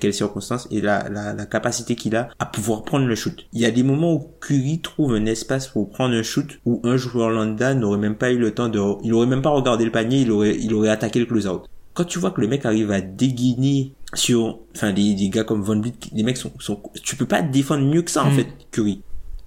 quelle 0.00 0.14
circonstance 0.14 0.66
et 0.70 0.80
la, 0.80 1.08
la, 1.08 1.34
la 1.34 1.46
capacité 1.46 1.94
qu'il 1.94 2.16
a 2.16 2.30
à 2.38 2.46
pouvoir 2.46 2.84
prendre 2.84 3.06
le 3.06 3.14
shoot. 3.14 3.46
Il 3.52 3.60
y 3.60 3.66
a 3.66 3.70
des 3.70 3.82
moments 3.82 4.14
où 4.14 4.30
Curry 4.40 4.80
trouve 4.80 5.14
un 5.14 5.26
espace 5.26 5.68
pour 5.68 5.90
prendre 5.90 6.14
un 6.14 6.22
shoot 6.22 6.58
où 6.64 6.80
un 6.84 6.96
joueur 6.96 7.30
lambda 7.30 7.74
n'aurait 7.74 7.98
même 7.98 8.16
pas 8.16 8.32
eu 8.32 8.38
le 8.38 8.52
temps 8.52 8.68
de, 8.68 8.80
il 9.04 9.12
aurait 9.12 9.26
même 9.26 9.42
pas 9.42 9.50
regardé 9.50 9.84
le 9.84 9.90
panier, 9.90 10.20
il 10.20 10.30
aurait, 10.30 10.56
il 10.58 10.72
aurait 10.74 10.88
attaqué 10.88 11.20
le 11.20 11.26
close-out. 11.26 11.64
Quand 11.92 12.04
tu 12.04 12.18
vois 12.18 12.32
que 12.32 12.40
le 12.40 12.48
mec 12.48 12.66
arrive 12.66 12.90
à 12.90 13.00
déguiner 13.00 13.92
sur, 14.14 14.58
enfin, 14.74 14.92
des, 14.92 15.14
des 15.14 15.28
gars 15.28 15.44
comme 15.44 15.62
Von 15.62 15.80
Vliet, 15.80 15.94
les 16.12 16.22
mecs 16.22 16.36
sont, 16.36 16.52
sont, 16.58 16.80
tu 17.02 17.14
peux 17.14 17.26
pas 17.26 17.42
défendre 17.42 17.84
mieux 17.84 18.02
que 18.02 18.10
ça, 18.10 18.24
en 18.24 18.30
mm. 18.30 18.34
fait, 18.34 18.46
Curry. 18.72 19.00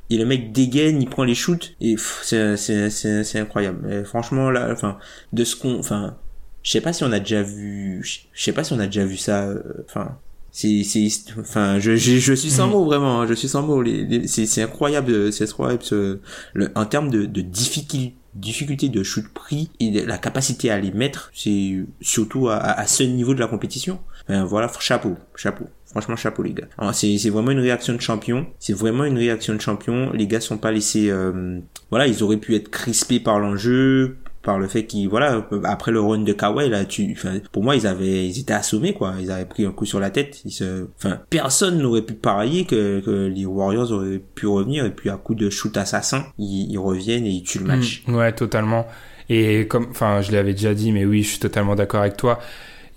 Et 0.10 0.18
le 0.18 0.26
mec 0.26 0.52
dégaine, 0.52 1.02
il 1.02 1.10
prend 1.10 1.24
les 1.24 1.36
shoots 1.36 1.76
et 1.82 1.96
c'est 2.24 2.58
c'est 2.58 2.90
c'est 2.90 3.24
c'est 3.24 3.40
incroyable. 3.40 4.06
franchement 4.06 4.50
là, 4.50 4.70
enfin 4.72 4.98
de 5.34 5.44
ce 5.44 5.56
qu'on, 5.56 5.80
enfin 5.80 6.18
je 6.64 6.72
sais 6.72 6.82
pas 6.82 6.94
si 6.94 7.04
on 7.04 7.12
a 7.12 7.20
déjà 7.20 7.44
vu, 7.44 8.02
je 8.04 8.44
sais 8.44 8.52
pas 8.52 8.64
si 8.64 8.74
on 8.74 8.80
a 8.80 8.88
déjà 8.88 9.06
vu 9.06 9.18
ça, 9.18 9.48
euh, 9.48 9.62
enfin 9.86 10.18
c'est 10.52 10.84
c'est 10.84 11.08
enfin 11.40 11.78
je, 11.80 11.96
je, 11.96 12.18
je 12.18 12.34
suis 12.34 12.50
sans 12.50 12.68
mm. 12.68 12.72
mots 12.72 12.86
vraiment 12.86 13.22
hein, 13.22 13.28
je 13.28 13.34
suis 13.36 13.48
sans 13.48 13.62
mots 13.62 13.84
c'est 14.26 14.46
c'est 14.48 14.64
incroyable 14.64 15.32
c'est 15.32 15.44
incroyable 15.44 15.84
ce, 15.84 16.20
le, 16.54 16.72
en 16.76 16.86
termes 16.86 17.10
de, 17.10 17.26
de 17.26 17.42
difficulté 17.42 18.16
difficulté 18.34 18.90
de 18.90 19.04
shoot 19.04 19.26
pris 19.34 19.70
et 19.80 20.06
la 20.06 20.18
capacité 20.18 20.72
à 20.72 20.80
les 20.80 20.92
mettre 20.92 21.32
c'est 21.34 21.86
surtout 22.02 22.50
à, 22.50 22.58
à, 22.58 22.88
ce 22.88 23.04
niveau 23.04 23.34
de 23.34 23.40
la 23.40 23.48
compétition 23.48 24.00
voilà 24.30 24.72
chapeau 24.80 25.16
chapeau. 25.36 25.66
Franchement 25.86 26.16
chapeau 26.16 26.44
les 26.44 26.54
gars. 26.54 26.68
C'est 26.94 27.18
c'est 27.18 27.30
vraiment 27.30 27.52
une 27.52 27.60
réaction 27.60 27.94
de 27.94 28.02
champion. 28.02 28.46
C'est 28.60 28.74
vraiment 28.74 29.06
une 29.06 29.18
réaction 29.18 29.54
de 29.56 29.62
champion. 29.62 30.12
Les 30.14 30.28
gars 30.28 30.42
sont 30.42 30.58
pas 30.58 30.72
laissés 30.72 31.10
euh, 31.10 31.60
voilà 31.90 32.08
ils 32.08 32.24
auraient 32.24 32.38
pu 32.38 32.56
être 32.56 32.70
crispés 32.70 33.20
par 33.20 33.40
l'enjeu 33.40 34.18
par 34.44 34.60
le 34.60 34.68
fait 34.68 34.86
qu'ils 34.86 35.10
voilà 35.10 35.46
après 35.66 35.92
le 35.92 36.00
run 36.00 36.20
de 36.20 36.32
Kawhi 36.32 36.70
là 36.70 36.86
tu 36.86 37.18
pour 37.52 37.64
moi 37.64 37.76
ils 37.76 37.86
avaient 37.86 38.28
ils 38.28 38.40
étaient 38.40 38.54
assommés 38.54 38.94
quoi. 38.94 39.16
Ils 39.20 39.32
avaient 39.32 39.46
pris 39.46 39.66
un 39.66 39.72
coup 39.72 39.86
sur 39.86 40.00
la 40.00 40.10
tête. 40.10 40.42
Ils 40.46 40.52
se 40.52 40.88
enfin 40.98 41.20
personne 41.30 41.80
n'aurait 41.80 42.02
pu 42.02 42.14
parier 42.14 42.66
que, 42.66 43.00
que 43.00 43.28
les 43.28 43.46
Warriors 43.46 43.92
auraient 43.92 44.22
pu 44.36 44.46
revenir 44.48 44.86
et 44.86 44.92
puis 44.92 45.10
à 45.10 45.16
coup 45.18 45.36
de 45.36 45.50
shoot 45.50 45.76
assassin 45.78 46.26
ils, 46.38 46.72
ils 46.72 46.78
reviennent 46.78 47.26
et 47.26 47.30
ils 47.32 47.44
tuent 47.44 47.60
le 47.60 47.66
match. 47.66 48.04
Mm, 48.08 48.16
ouais 48.16 48.32
totalement. 48.34 48.88
Et 49.30 49.68
comme 49.68 49.88
enfin 49.90 50.22
je 50.22 50.32
l'avais 50.32 50.54
déjà 50.54 50.74
dit 50.74 50.92
mais 50.92 51.06
oui 51.06 51.24
je 51.24 51.30
suis 51.30 51.40
totalement 51.40 51.76
d'accord 51.76 52.02
avec 52.02 52.18
toi 52.18 52.40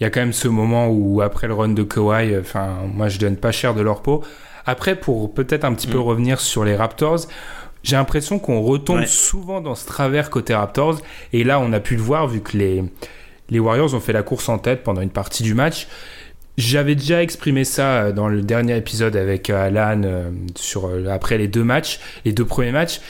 il 0.01 0.05
y 0.05 0.07
a 0.07 0.11
quand 0.11 0.21
même 0.21 0.33
ce 0.33 0.49
moment 0.49 0.89
où 0.89 1.21
après 1.21 1.47
le 1.47 1.55
run 1.55 1.69
de 1.69 1.83
Kawhi 1.83 2.37
enfin 2.39 2.79
moi 2.93 3.09
je 3.09 3.19
donne 3.19 3.37
pas 3.37 3.53
cher 3.53 3.75
de 3.75 3.83
leur 3.83 4.03
peau 4.03 4.25
après 4.67 4.95
pour 4.95 5.35
peut-être 5.35 5.65
un 5.65 5.75
petit 5.75 5.87
peu 5.87 5.99
mm. 5.99 6.03
revenir 6.03 6.41
sur 6.41 6.65
les 6.65 6.75
Raptors 6.75 7.27
j'ai 7.83 7.97
l'impression 7.97 8.39
qu'on 8.39 8.61
retombe 8.61 9.05
souvent 9.07 9.61
dans 9.61 9.75
ce 9.75 9.87
travers 9.87 10.31
côté 10.31 10.55
Raptors. 10.55 11.01
Et 11.33 11.45
là, 11.45 11.61
on 11.61 11.73
a 11.73 11.81
pu 11.81 11.97
le 11.97 12.03
voir 12.03 12.29
vu 12.29 12.41
que 12.41 12.57
les, 12.57 12.85
les 13.49 13.59
Warriors 13.59 13.95
ont 13.95 14.01
fait 14.01 14.13
la 14.13 14.23
course 14.23 14.49
en 14.49 14.59
tête 14.59 14.83
pendant 14.83 15.01
une 15.01 15.11
partie 15.11 15.43
du 15.43 15.55
match. 15.55 15.89
J'avais 16.59 16.95
déjà 16.95 17.23
exprimé 17.23 17.65
ça 17.65 18.03
euh, 18.03 18.13
dans 18.13 18.29
le 18.29 18.43
dernier 18.43 18.77
épisode 18.77 19.17
avec 19.17 19.49
euh, 19.49 19.67
Alan 19.67 20.03
euh, 20.05 20.31
sur, 20.57 20.91
après 21.11 21.39
les 21.39 21.49
deux 21.49 21.65
matchs, 21.65 22.01
les 22.27 22.33
deux 22.33 22.45
premiers 22.45 22.73
matchs 22.73 23.01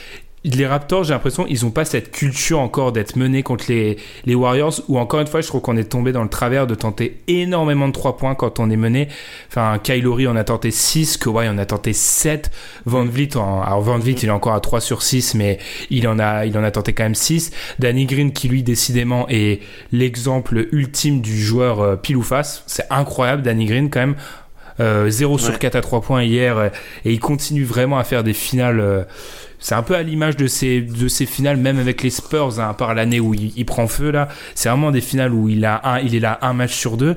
les 0.43 0.67
Raptors, 0.67 1.05
j'ai 1.05 1.13
l'impression, 1.13 1.47
ils 1.49 1.67
ont 1.67 1.71
pas 1.71 1.85
cette 1.85 2.13
culture 2.13 2.61
encore 2.61 2.93
d'être 2.93 3.17
menés 3.17 3.43
contre 3.43 3.67
les, 3.69 3.99
les 4.25 4.35
Warriors, 4.35 4.81
ou 4.89 4.99
encore 4.99 5.21
une 5.21 5.27
fois, 5.27 5.43
je 5.43 5.49
trouve 5.49 5.61
qu'on 5.61 5.77
est 5.77 5.85
tombé 5.85 6.13
dans 6.13 6.23
le 6.23 6.31
travers 6.31 6.67
de 6.67 6.75
tenter 6.75 7.21
énormément 7.29 7.89
de 7.89 7.93
3 7.93 8.17
points 8.17 8.35
quand 8.35 8.59
on 8.59 8.71
est 8.71 8.77
mené. 8.77 9.09
Enfin, 9.49 9.79
Kylori 9.83 10.27
en 10.27 10.37
a 10.37 10.45
tenté 10.45 10.71
6, 10.71 11.19
Kawhi 11.19 11.47
en 11.49 11.59
a 11.59 11.67
tenté 11.67 11.93
7, 11.93 12.51
Van 12.87 13.05
Vliet, 13.05 13.37
en, 13.37 13.61
alors 13.61 13.83
Van 13.83 13.99
Vliet, 13.99 14.17
il 14.23 14.29
est 14.29 14.33
encore 14.33 14.55
à 14.55 14.61
3 14.61 14.81
sur 14.81 15.03
6, 15.03 15.35
mais 15.35 15.59
il 15.91 16.09
en 16.09 16.19
a, 16.19 16.47
il 16.47 16.57
en 16.57 16.65
a 16.65 16.71
tenté 16.71 16.95
quand 16.95 17.05
même 17.05 17.15
6. 17.15 17.51
Danny 17.79 18.07
Green, 18.07 18.33
qui 18.33 18.49
lui, 18.49 18.63
décidément, 18.63 19.27
est 19.29 19.61
l'exemple 19.93 20.69
ultime 20.73 21.21
du 21.21 21.39
joueur 21.39 21.81
euh, 21.81 21.97
pile 21.97 22.17
ou 22.17 22.23
face. 22.23 22.65
C'est 22.67 22.87
incroyable, 22.89 23.43
Danny 23.43 23.67
Green, 23.67 23.91
quand 23.91 24.01
même. 24.01 24.17
Euh, 24.81 25.11
0 25.11 25.37
sur 25.37 25.59
4 25.59 25.77
à 25.77 25.81
3 25.83 26.01
points 26.01 26.23
hier, 26.23 26.57
euh, 26.57 26.69
et 27.05 27.13
il 27.13 27.21
continue 27.21 27.65
vraiment 27.65 27.99
à 27.99 28.05
faire 28.05 28.25
des 28.25 28.33
finales, 28.33 28.81
euh, 28.81 29.05
c'est 29.61 29.75
un 29.75 29.83
peu 29.83 29.95
à 29.95 30.03
l'image 30.03 30.37
de 30.37 30.47
ces, 30.47 30.81
de 30.81 31.09
finales, 31.09 31.59
même 31.59 31.79
avec 31.79 32.03
les 32.03 32.11
Spurs, 32.11 32.59
hein, 32.59 32.71
à 32.71 32.75
part 32.75 32.95
l'année 32.95 33.21
où 33.21 33.35
il, 33.35 33.67
prend 33.67 33.87
feu 33.87 34.11
là. 34.11 34.29
C'est 34.55 34.69
vraiment 34.71 34.91
des 34.91 35.03
finales 35.03 35.33
où 35.33 35.49
il, 35.49 35.65
a 35.65 35.81
un, 35.85 36.01
il 36.01 36.15
est 36.15 36.21
là 36.21 36.39
un 36.43 36.55
match 36.55 36.75
sur 36.75 36.97
deux 36.97 37.17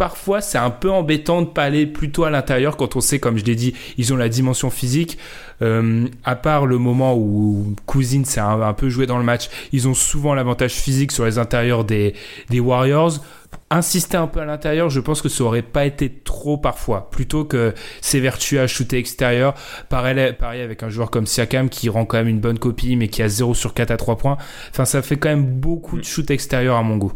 parfois 0.00 0.40
c'est 0.40 0.56
un 0.56 0.70
peu 0.70 0.90
embêtant 0.90 1.42
de 1.42 1.46
pas 1.46 1.64
aller 1.64 1.84
plutôt 1.84 2.24
à 2.24 2.30
l'intérieur 2.30 2.78
quand 2.78 2.96
on 2.96 3.02
sait, 3.02 3.18
comme 3.18 3.36
je 3.36 3.44
l'ai 3.44 3.54
dit, 3.54 3.74
ils 3.98 4.14
ont 4.14 4.16
la 4.16 4.30
dimension 4.30 4.70
physique. 4.70 5.18
Euh, 5.60 6.06
à 6.24 6.36
part 6.36 6.64
le 6.64 6.78
moment 6.78 7.14
où 7.14 7.74
Cousine 7.84 8.24
s'est 8.24 8.40
un, 8.40 8.72
peu 8.72 8.88
joué 8.88 9.04
dans 9.04 9.18
le 9.18 9.24
match, 9.24 9.50
ils 9.72 9.88
ont 9.88 9.92
souvent 9.92 10.32
l'avantage 10.32 10.72
physique 10.72 11.12
sur 11.12 11.26
les 11.26 11.36
intérieurs 11.36 11.84
des, 11.84 12.14
des 12.48 12.60
Warriors 12.60 13.22
insister 13.68 14.16
un 14.16 14.26
peu 14.26 14.40
à 14.40 14.46
l'intérieur, 14.46 14.88
je 14.88 15.00
pense 15.00 15.20
que 15.20 15.28
ça 15.28 15.44
aurait 15.44 15.60
pas 15.60 15.84
été 15.84 16.08
trop 16.08 16.56
parfois. 16.56 17.10
Plutôt 17.10 17.44
que 17.44 17.74
s'évertuer 18.00 18.58
à 18.58 18.66
shooter 18.66 18.96
extérieur. 18.96 19.52
Pareil, 19.90 20.32
pareil 20.32 20.62
avec 20.62 20.82
un 20.82 20.88
joueur 20.88 21.10
comme 21.10 21.26
Siakam 21.26 21.68
qui 21.68 21.90
rend 21.90 22.06
quand 22.06 22.16
même 22.16 22.28
une 22.28 22.40
bonne 22.40 22.58
copie 22.58 22.96
mais 22.96 23.08
qui 23.08 23.22
a 23.22 23.28
0 23.28 23.52
sur 23.52 23.74
4 23.74 23.90
à 23.90 23.96
3 23.98 24.16
points. 24.16 24.38
Enfin, 24.70 24.86
ça 24.86 25.02
fait 25.02 25.18
quand 25.18 25.28
même 25.28 25.44
beaucoup 25.44 25.98
de 25.98 26.04
shoot 26.04 26.30
extérieur 26.30 26.76
à 26.76 26.82
mon 26.82 26.96
goût 26.96 27.12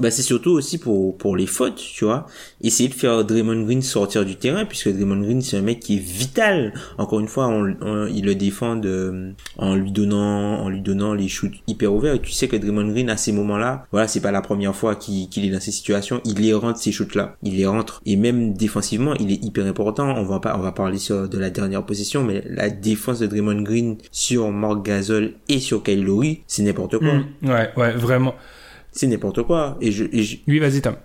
bah 0.00 0.10
c'est 0.10 0.22
surtout 0.22 0.50
aussi 0.50 0.78
pour 0.78 1.16
pour 1.16 1.36
les 1.36 1.46
fautes, 1.46 1.76
tu 1.76 2.04
vois. 2.04 2.26
Essayer 2.62 2.88
de 2.88 2.94
faire 2.94 3.24
Draymond 3.24 3.62
Green 3.62 3.82
sortir 3.82 4.24
du 4.24 4.36
terrain 4.36 4.64
puisque 4.64 4.88
Draymond 4.88 5.20
Green 5.20 5.42
c'est 5.42 5.56
un 5.56 5.62
mec 5.62 5.80
qui 5.80 5.96
est 5.96 6.00
vital. 6.00 6.72
Encore 6.98 7.20
une 7.20 7.28
fois, 7.28 7.48
on, 7.48 8.06
il 8.06 8.24
le 8.24 8.34
défend 8.34 8.80
en 9.58 9.74
lui 9.74 9.92
donnant 9.92 10.60
en 10.60 10.68
lui 10.68 10.80
donnant 10.80 11.14
les 11.14 11.28
shoots 11.28 11.52
hyper 11.66 11.92
ouverts 11.92 12.14
et 12.14 12.20
tu 12.20 12.32
sais 12.32 12.48
que 12.48 12.56
Draymond 12.56 12.88
Green 12.88 13.10
à 13.10 13.16
ces 13.16 13.32
moments-là, 13.32 13.86
voilà, 13.92 14.08
c'est 14.08 14.20
pas 14.20 14.32
la 14.32 14.42
première 14.42 14.74
fois 14.74 14.94
qu'il 14.94 15.28
qu'il 15.28 15.44
est 15.44 15.50
dans 15.50 15.60
ces 15.60 15.72
situations, 15.72 16.20
il 16.24 16.40
les 16.40 16.54
rentre 16.54 16.78
ces 16.78 16.92
shoots 16.92 17.14
là, 17.14 17.36
il 17.42 17.56
les 17.56 17.66
rentre 17.66 18.00
et 18.06 18.16
même 18.16 18.54
défensivement, 18.54 19.14
il 19.14 19.30
est 19.32 19.44
hyper 19.44 19.66
important. 19.66 20.14
On 20.16 20.24
va 20.24 20.40
pas 20.40 20.56
on 20.58 20.62
va 20.62 20.72
parler 20.72 20.98
sur 20.98 21.28
de 21.28 21.38
la 21.38 21.50
dernière 21.50 21.84
position 21.84 22.24
mais 22.24 22.42
la 22.46 22.70
défense 22.70 23.20
de 23.20 23.26
Draymond 23.26 23.62
Green 23.62 23.96
sur 24.10 24.50
Mark 24.50 24.84
Gasol 24.84 25.32
et 25.48 25.60
sur 25.60 25.82
Kyle 25.82 26.06
c'est 26.46 26.62
n'importe 26.62 26.98
quoi. 26.98 27.12
Mmh. 27.12 27.48
ouais, 27.48 27.70
ouais, 27.76 27.92
vraiment 27.92 28.34
c'est 28.92 29.06
n'importe 29.06 29.42
quoi. 29.42 29.76
Et 29.80 29.92
je, 29.92 30.04
et 30.12 30.22
je, 30.22 30.36
oui, 30.48 30.58
vas-y, 30.58 30.80
Tom. 30.80 30.96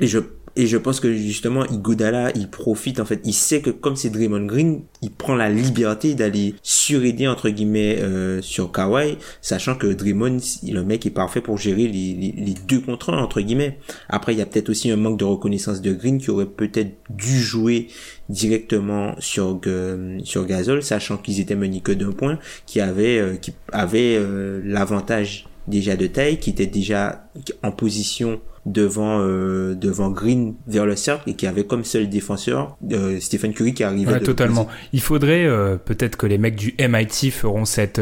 Et 0.00 0.06
je, 0.06 0.18
et 0.58 0.66
je 0.66 0.76
pense 0.76 0.98
que 0.98 1.14
justement, 1.14 1.64
Igodala, 1.66 2.32
il 2.34 2.50
profite, 2.50 2.98
en 2.98 3.04
fait, 3.04 3.20
il 3.24 3.32
sait 3.32 3.60
que 3.60 3.70
comme 3.70 3.94
c'est 3.94 4.10
Draymond 4.10 4.44
Green, 4.46 4.82
il 5.02 5.12
prend 5.12 5.36
la 5.36 5.48
liberté 5.48 6.16
d'aller 6.16 6.56
suraider, 6.64 7.28
entre 7.28 7.48
guillemets, 7.48 7.98
euh, 8.00 8.42
sur 8.42 8.72
Kawhi, 8.72 9.18
sachant 9.40 9.76
que 9.76 9.86
Draymond, 9.86 10.38
le 10.64 10.82
mec 10.82 11.06
est 11.06 11.10
parfait 11.10 11.40
pour 11.40 11.58
gérer 11.58 11.86
les, 11.86 12.14
les, 12.14 12.34
les 12.36 12.54
deux 12.66 12.80
contre 12.80 13.10
un, 13.12 13.18
entre 13.18 13.40
guillemets. 13.40 13.78
Après, 14.08 14.34
il 14.34 14.38
y 14.38 14.42
a 14.42 14.46
peut-être 14.46 14.68
aussi 14.68 14.90
un 14.90 14.96
manque 14.96 15.18
de 15.18 15.24
reconnaissance 15.24 15.80
de 15.80 15.92
Green 15.92 16.18
qui 16.18 16.30
aurait 16.30 16.46
peut-être 16.46 16.90
dû 17.08 17.38
jouer 17.38 17.86
directement 18.28 19.14
sur 19.20 19.60
euh, 19.68 20.18
sur 20.24 20.44
Gasol, 20.44 20.82
sachant 20.82 21.18
qu'ils 21.18 21.38
étaient 21.38 21.54
menés 21.54 21.82
que 21.82 21.92
d'un 21.92 22.10
point, 22.10 22.38
qui 22.66 22.80
avait, 22.80 23.18
euh, 23.18 23.36
qui 23.36 23.52
avait 23.72 24.16
euh, 24.16 24.60
l'avantage 24.64 25.46
déjà 25.68 25.96
de 25.96 26.06
taille, 26.06 26.38
qui 26.38 26.50
était 26.50 26.66
déjà 26.66 27.28
en 27.62 27.70
position 27.70 28.40
devant 28.66 29.20
euh, 29.20 29.74
devant 29.74 30.10
Green 30.10 30.54
vers 30.66 30.84
le 30.84 30.96
cercle 30.96 31.30
et 31.30 31.34
qui 31.34 31.46
avait 31.46 31.64
comme 31.64 31.84
seul 31.84 32.08
défenseur 32.08 32.76
euh, 32.92 33.18
Stephen 33.20 33.54
Curry 33.54 33.74
qui 33.74 33.84
arrivait 33.84 34.12
ouais, 34.12 34.20
totalement. 34.20 34.68
Il 34.92 35.00
faudrait 35.00 35.44
euh, 35.44 35.76
peut-être 35.76 36.16
que 36.16 36.26
les 36.26 36.38
mecs 36.38 36.56
du 36.56 36.74
MIT 36.78 37.30
feront 37.30 37.64
cette 37.64 38.00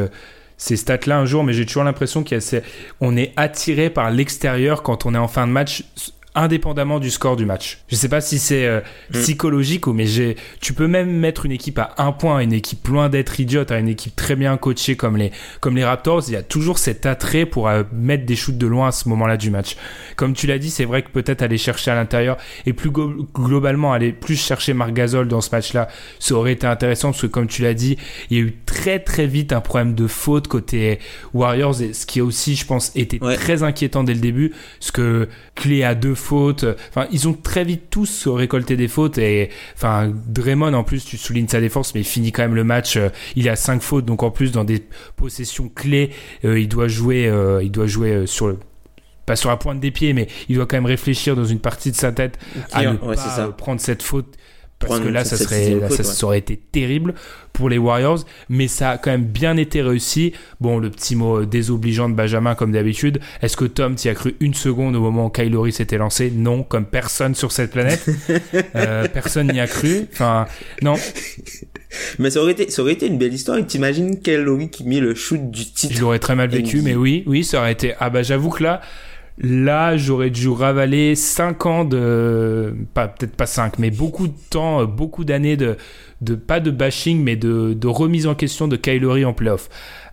ces 0.59 0.76
stats-là 0.76 1.18
un 1.18 1.26
jour, 1.26 1.44
mais 1.44 1.52
j'ai 1.52 1.66
toujours 1.66 1.85
l'impression 1.85 2.24
qu'on 2.24 3.16
est 3.16 3.33
attiré 3.37 3.90
par 3.90 4.11
l'extérieur 4.11 4.83
quand 4.83 5.05
on 5.05 5.14
est 5.14 5.18
en 5.18 5.29
fin 5.29 5.46
de 5.46 5.52
match 5.52 5.85
indépendamment 6.37 7.01
du 7.01 7.11
score 7.11 7.35
du 7.35 7.46
match. 7.46 7.79
Je 7.88 7.96
sais 7.96 8.09
pas 8.09 8.20
si 8.20 8.38
c'est 8.38 8.66
euh, 8.66 8.81
mm. 9.11 9.20
psychologique 9.20 9.87
ou 9.87 9.92
mais 9.92 10.07
j'ai 10.07 10.37
tu 10.61 10.75
peux 10.75 10.87
même 10.87 11.11
mettre 11.11 11.46
une 11.46 11.53
équipe 11.53 11.79
à 11.79 11.94
un 11.99 12.12
point, 12.12 12.40
une 12.40 12.53
équipe 12.53 12.87
loin 12.87 13.09
d'être 13.09 13.40
idiote, 13.40 13.72
à 13.72 13.79
une 13.79 13.88
équipe 13.88 14.14
très 14.14 14.37
bien 14.37 14.57
coachée 14.59 14.96
comme 14.96 15.16
les 15.16 15.33
comme 15.61 15.77
les 15.77 15.85
Raptors, 15.85 16.22
il 16.29 16.35
y 16.35 16.37
a 16.37 16.42
toujours 16.42 16.79
cet 16.79 17.07
attrait 17.07 17.46
pour 17.46 17.68
euh, 17.68 17.83
mettre 17.92 18.27
des 18.27 18.37
shoots 18.37 18.59
de 18.59 18.66
loin 18.66 18.88
à 18.88 18.92
ce 18.92 19.09
moment-là 19.09 19.37
du 19.37 19.51
match. 19.51 19.77
Comme 20.16 20.35
tu 20.35 20.46
l'as 20.46 20.59
dit, 20.59 20.70
c'est 20.70 20.85
vrai 20.85 21.03
que 21.03 21.09
peut-être 21.09 21.42
aller 21.42 21.59
chercher 21.59 21.90
à 21.90 21.94
l'intérieur 21.94 22.37
et 22.66 22.75
plus 22.75 22.90
globalement 22.90 23.92
aller 23.92 24.12
plus 24.12 24.37
chercher 24.37 24.75
Marc 24.75 24.92
Gasol 24.92 25.29
dans 25.29 25.40
ce 25.40 25.51
match-là, 25.51 25.88
ça 26.18 26.35
aurait 26.35 26.53
été 26.53 26.66
intéressant 26.66 27.11
parce 27.11 27.22
que 27.22 27.27
comme 27.27 27.46
tu 27.46 27.62
l'as 27.62 27.75
dit, 27.75 27.96
il 28.31 28.37
y 28.37 28.40
a 28.40 28.44
eu 28.44 28.55
très 28.66 28.99
très 28.99 29.27
vite 29.27 29.53
un 29.53 29.62
problème 29.62 29.94
de 29.94 30.07
faute 30.07 30.49
côté 30.49 30.99
Warriors 31.33 31.81
et 31.81 31.94
ce 31.94 32.05
qui 32.05 32.20
aussi 32.20 32.57
je 32.57 32.66
pense 32.66 32.92
été 32.94 33.18
très 33.18 33.62
inquiétant 33.62 34.05
dès 34.05 34.14
le 34.14 34.20
début, 34.20 34.53
ce 34.81 34.92
que 34.92 35.29
Clé 35.55 35.85
a 35.85 35.94
deux 35.94 36.14
fautes. 36.26 36.64
Enfin, 36.90 37.06
ils 37.12 37.28
ont 37.28 37.32
très 37.32 37.64
vite 37.64 37.84
tous 37.90 38.26
récolté 38.26 38.76
des 38.76 38.88
fautes 38.88 39.18
et 39.18 39.50
enfin 39.74 40.12
Draymond 40.12 40.74
en 40.74 40.84
plus 40.84 41.04
tu 41.04 41.16
soulignes 41.16 41.48
sa 41.48 41.60
défense 41.60 41.94
mais 41.94 42.00
il 42.00 42.06
finit 42.06 42.32
quand 42.32 42.42
même 42.42 42.54
le 42.54 42.64
match. 42.64 42.96
Euh, 42.96 43.08
il 43.36 43.48
a 43.48 43.56
cinq 43.56 43.80
fautes 43.80 44.04
donc 44.04 44.22
en 44.22 44.30
plus 44.30 44.52
dans 44.52 44.64
des 44.64 44.82
possessions 45.16 45.68
clés 45.68 46.10
euh, 46.44 46.58
il 46.58 46.68
doit 46.68 46.88
jouer 46.88 47.28
euh, 47.28 47.62
il 47.62 47.70
doit 47.70 47.86
jouer 47.86 48.26
sur 48.26 48.48
le 48.48 48.58
pas 49.24 49.36
sur 49.36 49.50
la 49.50 49.56
pointe 49.56 49.80
des 49.80 49.90
pieds 49.90 50.12
mais 50.12 50.28
il 50.48 50.56
doit 50.56 50.66
quand 50.66 50.76
même 50.76 50.86
réfléchir 50.86 51.34
dans 51.36 51.44
une 51.44 51.58
partie 51.58 51.90
de 51.90 51.96
sa 51.96 52.12
tête 52.12 52.38
à 52.72 52.84
ne 52.84 52.96
pas 52.96 53.48
prendre 53.56 53.80
cette 53.80 54.02
faute 54.02 54.36
parce 54.78 55.00
que 55.00 55.08
là, 55.08 55.24
ça 55.24 55.36
serait, 55.38 55.80
ça, 55.90 56.26
aurait 56.26 56.38
été 56.38 56.56
terrible 56.56 57.14
pour 57.54 57.70
les 57.70 57.78
Warriors, 57.78 58.24
mais 58.50 58.68
ça 58.68 58.90
a 58.90 58.98
quand 58.98 59.10
même 59.10 59.24
bien 59.24 59.56
été 59.56 59.80
réussi. 59.80 60.32
Bon, 60.60 60.78
le 60.78 60.90
petit 60.90 61.16
mot 61.16 61.40
euh, 61.40 61.46
désobligeant 61.46 62.10
de 62.10 62.14
Benjamin, 62.14 62.54
comme 62.54 62.72
d'habitude. 62.72 63.18
Est-ce 63.40 63.56
que 63.56 63.64
Tom 63.64 63.94
t'y 63.94 64.10
a 64.10 64.14
cru 64.14 64.36
une 64.40 64.52
seconde 64.52 64.94
au 64.94 65.00
moment 65.00 65.26
où 65.26 65.30
Kylori 65.30 65.72
s'était 65.72 65.96
lancé? 65.96 66.30
Non, 66.30 66.62
comme 66.62 66.84
personne 66.84 67.34
sur 67.34 67.52
cette 67.52 67.70
planète. 67.70 68.04
euh, 68.76 69.08
personne 69.08 69.50
n'y 69.50 69.60
a 69.60 69.66
cru. 69.66 70.06
Enfin, 70.12 70.46
non. 70.82 70.96
Mais 72.18 72.28
ça 72.28 72.42
aurait 72.42 72.52
été, 72.52 72.68
ça 72.68 72.82
aurait 72.82 72.92
été 72.92 73.06
une 73.06 73.16
belle 73.16 73.32
histoire. 73.32 73.56
Et 73.56 73.66
t'imagines 73.66 74.20
Kylori 74.20 74.68
qui 74.68 74.84
met 74.84 75.00
le 75.00 75.14
shoot 75.14 75.50
du 75.50 75.64
titre. 75.64 75.94
Je 75.94 76.00
l'aurais 76.02 76.18
très 76.18 76.34
mal 76.34 76.50
vécu, 76.50 76.82
mais 76.82 76.94
oui, 76.94 77.24
oui, 77.26 77.44
ça 77.44 77.60
aurait 77.60 77.72
été. 77.72 77.94
Ah 77.98 78.10
bah 78.10 78.22
j'avoue 78.22 78.50
que 78.50 78.62
là, 78.62 78.82
Là, 79.38 79.99
j'aurais 79.99 80.31
dû 80.31 80.49
ravaler 80.49 81.14
5 81.14 81.66
ans 81.66 81.85
de. 81.85 82.75
Pas, 82.94 83.09
peut-être 83.09 83.37
pas 83.37 83.46
5, 83.46 83.79
mais 83.79 83.90
beaucoup 83.90 84.29
de 84.29 84.35
temps, 84.51 84.81
euh, 84.81 84.87
beaucoup 84.87 85.25
d'années 85.25 85.59
de, 85.59 85.77
de. 86.22 86.35
Pas 86.35 86.59
de 86.59 86.70
bashing, 86.70 87.22
mais 87.22 87.37
de, 87.37 87.87
remise 87.87 88.27
en 88.27 88.35
question 88.35 88.66
de 88.66 88.77
Kylori 88.77 89.25
en 89.27 89.35
playoff. 89.35 89.68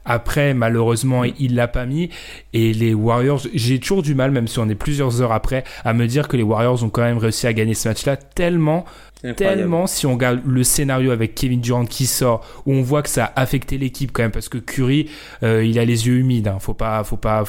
Après, 0.06 0.54
malheureusement, 0.54 1.24
il 1.24 1.56
l'a 1.56 1.70
pas 1.70 1.86
mis. 1.86 2.10
Et 2.52 2.74
les 2.74 2.94
Warriors, 2.94 3.42
j'ai 3.54 3.80
toujours 3.80 4.04
du 4.04 4.14
mal, 4.14 4.32
même 4.32 4.50
si 4.50 4.60
on 4.60 4.68
est 4.68 4.76
plusieurs 4.76 5.22
heures 5.22 5.32
après, 5.32 5.64
à 5.86 5.94
me 5.94 6.06
dire 6.08 6.28
que 6.28 6.36
les 6.36 6.44
Warriors 6.44 6.84
ont 6.84 6.90
quand 6.90 7.04
même 7.04 7.18
réussi 7.18 7.48
à 7.48 7.54
gagner 7.54 7.74
ce 7.74 7.88
match-là 7.88 8.18
tellement 8.18 8.84
tellement 9.32 9.88
si 9.88 10.06
on 10.06 10.14
regarde 10.14 10.42
le 10.46 10.64
scénario 10.64 11.12
avec 11.12 11.36
Kevin 11.36 11.62
Durant 11.62 11.86
qui 11.86 12.06
sort 12.06 12.46
où 12.66 12.74
on 12.74 12.82
voit 12.82 13.02
que 13.02 13.10
ça 13.10 13.26
a 13.26 13.42
affecté 13.42 13.78
l'équipe 13.78 14.12
quand 14.12 14.24
même 14.24 14.32
parce 14.32 14.50
que 14.50 14.58
Curry 14.58 15.10
euh, 15.44 15.64
il 15.64 15.80
a 15.80 15.86
les 15.86 16.08
yeux 16.08 16.18
humides 16.18 16.50
hein. 16.50 16.58
faut 16.60 16.74
pas 16.74 17.04
faut 17.04 17.18
pas 17.18 17.46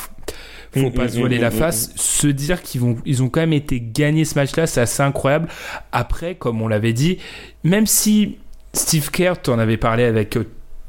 faut, 0.73 0.91
pas 0.91 1.09
se 1.09 1.19
voiler 1.19 1.39
la 1.39 1.51
face. 1.51 1.93
se 1.97 2.27
dire 2.29 2.63
qu'ils 2.63 2.81
vont 2.81 2.97
ils 3.05 3.23
ont 3.23 3.29
quand 3.29 3.41
même 3.41 3.53
été 3.53 3.81
gagnés 3.81 4.25
ce 4.25 4.37
match 4.37 4.55
là 4.57 4.67
c'est 4.67 4.81
assez 4.81 5.03
incroyable. 5.03 5.49
Après 5.91 6.37
comme 6.37 6.63
on 6.63 6.69
l'avait 6.69 6.93
dit 6.93 7.19
même 7.65 7.87
si 7.87 8.39
Steve 8.73 9.11
Kerr 9.11 9.35
en 9.49 9.59
avait 9.59 9.77
parlé 9.77 10.05
avec 10.05 10.37
euh, 10.37 10.47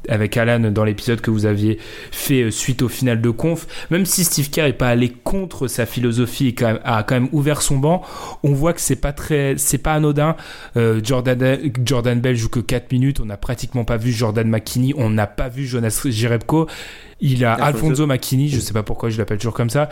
avec 0.08 0.36
Alan 0.36 0.70
dans 0.70 0.84
l'épisode 0.84 1.20
que 1.20 1.30
vous 1.30 1.46
aviez 1.46 1.78
fait 2.10 2.42
euh, 2.42 2.50
suite 2.50 2.82
au 2.82 2.88
final 2.88 3.20
de 3.20 3.30
conf, 3.30 3.66
même 3.90 4.06
si 4.06 4.24
Steve 4.24 4.50
Kerr 4.50 4.66
est 4.66 4.72
pas 4.72 4.88
allé 4.88 5.10
contre 5.10 5.68
sa 5.68 5.86
philosophie 5.86 6.48
et 6.48 6.54
quand 6.54 6.66
même, 6.66 6.80
a 6.84 7.02
quand 7.02 7.14
même 7.14 7.28
ouvert 7.32 7.62
son 7.62 7.78
banc, 7.78 8.02
on 8.42 8.52
voit 8.52 8.72
que 8.72 8.80
c'est 8.80 8.96
pas 8.96 9.12
très, 9.12 9.54
c'est 9.58 9.78
pas 9.78 9.94
anodin. 9.94 10.36
Euh, 10.76 11.00
Jordan, 11.02 11.58
Jordan 11.84 12.20
Bell 12.20 12.36
joue 12.36 12.48
que 12.48 12.60
4 12.60 12.92
minutes, 12.92 13.20
on 13.20 13.26
n'a 13.26 13.36
pratiquement 13.36 13.84
pas 13.84 13.96
vu 13.96 14.12
Jordan 14.12 14.48
McKinney, 14.48 14.94
on 14.96 15.10
n'a 15.10 15.26
pas 15.26 15.48
vu 15.48 15.66
Jonas 15.66 16.02
Jerebko, 16.04 16.66
il 17.20 17.44
a 17.44 17.54
Alfonso. 17.54 18.06
McKinney, 18.06 18.48
je 18.48 18.60
sais 18.60 18.72
pas 18.72 18.82
pourquoi 18.82 19.10
je 19.10 19.18
l'appelle 19.18 19.38
toujours 19.38 19.54
comme 19.54 19.70
ça. 19.70 19.88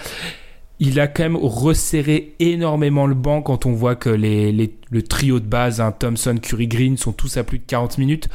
Il 0.80 0.98
a 0.98 1.06
quand 1.06 1.22
même 1.22 1.36
resserré 1.36 2.34
énormément 2.40 3.06
le 3.06 3.14
banc 3.14 3.42
quand 3.42 3.64
on 3.64 3.72
voit 3.72 3.94
que 3.94 4.10
les, 4.10 4.50
les 4.50 4.74
le 4.90 5.02
trio 5.02 5.40
de 5.40 5.46
base, 5.46 5.80
hein, 5.80 5.92
Thompson, 5.92 6.36
Curry, 6.40 6.66
Green, 6.66 6.96
sont 6.96 7.12
tous 7.12 7.36
à 7.36 7.44
plus 7.44 7.58
de 7.58 7.64
40 7.66 7.98
minutes 7.98 8.28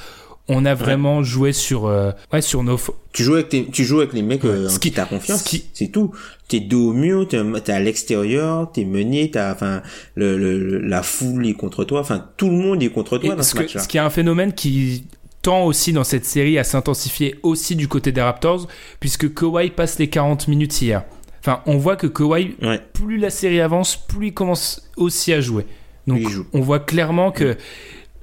on 0.49 0.65
a 0.65 0.73
vraiment 0.73 1.23
joué 1.23 1.53
sur 1.53 1.85
euh, 1.85 2.11
ouais 2.33 2.41
sur 2.41 2.63
nos 2.63 2.77
tu 3.13 3.23
joues 3.23 3.35
avec 3.35 3.49
tes, 3.49 3.65
tu 3.67 3.85
joues 3.85 3.99
avec 3.99 4.13
les 4.13 4.23
mecs 4.23 4.43
euh, 4.43 4.67
en 4.67 4.77
qui 4.77 4.91
t'as 4.91 5.05
confiance 5.05 5.43
qui... 5.43 5.65
c'est 5.73 5.87
tout. 5.87 6.11
T'es 6.47 6.59
dos 6.59 6.89
au 6.89 6.93
mur 6.93 7.27
t'es 7.27 7.71
à 7.71 7.79
l'extérieur 7.79 8.71
t'es 8.71 8.83
mené 8.83 9.29
t'as 9.29 9.53
enfin 9.53 9.83
le, 10.15 10.37
le, 10.37 10.79
la 10.79 11.03
foule 11.03 11.45
est 11.47 11.53
contre 11.53 11.85
toi 11.85 12.01
enfin 12.01 12.25
tout 12.37 12.49
le 12.49 12.55
monde 12.55 12.81
est 12.81 12.89
contre 12.89 13.19
toi 13.19 13.35
dans 13.35 13.43
ce, 13.43 13.55
match-là. 13.55 13.81
ce 13.81 13.87
qui 13.87 13.97
est 13.97 14.01
un 14.01 14.09
phénomène 14.09 14.53
qui 14.53 15.05
tend 15.43 15.63
aussi 15.65 15.93
dans 15.93 16.03
cette 16.03 16.25
série 16.25 16.57
à 16.57 16.63
s'intensifier 16.63 17.35
aussi 17.43 17.75
du 17.75 17.87
côté 17.87 18.11
des 18.11 18.21
Raptors 18.21 18.67
puisque 18.99 19.31
Kawhi 19.33 19.69
passe 19.69 19.99
les 19.99 20.09
40 20.09 20.47
minutes 20.47 20.81
hier. 20.81 21.03
Enfin 21.39 21.61
on 21.67 21.77
voit 21.77 21.95
que 21.95 22.07
Kawhi 22.07 22.55
plus 22.93 23.17
la 23.17 23.29
série 23.29 23.61
avance 23.61 23.95
plus 23.95 24.27
il 24.27 24.33
commence 24.33 24.89
aussi 24.97 25.31
à 25.31 25.41
jouer. 25.41 25.67
Donc 26.07 26.23
on 26.53 26.61
voit 26.61 26.79
clairement 26.79 27.31
que 27.31 27.55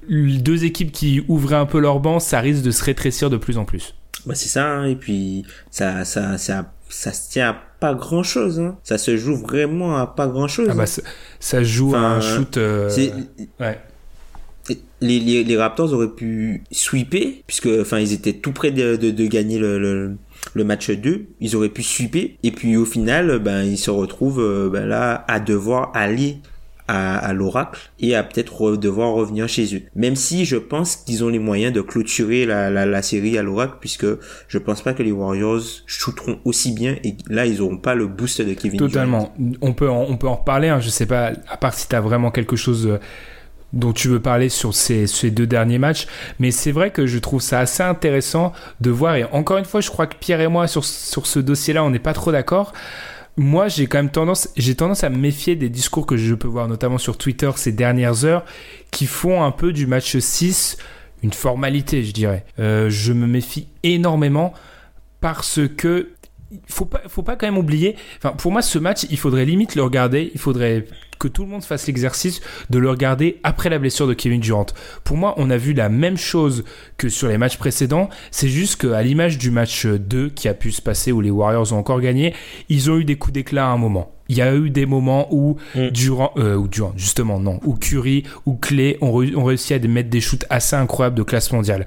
deux 0.07 0.65
équipes 0.65 0.91
qui 0.91 1.23
ouvraient 1.27 1.55
un 1.55 1.65
peu 1.65 1.79
leur 1.79 1.99
banc, 1.99 2.19
ça 2.19 2.39
risque 2.39 2.63
de 2.63 2.71
se 2.71 2.83
rétrécir 2.83 3.29
de 3.29 3.37
plus 3.37 3.57
en 3.57 3.65
plus. 3.65 3.95
Bah 4.25 4.35
c'est 4.35 4.49
ça, 4.49 4.67
hein, 4.67 4.85
et 4.85 4.95
puis 4.95 5.45
ça, 5.71 6.03
ça, 6.03 6.37
ça, 6.37 6.73
ça 6.89 7.13
se 7.13 7.31
tient 7.31 7.49
à 7.51 7.53
pas 7.79 7.93
grand 7.93 8.23
chose. 8.23 8.59
Hein. 8.59 8.77
Ça 8.83 8.97
se 8.97 9.17
joue 9.17 9.35
vraiment 9.35 9.97
à 9.97 10.07
pas 10.07 10.27
grand 10.27 10.47
chose. 10.47 10.67
Ah 10.69 10.73
bah 10.73 10.83
hein. 10.83 11.01
ça, 11.39 11.63
joue 11.63 11.95
à 11.95 11.99
un 11.99 12.21
shoot. 12.21 12.57
Euh, 12.57 12.89
ouais. 13.59 13.79
Les, 14.99 15.19
les, 15.19 15.43
les, 15.43 15.57
Raptors 15.57 15.93
auraient 15.93 16.13
pu 16.13 16.63
sweeper, 16.71 17.43
puisque 17.45 17.69
enfin 17.79 17.99
ils 17.99 18.11
étaient 18.13 18.33
tout 18.33 18.51
près 18.51 18.71
de, 18.71 18.95
de, 18.97 19.11
de 19.11 19.27
gagner 19.27 19.59
le, 19.59 19.79
le, 19.79 20.17
le, 20.53 20.63
match 20.63 20.89
2. 20.89 21.25
Ils 21.39 21.55
auraient 21.55 21.69
pu 21.69 21.83
sweeper, 21.83 22.31
et 22.43 22.51
puis 22.51 22.75
au 22.75 22.85
final, 22.85 23.39
ben 23.39 23.63
ils 23.63 23.77
se 23.77 23.91
retrouvent 23.91 24.41
euh, 24.41 24.69
ben, 24.69 24.85
là 24.85 25.23
à 25.27 25.39
devoir 25.39 25.91
aller 25.93 26.37
à, 26.87 27.33
l'oracle 27.33 27.91
et 27.99 28.15
à 28.15 28.23
peut-être 28.23 28.77
devoir 28.77 29.13
revenir 29.13 29.47
chez 29.47 29.75
eux. 29.75 29.81
Même 29.95 30.15
si 30.15 30.45
je 30.45 30.55
pense 30.55 30.95
qu'ils 30.95 31.23
ont 31.23 31.29
les 31.29 31.39
moyens 31.39 31.73
de 31.73 31.81
clôturer 31.81 32.45
la, 32.45 32.69
la, 32.69 32.85
la 32.85 33.01
série 33.01 33.37
à 33.37 33.43
l'oracle 33.43 33.75
puisque 33.79 34.05
je 34.47 34.57
pense 34.57 34.81
pas 34.81 34.93
que 34.93 35.03
les 35.03 35.11
Warriors 35.11 35.61
shooteront 35.85 36.39
aussi 36.45 36.71
bien 36.71 36.95
et 37.03 37.15
là 37.29 37.45
ils 37.45 37.61
auront 37.61 37.77
pas 37.77 37.95
le 37.95 38.07
boost 38.07 38.41
de 38.41 38.53
Kevin 38.53 38.79
Totalement. 38.79 39.33
On 39.61 39.73
peut 39.73 39.89
en, 39.89 40.03
on 40.03 40.17
peut 40.17 40.27
en 40.27 40.35
reparler. 40.35 40.69
Hein. 40.69 40.79
Je 40.79 40.89
sais 40.89 41.05
pas 41.05 41.31
à 41.49 41.57
part 41.57 41.73
si 41.73 41.87
tu 41.87 41.95
as 41.95 42.01
vraiment 42.01 42.31
quelque 42.31 42.55
chose 42.55 42.87
euh, 42.87 42.99
dont 43.73 43.91
tu 43.91 44.07
veux 44.07 44.21
parler 44.21 44.49
sur 44.49 44.73
ces, 44.73 45.07
ces 45.07 45.31
deux 45.31 45.47
derniers 45.47 45.77
matchs. 45.77 46.07
Mais 46.39 46.51
c'est 46.51 46.71
vrai 46.71 46.91
que 46.91 47.05
je 47.05 47.19
trouve 47.19 47.41
ça 47.41 47.59
assez 47.59 47.83
intéressant 47.83 48.53
de 48.81 48.89
voir. 48.89 49.15
Et 49.15 49.25
encore 49.25 49.57
une 49.57 49.65
fois, 49.65 49.81
je 49.81 49.89
crois 49.89 50.07
que 50.07 50.15
Pierre 50.15 50.41
et 50.41 50.47
moi, 50.47 50.67
sur, 50.67 50.85
sur 50.85 51.27
ce 51.27 51.39
dossier-là, 51.39 51.83
on 51.83 51.89
n'est 51.89 51.99
pas 51.99 52.13
trop 52.13 52.31
d'accord 52.31 52.73
moi, 53.37 53.67
j'ai 53.67 53.87
quand 53.87 53.99
même 53.99 54.09
tendance, 54.09 54.49
j'ai 54.57 54.75
tendance 54.75 55.03
à 55.03 55.09
me 55.09 55.17
méfier 55.17 55.55
des 55.55 55.69
discours 55.69 56.05
que 56.05 56.17
je 56.17 56.33
peux 56.33 56.47
voir, 56.47 56.67
notamment 56.67 56.97
sur 56.97 57.17
Twitter 57.17 57.51
ces 57.55 57.71
dernières 57.71 58.25
heures, 58.25 58.43
qui 58.91 59.05
font 59.05 59.43
un 59.43 59.51
peu 59.51 59.71
du 59.71 59.87
match 59.87 60.17
6 60.17 60.77
une 61.23 61.33
formalité, 61.33 62.03
je 62.03 62.11
dirais. 62.11 62.45
Euh, 62.59 62.89
je 62.89 63.13
me 63.13 63.27
méfie 63.27 63.67
énormément 63.83 64.53
parce 65.19 65.59
que 65.75 66.09
faut 66.67 66.85
pas, 66.85 67.01
faut 67.07 67.23
pas 67.23 67.35
quand 67.35 67.47
même 67.47 67.57
oublier. 67.57 67.95
Enfin, 68.17 68.35
pour 68.35 68.51
moi, 68.51 68.61
ce 68.61 68.79
match, 68.79 69.05
il 69.09 69.17
faudrait 69.17 69.45
limite 69.45 69.75
le 69.75 69.83
regarder. 69.83 70.31
Il 70.33 70.39
faudrait 70.39 70.85
que 71.17 71.27
tout 71.27 71.43
le 71.43 71.49
monde 71.49 71.63
fasse 71.63 71.87
l'exercice 71.87 72.41
de 72.69 72.79
le 72.79 72.89
regarder 72.89 73.39
après 73.43 73.69
la 73.69 73.79
blessure 73.79 74.07
de 74.07 74.13
Kevin 74.13 74.41
Durant. 74.41 74.67
Pour 75.03 75.17
moi, 75.17 75.33
on 75.37 75.49
a 75.49 75.57
vu 75.57 75.73
la 75.73 75.89
même 75.89 76.17
chose 76.17 76.63
que 76.97 77.09
sur 77.09 77.27
les 77.27 77.37
matchs 77.37 77.57
précédents. 77.57 78.09
C'est 78.31 78.49
juste 78.49 78.81
qu'à 78.81 79.01
l'image 79.01 79.37
du 79.37 79.51
match 79.51 79.85
2 79.85 80.29
qui 80.29 80.47
a 80.47 80.53
pu 80.53 80.71
se 80.71 80.81
passer 80.81 81.11
où 81.11 81.21
les 81.21 81.31
Warriors 81.31 81.73
ont 81.73 81.77
encore 81.77 82.01
gagné, 82.01 82.33
ils 82.69 82.89
ont 82.89 82.97
eu 82.97 83.05
des 83.05 83.15
coups 83.15 83.33
d'éclat 83.33 83.67
à 83.67 83.69
un 83.69 83.77
moment. 83.77 84.11
Il 84.29 84.35
y 84.35 84.41
a 84.41 84.53
eu 84.53 84.69
des 84.69 84.85
moments 84.85 85.27
où 85.31 85.57
mm. 85.75 85.89
Durant, 85.89 86.31
euh, 86.37 86.61
Durant, 86.67 86.93
justement 86.95 87.39
non, 87.39 87.59
où 87.63 87.75
Curry 87.75 88.23
ou 88.45 88.55
Clay 88.55 88.97
ont, 89.01 89.23
ont, 89.35 89.43
réussi 89.45 89.73
à 89.73 89.79
mettre 89.79 90.09
des 90.09 90.21
shoots 90.21 90.45
assez 90.49 90.75
incroyables 90.75 91.15
de 91.15 91.23
classe 91.23 91.51
mondiale. 91.51 91.85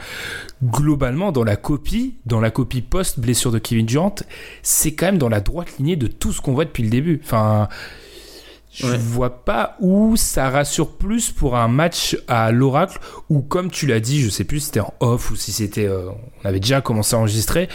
Globalement, 0.64 1.32
dans 1.32 1.44
la 1.44 1.56
copie, 1.56 2.16
dans 2.26 2.40
la 2.40 2.50
copie 2.50 2.80
post 2.80 3.20
blessure 3.20 3.52
de 3.52 3.58
Kevin 3.58 3.86
Durant, 3.86 4.14
c'est 4.62 4.94
quand 4.94 5.06
même 5.06 5.18
dans 5.18 5.28
la 5.28 5.40
droite 5.40 5.76
lignée 5.78 5.96
de 5.96 6.06
tout 6.06 6.32
ce 6.32 6.40
qu'on 6.40 6.52
voit 6.52 6.64
depuis 6.64 6.82
le 6.82 6.90
début. 6.90 7.20
Enfin, 7.22 7.68
je 8.72 8.96
vois 8.96 9.44
pas 9.44 9.76
où 9.80 10.16
ça 10.16 10.48
rassure 10.48 10.92
plus 10.92 11.30
pour 11.30 11.56
un 11.56 11.68
match 11.68 12.16
à 12.28 12.52
l'Oracle 12.52 12.98
où, 13.28 13.40
comme 13.40 13.70
tu 13.70 13.86
l'as 13.86 14.00
dit, 14.00 14.20
je 14.20 14.30
sais 14.30 14.44
plus 14.44 14.60
si 14.60 14.66
c'était 14.66 14.80
en 14.80 14.94
off 15.00 15.30
ou 15.32 15.36
si 15.36 15.50
c'était, 15.50 15.86
euh, 15.86 16.10
on 16.42 16.48
avait 16.48 16.60
déjà 16.60 16.80
commencé 16.80 17.16
à 17.16 17.18
enregistrer. 17.18 17.68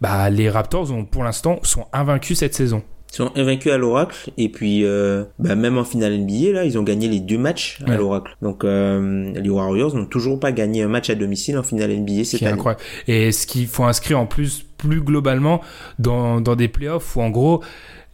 Bah, 0.00 0.28
les 0.28 0.50
Raptors 0.50 0.92
ont 0.92 1.04
pour 1.04 1.24
l'instant 1.24 1.58
sont 1.62 1.86
invaincus 1.92 2.38
cette 2.38 2.54
saison. 2.54 2.82
Ils 3.12 3.16
sont 3.16 3.32
invaincus 3.36 3.72
à 3.72 3.76
l'Oracle 3.76 4.30
et 4.38 4.48
puis 4.48 4.84
euh, 4.84 5.24
bah, 5.38 5.54
même 5.54 5.76
en 5.76 5.84
finale 5.84 6.18
NBA 6.18 6.52
là, 6.52 6.64
ils 6.64 6.78
ont 6.78 6.82
gagné 6.82 7.08
les 7.08 7.20
deux 7.20 7.38
matchs 7.38 7.78
à 7.86 7.96
l'Oracle. 7.96 8.36
Donc 8.40 8.64
euh, 8.64 9.32
les 9.34 9.50
Warriors 9.50 9.94
n'ont 9.94 10.06
toujours 10.06 10.40
pas 10.40 10.52
gagné 10.52 10.82
un 10.82 10.88
match 10.88 11.10
à 11.10 11.14
domicile 11.14 11.58
en 11.58 11.62
finale 11.62 11.94
NBA 11.94 12.24
cette 12.24 12.42
année. 12.42 12.52
Incroyable. 12.52 12.82
Et 13.08 13.32
ce 13.32 13.46
qu'il 13.46 13.66
faut 13.66 13.84
inscrire 13.84 14.18
en 14.18 14.26
plus 14.26 14.64
plus 14.78 15.00
globalement 15.00 15.60
dans 15.98 16.40
dans 16.40 16.56
des 16.56 16.68
playoffs 16.68 17.14
où 17.16 17.20
en 17.20 17.30
gros 17.30 17.62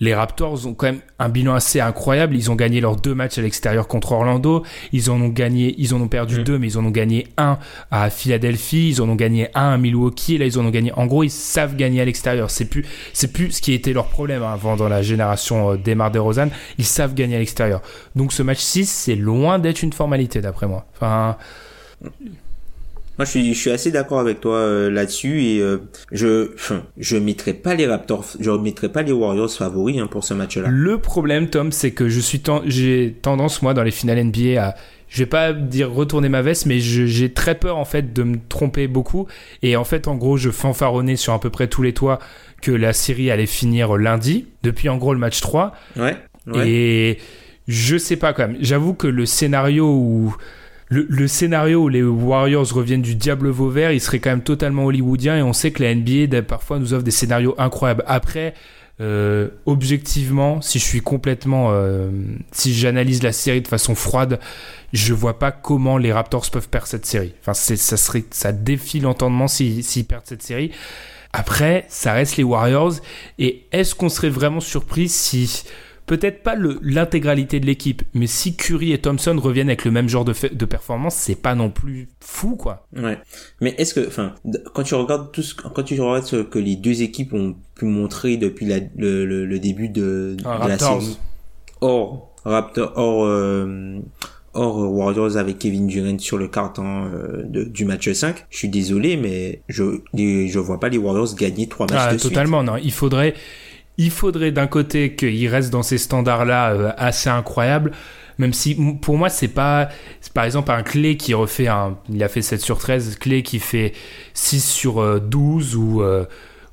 les 0.00 0.14
Raptors 0.14 0.66
ont 0.66 0.74
quand 0.74 0.87
même 0.87 1.00
un 1.18 1.28
bilan 1.28 1.54
assez 1.54 1.80
incroyable. 1.80 2.37
Ils 2.37 2.50
ont 2.50 2.54
gagné 2.54 2.80
leurs 2.80 2.96
deux 2.96 3.14
matchs 3.14 3.38
à 3.38 3.42
l'extérieur 3.42 3.88
contre 3.88 4.12
Orlando. 4.12 4.64
Ils 4.92 5.11
en 5.11 5.20
ont 5.20 5.28
gagné, 5.28 5.74
ils 5.78 5.94
en 5.94 6.00
ont 6.00 6.08
perdu 6.08 6.40
mm. 6.40 6.44
deux, 6.44 6.58
mais 6.58 6.68
ils 6.68 6.78
en 6.78 6.84
ont 6.84 6.90
gagné 6.90 7.26
un 7.37 7.58
à 7.90 8.08
Philadelphie. 8.11 8.90
Ils 8.90 9.02
en 9.02 9.08
ont 9.08 9.16
gagné 9.16 9.48
un 9.54 9.70
à 9.70 9.76
Milwaukee. 9.76 10.37
Et 10.37 10.38
là, 10.38 10.46
ils 10.46 10.58
en 10.58 10.64
ont 10.64 10.70
gagné. 10.70 10.92
En 10.92 11.06
gros, 11.06 11.24
ils 11.24 11.30
savent 11.30 11.76
gagner 11.76 12.00
à 12.00 12.04
l'extérieur. 12.04 12.50
C'est 12.50 12.66
plus, 12.66 12.84
c'est 13.12 13.32
plus 13.32 13.52
ce 13.52 13.62
qui 13.62 13.72
était 13.72 13.92
leur 13.92 14.08
problème 14.08 14.42
hein, 14.42 14.52
avant 14.52 14.76
dans 14.76 14.88
la 14.88 15.02
génération 15.02 15.72
euh, 15.72 15.76
Demar 15.76 16.11
DeRozan. 16.11 16.48
Ils 16.78 16.84
savent 16.84 17.14
gagner 17.14 17.37
à 17.37 17.38
l'extérieur. 17.40 17.82
Donc, 18.14 18.32
ce 18.32 18.42
match 18.42 18.58
6, 18.58 18.88
c'est 18.88 19.16
loin 19.16 19.58
d'être 19.58 19.82
une 19.82 19.92
formalité, 19.92 20.40
d'après 20.40 20.66
moi. 20.66 20.87
Enfin, 20.94 21.37
moi, 23.18 23.24
je 23.24 23.31
suis, 23.31 23.54
je 23.54 23.59
suis 23.59 23.70
assez 23.70 23.90
d'accord 23.90 24.20
avec 24.20 24.40
toi 24.40 24.59
euh, 24.59 24.90
là-dessus 24.90 25.42
et 25.42 25.61
euh, 25.61 25.78
je, 26.12 26.50
je 26.96 27.16
mettrai 27.16 27.52
pas 27.52 27.74
les 27.74 27.87
Raptors, 27.87 28.24
je 28.38 28.50
mettrai 28.52 28.88
pas 28.88 29.02
les 29.02 29.11
Warriors 29.11 29.50
favoris 29.50 29.98
hein, 29.98 30.07
pour 30.07 30.22
ce 30.22 30.35
match-là. 30.35 30.68
Le 30.70 30.98
problème, 30.98 31.50
Tom, 31.50 31.72
c'est 31.72 31.90
que 31.90 32.09
je 32.09 32.20
suis, 32.20 32.40
j'ai 32.66 33.16
tendance 33.20 33.61
moi 33.61 33.74
dans 33.74 33.83
les 33.83 33.90
finales 33.90 34.22
NBA 34.22 34.64
à, 34.64 34.74
je 35.09 35.18
vais 35.18 35.26
pas 35.26 35.52
dire 35.52 35.90
retourner 35.90 36.28
ma 36.28 36.42
veste, 36.42 36.66
mais 36.66 36.78
j'ai 36.78 37.33
très 37.33 37.57
peur 37.57 37.76
en 37.78 37.85
fait 37.85 38.12
de 38.12 38.22
me 38.22 38.37
tromper 38.48 38.87
beaucoup 38.87 39.26
et 39.62 39.74
en 39.74 39.85
fait, 39.85 40.07
en 40.07 40.14
gros, 40.14 40.37
je 40.37 40.50
fanfaronnais 40.50 41.16
sur 41.16 41.33
à 41.33 41.40
peu 41.40 41.50
près 41.50 41.66
tous 41.66 41.83
les 41.83 41.94
toits 41.94 42.20
que 42.62 42.70
la 42.70 42.92
série 42.92 43.33
allait 43.33 43.46
finir 43.46 43.96
lundi 43.96 44.46
depuis 44.62 44.88
en 44.88 44.96
gros 44.96 45.12
le 45.12 45.18
match 45.18 45.40
3. 45.40 45.74
Ouais. 45.96 46.16
ouais. 46.46 46.68
Et 46.68 47.18
je 47.66 47.96
sais 47.96 48.16
pas 48.16 48.33
quand 48.33 48.46
même. 48.46 48.59
J'avoue 48.61 48.94
que 48.94 49.09
le 49.09 49.26
scénario 49.26 49.88
où 49.88 50.37
le, 50.90 51.29
scénario 51.29 51.85
où 51.85 51.88
les 51.88 52.03
Warriors 52.03 52.72
reviennent 52.72 53.03
du 53.03 53.14
diable 53.14 53.48
Vauvert, 53.48 53.92
il 53.92 54.01
serait 54.01 54.20
quand 54.20 54.31
même 54.31 54.42
totalement 54.42 54.87
hollywoodien 54.87 55.37
et 55.37 55.42
on 55.42 55.53
sait 55.53 55.70
que 55.70 55.83
la 55.83 55.94
NBA 55.94 56.42
parfois 56.42 56.79
nous 56.79 56.94
offre 56.94 57.05
des 57.05 57.11
scénarios 57.11 57.55
incroyables. 57.59 58.05
Après, 58.07 58.55
euh, 59.01 59.48
objectivement, 59.66 60.61
si 60.61 60.79
je 60.79 60.85
suis 60.85 61.01
complètement, 61.01 61.68
euh, 61.70 62.11
si 62.53 62.74
j'analyse 62.74 63.22
la 63.22 63.33
série 63.33 63.61
de 63.61 63.68
façon 63.68 63.94
froide, 63.94 64.40
je 64.92 65.12
vois 65.12 65.38
pas 65.38 65.53
comment 65.53 65.98
les 65.98 66.12
Raptors 66.12 66.51
peuvent 66.51 66.68
perdre 66.68 66.88
cette 66.88 67.07
série. 67.07 67.35
Enfin, 67.40 67.55
ça 67.55 67.96
serait, 67.96 68.24
ça 68.31 68.53
défie 68.53 69.01
l'entendement 69.01 69.46
s'ils 69.46 70.05
perdent 70.07 70.27
cette 70.27 70.42
série. 70.42 70.72
Après, 71.35 71.85
ça 71.88 72.14
reste 72.14 72.38
les 72.38 72.44
Warriors 72.44 72.94
et 73.38 73.66
est-ce 73.72 73.94
qu'on 73.94 74.09
serait 74.09 74.31
vraiment 74.31 74.61
surpris 74.61 75.11
si 75.11 75.64
peut-être 76.08 76.42
pas 76.42 76.56
l'intégralité 76.82 77.60
de 77.60 77.66
l'équipe, 77.66 78.02
mais 78.14 78.26
si 78.26 78.56
Curry 78.56 78.92
et 78.92 78.98
Thompson 78.98 79.38
reviennent 79.40 79.68
avec 79.68 79.84
le 79.84 79.92
même 79.92 80.08
genre 80.08 80.24
de, 80.24 80.34
de 80.52 80.64
performance, 80.64 81.14
c'est 81.14 81.40
pas 81.40 81.54
non 81.54 81.70
plus 81.70 82.08
fou, 82.18 82.56
quoi. 82.56 82.86
Ouais. 82.96 83.18
Mais 83.60 83.74
est-ce 83.78 83.94
que, 83.94 84.06
enfin, 84.06 84.34
quand 84.74 84.82
tu 84.82 84.94
regardes 84.94 85.30
tout 85.30 85.42
ce, 85.42 85.54
quand 85.54 85.82
tu 85.82 86.00
regardes 86.00 86.24
ce 86.24 86.36
que 86.36 86.58
les 86.58 86.74
deux 86.76 87.02
équipes 87.02 87.34
ont 87.34 87.54
pu 87.76 87.84
montrer 87.84 88.36
depuis 88.36 88.66
la, 88.66 88.78
le, 88.96 89.24
le, 89.24 89.58
début 89.58 89.88
de, 89.88 90.36
ah, 90.44 90.64
de 90.64 90.68
la 90.68 90.78
série, 90.78 91.18
or 91.80 92.34
Raptor, 92.44 92.92
or, 92.96 93.24
euh, 93.26 93.98
or 94.54 94.90
Warriors 94.90 95.36
avec 95.36 95.58
Kevin 95.58 95.86
Durant 95.86 96.18
sur 96.18 96.38
le 96.38 96.48
carton 96.48 97.10
euh, 97.12 97.44
du 97.44 97.84
match 97.84 98.10
5, 98.10 98.46
je 98.48 98.56
suis 98.56 98.68
désolé, 98.68 99.16
mais 99.16 99.62
je, 99.68 100.00
je 100.14 100.58
vois 100.58 100.80
pas 100.80 100.88
les 100.88 100.98
Warriors 100.98 101.34
gagner 101.34 101.68
trois 101.68 101.86
matchs 101.86 101.98
ah, 101.98 102.14
de 102.14 102.18
totalement, 102.18 102.62
non. 102.62 102.76
Il 102.76 102.92
faudrait, 102.92 103.34
il 103.98 104.11
faudrait 104.11 104.52
d'un 104.52 104.66
côté 104.66 105.14
qu'ils 105.14 105.48
restent 105.48 105.72
dans 105.72 105.82
ces 105.82 105.98
standards-là 105.98 106.70
euh, 106.70 106.92
assez 106.96 107.28
incroyables, 107.28 107.92
même 108.38 108.52
si 108.52 108.76
pour 109.02 109.18
moi 109.18 109.28
c'est 109.28 109.48
pas 109.48 109.88
par 110.32 110.44
exemple 110.44 110.70
un 110.70 110.82
clé 110.82 111.16
qui 111.16 111.34
refait 111.34 111.66
un 111.66 111.98
il 112.08 112.22
a 112.22 112.28
fait 112.28 112.42
7 112.42 112.61
sur 112.61 112.78
13 112.78 113.16
clé 113.18 113.42
qui 113.42 113.58
fait 113.58 113.92
6 114.34 114.64
sur 114.64 115.20
12 115.20 115.74
euh, 115.74 115.78
ou 115.78 116.02
ou 116.02 116.02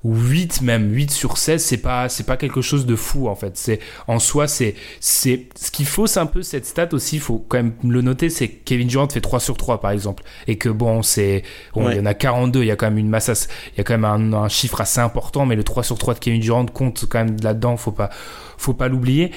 8 0.05 0.61
même 0.61 0.93
8 0.93 1.09
sur 1.11 1.37
16 1.37 1.63
c'est 1.63 1.77
pas 1.77 2.09
c'est 2.09 2.25
pas 2.25 2.37
quelque 2.37 2.61
chose 2.61 2.85
de 2.85 2.95
fou 2.95 3.27
en 3.27 3.35
fait. 3.35 3.57
C'est 3.57 3.79
en 4.07 4.19
soi 4.19 4.47
c'est 4.47 4.75
c'est 4.99 5.47
ce 5.59 5.71
qu'il 5.71 5.87
faut 5.87 6.05
c'est 6.05 6.19
un 6.19 6.27
peu 6.27 6.43
cette 6.43 6.65
stat 6.65 6.89
aussi 6.91 7.15
il 7.15 7.21
faut 7.21 7.43
quand 7.49 7.57
même 7.57 7.73
le 7.83 8.01
noter 8.01 8.29
c'est 8.29 8.47
que 8.47 8.63
Kevin 8.63 8.87
Durant 8.87 9.09
fait 9.09 9.21
3 9.21 9.39
sur 9.39 9.57
3 9.57 9.81
par 9.81 9.91
exemple. 9.91 10.23
Et 10.47 10.57
que 10.57 10.69
bon 10.69 11.01
c'est 11.01 11.43
bon, 11.73 11.89
il 11.89 11.97
y 11.97 11.99
en 11.99 12.05
a 12.05 12.13
42 12.13 12.61
il 12.61 12.67
y 12.67 12.71
a 12.71 12.75
quand 12.75 12.85
même 12.85 12.99
une 12.99 13.09
masse 13.09 13.49
il 13.73 13.77
y 13.79 13.81
a 13.81 13.83
quand 13.83 13.97
même 13.97 14.05
un, 14.05 14.33
un, 14.33 14.47
chiffre 14.47 14.79
assez 14.79 14.99
important 14.99 15.45
mais 15.45 15.55
le 15.55 15.63
3 15.63 15.83
sur 15.83 15.97
3 15.97 16.13
de 16.13 16.19
Kevin 16.19 16.39
Durant 16.39 16.65
compte 16.65 17.05
quand 17.09 17.23
même 17.23 17.37
là-dedans 17.41 17.75
faut 17.77 17.91
pas 17.91 18.11
faut 18.57 18.73
pas 18.73 18.87
l'oublier. 18.87 19.31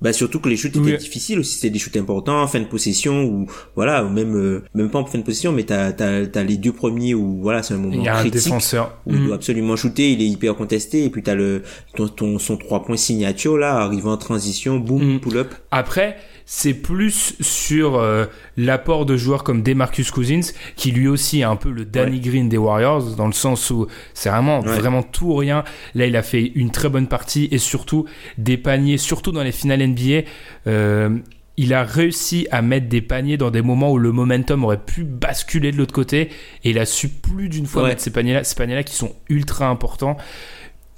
Bah 0.00 0.12
surtout 0.12 0.40
que 0.40 0.48
les 0.48 0.56
shoots 0.56 0.76
étaient 0.76 0.96
difficiles 0.96 1.38
aussi, 1.38 1.58
c'est 1.58 1.70
des 1.70 1.78
shoots 1.78 1.96
importants, 1.96 2.46
fin 2.46 2.60
de 2.60 2.66
possession 2.66 3.24
ou 3.24 3.46
voilà, 3.76 4.04
ou 4.04 4.08
même 4.08 4.36
euh, 4.36 4.64
même 4.74 4.90
pas 4.90 4.98
en 4.98 5.06
fin 5.06 5.18
de 5.18 5.24
possession, 5.24 5.52
mais 5.52 5.64
t'as 5.64 5.92
t'as 5.92 6.26
t'as 6.26 6.42
les 6.42 6.56
deux 6.56 6.72
premiers 6.72 7.14
où 7.14 7.40
voilà, 7.42 7.62
c'est 7.62 7.74
un 7.74 7.78
moment 7.78 7.94
il 7.94 8.02
y 8.02 8.08
a 8.08 8.14
critique 8.20 8.34
un 8.34 8.44
défenseur. 8.44 8.98
où 9.06 9.12
il 9.12 9.20
doit 9.20 9.30
mm. 9.30 9.32
absolument 9.32 9.76
shooter, 9.76 10.12
il 10.12 10.22
est 10.22 10.28
hyper 10.28 10.56
contesté 10.56 11.04
et 11.04 11.10
puis 11.10 11.22
t'as 11.22 11.34
le 11.34 11.62
ton, 11.94 12.08
ton 12.08 12.38
son 12.38 12.56
trois 12.56 12.84
points 12.84 12.96
signature 12.96 13.56
là, 13.56 13.76
arrivant 13.76 14.12
en 14.12 14.16
transition, 14.16 14.78
boom, 14.78 15.14
mm. 15.14 15.20
pull 15.20 15.38
up. 15.38 15.54
Après 15.70 16.16
c'est 16.50 16.72
plus 16.72 17.34
sur 17.42 17.96
euh, 17.96 18.24
l'apport 18.56 19.04
de 19.04 19.18
joueurs 19.18 19.44
comme 19.44 19.62
Demarcus 19.62 20.10
Cousins, 20.10 20.40
qui 20.76 20.92
lui 20.92 21.06
aussi 21.06 21.40
est 21.40 21.44
un 21.44 21.56
peu 21.56 21.70
le 21.70 21.84
Danny 21.84 22.20
Green 22.20 22.48
des 22.48 22.56
Warriors, 22.56 23.16
dans 23.16 23.26
le 23.26 23.34
sens 23.34 23.68
où 23.68 23.86
c'est 24.14 24.30
vraiment, 24.30 24.60
vraiment 24.60 25.02
tout 25.02 25.26
ou 25.26 25.34
rien. 25.34 25.62
Là, 25.94 26.06
il 26.06 26.16
a 26.16 26.22
fait 26.22 26.42
une 26.54 26.70
très 26.70 26.88
bonne 26.88 27.06
partie 27.06 27.48
et 27.50 27.58
surtout 27.58 28.06
des 28.38 28.56
paniers, 28.56 28.96
surtout 28.96 29.30
dans 29.30 29.42
les 29.42 29.52
finales 29.52 29.86
NBA. 29.86 30.22
Euh, 30.66 31.18
il 31.58 31.74
a 31.74 31.84
réussi 31.84 32.48
à 32.50 32.62
mettre 32.62 32.88
des 32.88 33.02
paniers 33.02 33.36
dans 33.36 33.50
des 33.50 33.60
moments 33.60 33.92
où 33.92 33.98
le 33.98 34.12
momentum 34.12 34.64
aurait 34.64 34.82
pu 34.82 35.04
basculer 35.04 35.70
de 35.70 35.76
l'autre 35.76 35.92
côté 35.92 36.30
et 36.64 36.70
il 36.70 36.78
a 36.78 36.86
su 36.86 37.10
plus 37.10 37.50
d'une 37.50 37.66
fois 37.66 37.86
mettre 37.86 38.00
ces 38.00 38.10
paniers-là, 38.10 38.42
ces 38.42 38.54
paniers-là 38.54 38.84
qui 38.84 38.94
sont 38.94 39.14
ultra 39.28 39.68
importants. 39.68 40.16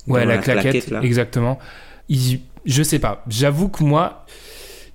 Ouais, 0.06 0.24
la, 0.24 0.38
claquette, 0.38 0.94
exactement. 1.02 1.58
je 2.08 2.82
sais 2.84 3.00
pas. 3.00 3.24
J'avoue 3.28 3.68
que 3.68 3.82
moi, 3.82 4.26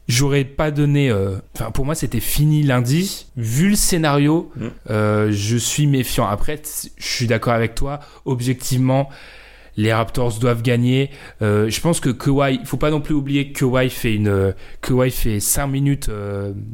j'aurais 0.08 0.44
pas 0.44 0.72
donné. 0.72 1.10
Euh, 1.10 1.36
enfin, 1.56 1.72
pour 1.72 1.86
moi, 1.86 1.96
c'était 1.96 2.20
fini 2.20 2.64
lundi. 2.64 3.28
Vu 3.38 3.70
le 3.70 3.76
scénario, 3.76 4.52
mm. 4.56 4.68
euh, 4.90 5.32
je 5.32 5.58
suis 5.58 5.88
méfiant. 5.88 6.28
Après, 6.28 6.62
je 6.98 7.06
suis 7.06 7.28
d'accord 7.28 7.54
avec 7.54 7.76
toi. 7.76 8.00
Objectivement, 8.26 9.10
les 9.78 9.94
Raptors 9.94 10.40
doivent 10.40 10.62
gagner. 10.62 11.10
Euh, 11.42 11.70
je 11.70 11.82
pense 11.82 12.00
que 12.00 12.10
Kawhi, 12.10 12.60
il 12.62 12.66
faut 12.66 12.78
pas 12.78 12.92
non 12.92 13.02
plus 13.02 13.14
oublier 13.14 13.52
que 13.52 13.60
Kawhi 13.60 13.90
fait 13.90 14.16
une, 14.16 14.54
Kawhi 14.82 15.12
fait 15.12 15.40
5 15.40 15.68
minutes 15.68 16.10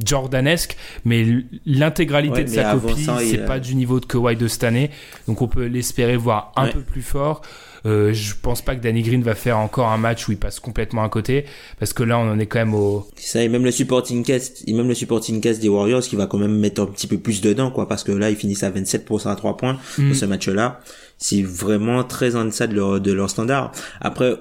jordanesque, 0.06 0.78
mais 1.06 1.26
l'intégralité 1.66 2.44
de 2.44 2.50
sa 2.50 2.74
copie, 2.74 3.08
c'est 3.30 3.46
pas 3.46 3.60
du 3.60 3.76
niveau 3.76 4.00
de 4.00 4.06
Kawhi 4.06 4.36
de 4.36 4.48
cette 4.48 4.64
année. 4.64 4.92
Donc, 5.28 5.42
on 5.42 5.48
peut 5.48 5.66
l'espérer 5.66 6.18
voir 6.18 6.52
un 6.56 6.68
peu 6.68 6.82
plus 6.82 7.02
fort. 7.02 7.42
Euh, 7.86 8.14
je 8.14 8.34
pense 8.40 8.62
pas 8.62 8.76
que 8.76 8.82
Danny 8.82 9.02
Green 9.02 9.24
va 9.24 9.34
faire 9.34 9.58
encore 9.58 9.88
un 9.88 9.98
match 9.98 10.28
où 10.28 10.32
il 10.32 10.38
passe 10.38 10.60
complètement 10.60 11.04
à 11.04 11.10
côté 11.10 11.46
parce 11.80 11.94
que 11.94 12.04
là 12.04 12.20
on 12.20 12.30
en 12.30 12.38
est 12.38 12.46
quand 12.46 12.60
même 12.60 12.76
au. 12.76 13.08
Ça 13.16 13.42
et 13.42 13.50
même 13.50 13.64
le 13.64 13.72
supporting 13.72 14.24
cast, 14.24 14.64
et 14.68 14.74
même 14.74 14.88
le 14.88 14.94
supporting 14.94 15.42
cast 15.42 15.62
des 15.62 15.70
Warriors 15.70 16.02
qui 16.02 16.16
va 16.16 16.28
quand 16.28 16.38
même 16.38 16.58
mettre 16.58 16.82
un 16.82 16.86
petit 16.86 17.08
peu 17.08 17.18
plus 17.18 17.42
dedans 17.42 17.72
quoi 17.72 17.88
parce 17.88 18.04
que 18.04 18.12
là 18.12 18.30
ils 18.30 18.36
finissent 18.36 18.64
à 18.64 18.70
27% 18.70 19.30
à 19.30 19.36
3 19.36 19.58
points 19.58 19.80
dans 19.98 20.04
mm. 20.04 20.14
ce 20.14 20.26
match-là 20.26 20.80
c'est 21.22 21.44
vraiment 21.44 22.04
très 22.04 22.36
en 22.36 22.46
deçà 22.46 22.68
de 22.68 22.74
leur 22.74 23.00
de 23.00 23.12
leur 23.14 23.30
standard. 23.30 23.72
Après 24.02 24.36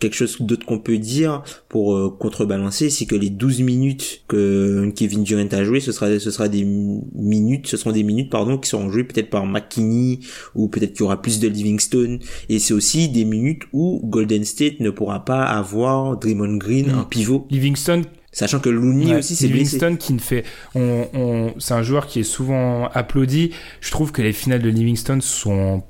quelque 0.00 0.14
chose 0.14 0.36
d'autre 0.40 0.66
qu'on 0.66 0.80
peut 0.80 0.98
dire 0.98 1.42
pour 1.68 1.94
euh, 1.94 2.10
contrebalancer, 2.10 2.90
c'est 2.90 3.06
que 3.06 3.14
les 3.14 3.30
12 3.30 3.60
minutes 3.62 4.24
que 4.28 4.90
Kevin 4.96 5.22
Durant 5.22 5.46
a 5.52 5.64
joué, 5.64 5.78
ce 5.80 5.92
sera 5.92 6.18
ce 6.18 6.30
sera 6.30 6.48
des 6.48 6.64
minutes, 6.64 7.68
ce 7.68 7.76
seront 7.76 7.92
des 7.92 8.02
minutes 8.02 8.30
pardon 8.30 8.58
qui 8.58 8.68
seront 8.68 8.90
jouées 8.90 9.04
peut-être 9.04 9.30
par 9.30 9.46
McKinney 9.46 10.20
ou 10.56 10.68
peut-être 10.68 10.92
qu'il 10.92 11.02
y 11.02 11.04
aura 11.04 11.22
plus 11.22 11.38
de 11.38 11.46
Livingstone 11.48 12.18
et 12.48 12.58
c'est 12.58 12.74
aussi 12.74 13.08
des 13.08 13.24
minutes 13.24 13.62
où 13.72 14.00
Golden 14.04 14.44
State 14.44 14.80
ne 14.80 14.90
pourra 14.90 15.24
pas 15.24 15.44
avoir 15.44 16.16
Draymond 16.18 16.56
Green 16.56 16.92
en 16.94 17.04
pivot. 17.04 17.46
Livingstone 17.50 18.04
Sachant 18.34 18.58
que 18.58 18.68
Looney 18.68 19.14
aussi 19.14 19.36
c'est 19.36 19.46
Livingston 19.46 19.96
qui 19.96 20.12
ne 20.12 20.18
fait, 20.18 20.44
on, 20.74 21.08
on 21.14 21.54
c'est 21.60 21.74
un 21.74 21.82
joueur 21.82 22.06
qui 22.06 22.20
est 22.20 22.24
souvent 22.24 22.88
applaudi. 22.88 23.52
Je 23.80 23.90
trouve 23.92 24.10
que 24.10 24.22
les 24.22 24.32
finales 24.32 24.60
de 24.60 24.68
Livingston 24.68 25.20
sont 25.20 25.84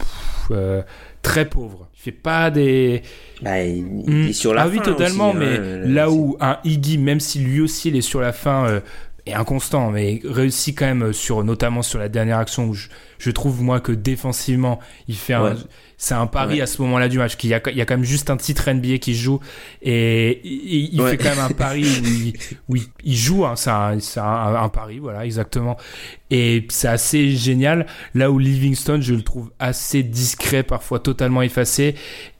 euh, 0.50 0.82
très 1.22 1.46
pauvres. 1.48 1.88
Il 1.96 2.00
fait 2.02 2.12
pas 2.12 2.50
des. 2.50 3.02
Bah, 3.40 3.62
il, 3.62 4.28
est 4.28 4.32
sur 4.34 4.52
la 4.52 4.62
ah 4.62 4.64
fin. 4.66 4.72
oui, 4.72 4.80
totalement. 4.82 5.30
Hein, 5.30 5.38
mais 5.38 5.88
là 5.88 6.10
où 6.10 6.36
un 6.38 6.58
Iggy, 6.64 6.98
même 6.98 7.18
si 7.18 7.38
lui 7.38 7.62
aussi 7.62 7.88
il 7.88 7.96
est 7.96 8.02
sur 8.02 8.20
la 8.20 8.34
fin, 8.34 8.66
euh, 8.68 8.80
est 9.26 9.32
inconstant, 9.32 9.90
mais 9.90 10.20
réussit 10.24 10.76
quand 10.78 10.86
même 10.86 11.12
sur, 11.12 11.42
notamment 11.44 11.82
sur 11.82 11.98
la 11.98 12.08
dernière 12.08 12.38
action 12.38 12.66
où 12.66 12.74
je, 12.74 12.88
je 13.18 13.30
trouve 13.30 13.62
moi 13.62 13.80
que 13.80 13.92
défensivement 13.92 14.80
il 15.08 15.16
fait 15.16 15.32
un, 15.32 15.56
c'est 15.96 16.14
un 16.14 16.26
pari 16.26 16.60
à 16.60 16.66
ce 16.66 16.82
moment-là 16.82 17.08
du 17.08 17.18
match. 17.18 17.36
qu'il 17.36 17.48
y, 17.50 17.54
a, 17.54 17.60
il 17.70 17.76
y 17.76 17.80
a 17.80 17.86
quand 17.86 17.94
même 17.94 18.04
juste 18.04 18.28
un 18.28 18.36
titre 18.36 18.70
NBA 18.70 18.98
qui 18.98 19.14
joue 19.14 19.40
et 19.80 20.40
il, 20.44 21.00
fait 21.02 21.16
quand 21.16 21.30
même 21.30 21.38
un 21.38 21.50
pari 21.50 21.84
où 22.68 22.76
il, 22.76 22.82
il, 23.04 23.16
joue. 23.16 23.46
Hein, 23.46 23.56
c'est 23.56 23.70
un, 23.70 23.98
un, 24.16 24.54
un, 24.62 24.68
pari, 24.68 24.98
voilà, 24.98 25.24
exactement. 25.24 25.78
Et 26.30 26.66
c'est 26.68 26.88
assez 26.88 27.30
génial. 27.30 27.86
Là 28.14 28.30
où 28.30 28.38
Livingston, 28.38 28.98
je 29.00 29.14
le 29.14 29.22
trouve 29.22 29.50
assez 29.58 30.02
discret, 30.02 30.62
parfois 30.62 30.98
totalement 30.98 31.40
effacé. 31.40 31.94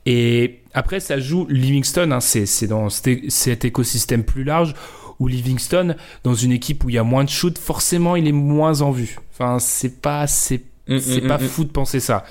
Et 0.05 0.61
après, 0.75 1.01
ça 1.01 1.19
joue 1.19 1.47
Livingston. 1.49 2.11
Hein, 2.11 2.21
c'est, 2.21 2.45
c'est 2.45 2.67
dans 2.67 2.91
cet 2.91 3.65
écosystème 3.65 4.25
plus 4.25 4.45
large 4.45 4.75
où 5.19 5.29
Livingston, 5.29 5.97
dans 6.23 6.35
une 6.35 6.53
équipe 6.53 6.85
où 6.85 6.91
il 6.91 6.95
y 6.95 6.99
a 6.99 7.05
moins 7.05 7.25
de 7.25 7.29
shoot, 7.29 7.57
forcément, 7.59 8.17
il 8.17 8.27
est 8.27 8.33
moins 8.33 8.81
en 8.81 8.91
vue. 8.91 9.19
Enfin, 9.33 9.59
c'est 9.59 10.01
pas, 10.01 10.27
c'est, 10.27 10.63
mm, 10.89 10.99
c'est 10.99 11.25
mm, 11.25 11.29
pas 11.29 11.39
mm, 11.39 11.49
fou 11.49 11.65
de 11.65 11.71
penser 11.71 12.01
ça. 12.01 12.25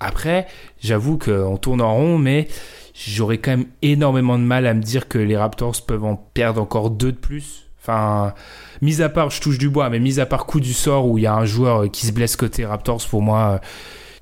Après, 0.00 0.46
j'avoue 0.80 1.18
qu'on 1.18 1.56
tourne 1.56 1.80
en 1.80 1.94
rond, 1.94 2.18
mais 2.18 2.48
j'aurais 2.94 3.38
quand 3.38 3.52
même 3.52 3.66
énormément 3.82 4.38
de 4.38 4.44
mal 4.44 4.66
à 4.66 4.74
me 4.74 4.82
dire 4.82 5.08
que 5.08 5.18
les 5.18 5.36
Raptors 5.36 5.82
peuvent 5.86 6.04
en 6.04 6.16
perdre 6.16 6.60
encore 6.60 6.90
deux 6.90 7.12
de 7.12 7.16
plus. 7.16 7.68
Enfin, 7.80 8.34
mis 8.82 9.00
à 9.00 9.08
part, 9.08 9.30
je 9.30 9.40
touche 9.40 9.58
du 9.58 9.70
bois, 9.70 9.88
mais 9.90 10.00
mis 10.00 10.20
à 10.20 10.26
part 10.26 10.44
coup 10.46 10.60
du 10.60 10.74
sort 10.74 11.06
où 11.06 11.18
il 11.18 11.22
y 11.22 11.26
a 11.26 11.34
un 11.34 11.44
joueur 11.44 11.90
qui 11.90 12.06
se 12.06 12.12
blesse 12.12 12.36
côté 12.36 12.66
Raptors, 12.66 13.06
pour 13.08 13.22
moi, 13.22 13.60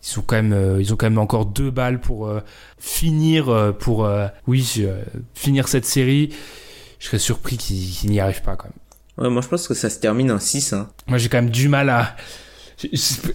ils 0.04 0.18
ont 0.18 0.22
quand 0.26 0.36
même, 0.36 0.52
euh, 0.52 0.80
ils 0.80 0.92
ont 0.92 0.96
quand 0.96 1.06
même 1.06 1.18
encore 1.18 1.46
deux 1.46 1.70
balles 1.70 2.00
pour 2.00 2.26
euh, 2.26 2.40
finir, 2.78 3.48
euh, 3.48 3.72
pour, 3.72 4.08
oui, 4.46 4.86
finir 5.34 5.68
cette 5.68 5.86
série. 5.86 6.30
Je 7.04 7.10
serais 7.10 7.18
surpris 7.18 7.58
qu'ils 7.58 8.10
n'y 8.10 8.18
arrivent 8.18 8.40
pas 8.40 8.56
quand 8.56 8.64
même. 8.68 8.72
Ouais, 9.18 9.30
moi 9.30 9.42
je 9.42 9.48
pense 9.48 9.68
que 9.68 9.74
ça 9.74 9.90
se 9.90 9.98
termine 9.98 10.32
en 10.32 10.38
6. 10.38 10.72
Hein. 10.72 10.88
Moi 11.06 11.18
j'ai 11.18 11.28
quand 11.28 11.36
même 11.36 11.50
du 11.50 11.68
mal 11.68 11.90
à, 11.90 12.16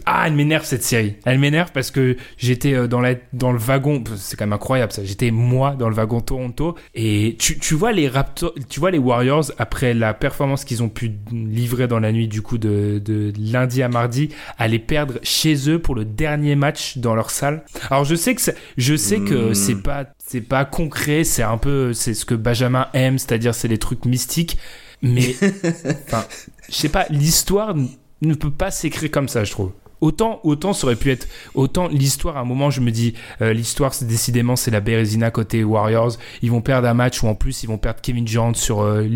ah, 0.05 0.23
elle 0.27 0.33
m'énerve 0.33 0.65
cette 0.65 0.83
série. 0.83 1.15
Elle 1.25 1.39
m'énerve 1.39 1.71
parce 1.71 1.91
que 1.91 2.17
j'étais 2.37 2.73
euh, 2.73 2.87
dans, 2.87 2.99
la, 2.99 3.15
dans 3.33 3.51
le 3.51 3.57
wagon. 3.57 4.03
C'est 4.15 4.37
quand 4.37 4.45
même 4.45 4.53
incroyable 4.53 4.91
ça. 4.91 5.03
J'étais 5.03 5.31
moi 5.31 5.75
dans 5.77 5.89
le 5.89 5.95
wagon 5.95 6.21
Toronto. 6.21 6.75
Et 6.95 7.35
tu, 7.39 7.57
tu 7.59 7.75
vois 7.75 7.91
les 7.91 8.07
Raptors, 8.07 8.53
tu 8.69 8.79
vois 8.79 8.91
les 8.91 8.97
Warriors 8.97 9.51
après 9.57 9.93
la 9.93 10.13
performance 10.13 10.65
qu'ils 10.65 10.83
ont 10.83 10.89
pu 10.89 11.11
livrer 11.31 11.87
dans 11.87 11.99
la 11.99 12.11
nuit 12.11 12.27
du 12.27 12.41
coup 12.41 12.57
de, 12.57 13.01
de 13.03 13.31
lundi 13.39 13.81
à 13.81 13.89
mardi, 13.89 14.29
aller 14.57 14.79
perdre 14.79 15.15
chez 15.23 15.69
eux 15.69 15.79
pour 15.79 15.95
le 15.95 16.05
dernier 16.05 16.55
match 16.55 16.97
dans 16.97 17.15
leur 17.15 17.29
salle. 17.29 17.63
Alors 17.89 18.05
je 18.05 18.15
sais 18.15 18.35
que 18.35 18.41
je 18.77 18.95
sais 18.95 19.19
que 19.19 19.51
hmm. 19.51 19.53
c'est 19.53 19.81
pas 19.81 20.05
c'est 20.29 20.41
pas 20.41 20.63
concret. 20.63 21.23
C'est 21.23 21.41
un 21.41 21.57
peu 21.57 21.93
c'est 21.93 22.13
ce 22.13 22.23
que 22.23 22.35
Benjamin 22.35 22.87
aime, 22.93 23.17
c'est-à-dire 23.17 23.55
c'est 23.55 23.67
les 23.67 23.79
trucs 23.79 24.05
mystiques. 24.05 24.59
Mais 25.01 25.35
enfin, 26.05 26.25
je 26.69 26.75
sais 26.75 26.89
pas. 26.89 27.07
L'histoire 27.09 27.73
ne 28.21 28.33
peut 28.35 28.51
pas 28.51 28.69
s'écrire 28.69 29.09
comme 29.09 29.27
ça, 29.27 29.43
je 29.43 29.51
trouve. 29.51 29.71
Autant, 30.01 30.39
autant 30.43 30.71
ça 30.71 30.85
aurait 30.85 30.95
pu 30.95 31.11
être, 31.11 31.27
autant 31.55 31.87
l'histoire, 31.87 32.37
à 32.37 32.41
un 32.41 32.45
moment, 32.45 32.69
je 32.69 32.79
me 32.79 32.91
dis, 32.91 33.15
euh, 33.41 33.53
l'histoire, 33.53 33.93
c'est 33.93 34.05
décidément, 34.05 34.55
c'est 34.55 34.71
la 34.71 34.79
Bérésina 34.81 35.31
côté 35.31 35.63
Warriors. 35.63 36.13
Ils 36.41 36.51
vont 36.51 36.61
perdre 36.61 36.87
un 36.87 36.93
match 36.93 37.23
où 37.23 37.27
en 37.27 37.35
plus, 37.35 37.63
ils 37.63 37.67
vont 37.67 37.79
perdre 37.79 37.99
Kevin 37.99 38.23
Durant 38.23 38.53
sur, 38.53 38.81
euh, 38.81 39.07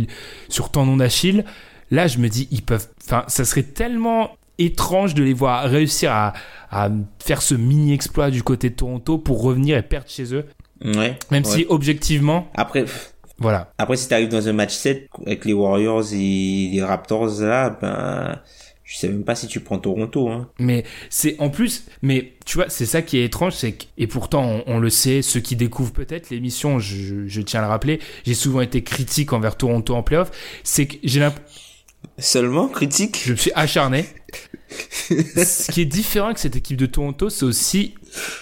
sur 0.50 0.72
tendon 0.72 0.98
d'Achille. 0.98 1.46
Là, 1.92 2.08
je 2.08 2.18
me 2.18 2.28
dis, 2.28 2.48
ils 2.50 2.64
peuvent, 2.64 2.88
enfin, 3.06 3.24
ça 3.28 3.46
serait 3.46 3.64
tellement 3.64 4.32
étrange 4.58 5.14
de 5.14 5.24
les 5.24 5.34
voir 5.34 5.64
réussir 5.70 6.12
à, 6.12 6.34
à 6.72 6.90
faire 7.24 7.42
ce 7.44 7.54
mini 7.54 7.94
exploit 7.94 8.32
du 8.32 8.42
côté 8.44 8.72
de 8.72 8.76
Toronto 8.76 9.20
pour 9.20 9.44
revenir 9.44 9.78
et 9.78 9.84
perdre 9.84 10.10
chez 10.10 10.34
eux. 10.34 10.46
Ouais. 10.84 11.18
Même 11.32 11.46
si, 11.46 11.66
objectivement. 11.70 12.50
Après, 12.56 12.86
Voilà. 13.38 13.72
Après, 13.78 13.98
si 13.98 14.08
t'arrives 14.08 14.30
dans 14.30 14.48
un 14.48 14.54
match 14.54 14.74
7 14.74 15.10
avec 15.26 15.46
les 15.46 15.54
Warriors 15.54 16.14
et 16.14 16.70
les 16.72 16.84
Raptors 16.84 17.42
là, 17.42 17.70
ben, 17.82 18.40
je 18.84 18.98
sais 18.98 19.08
même 19.08 19.24
pas 19.24 19.36
si 19.36 19.48
tu 19.48 19.60
prends 19.60 19.80
Toronto. 19.80 20.30
Hein. 20.30 20.50
Mais 20.60 20.84
c'est 21.10 21.36
en 21.40 21.50
plus, 21.50 21.86
mais 22.02 22.34
tu 22.46 22.58
vois, 22.58 22.70
c'est 22.70 22.86
ça 22.86 23.02
qui 23.02 23.18
est 23.18 23.26
étrange, 23.26 23.54
c'est 23.54 23.72
que, 23.72 23.86
et 23.98 24.08
pourtant 24.08 24.62
on, 24.68 24.78
le 24.78 24.90
sait, 24.90 25.22
ceux 25.22 25.40
qui 25.40 25.56
découvrent 25.56 25.94
peut-être 25.94 26.30
l'émission, 26.30 26.80
je, 26.80 27.26
je, 27.26 27.42
tiens 27.42 27.62
à 27.62 27.64
le 27.64 27.70
rappeler, 27.70 28.00
j'ai 28.26 28.36
souvent 28.36 28.62
été 28.62 28.84
critique 28.84 29.34
envers 29.34 29.58
Toronto 29.58 29.96
en 29.96 30.04
playoff, 30.04 30.32
c'est 30.64 30.86
que 30.86 30.98
j'ai 31.04 31.22
l'impression... 31.22 31.48
Seulement 32.18 32.68
critique? 32.68 33.22
Je 33.26 33.32
me 33.32 33.38
suis 33.38 33.52
acharné. 33.56 34.06
Ce 35.10 35.72
qui 35.72 35.82
est 35.82 35.86
différent 35.86 36.28
avec 36.28 36.38
cette 36.38 36.56
équipe 36.56 36.78
de 36.78 36.86
Toronto, 36.86 37.30
c'est 37.30 37.46
aussi, 37.46 37.96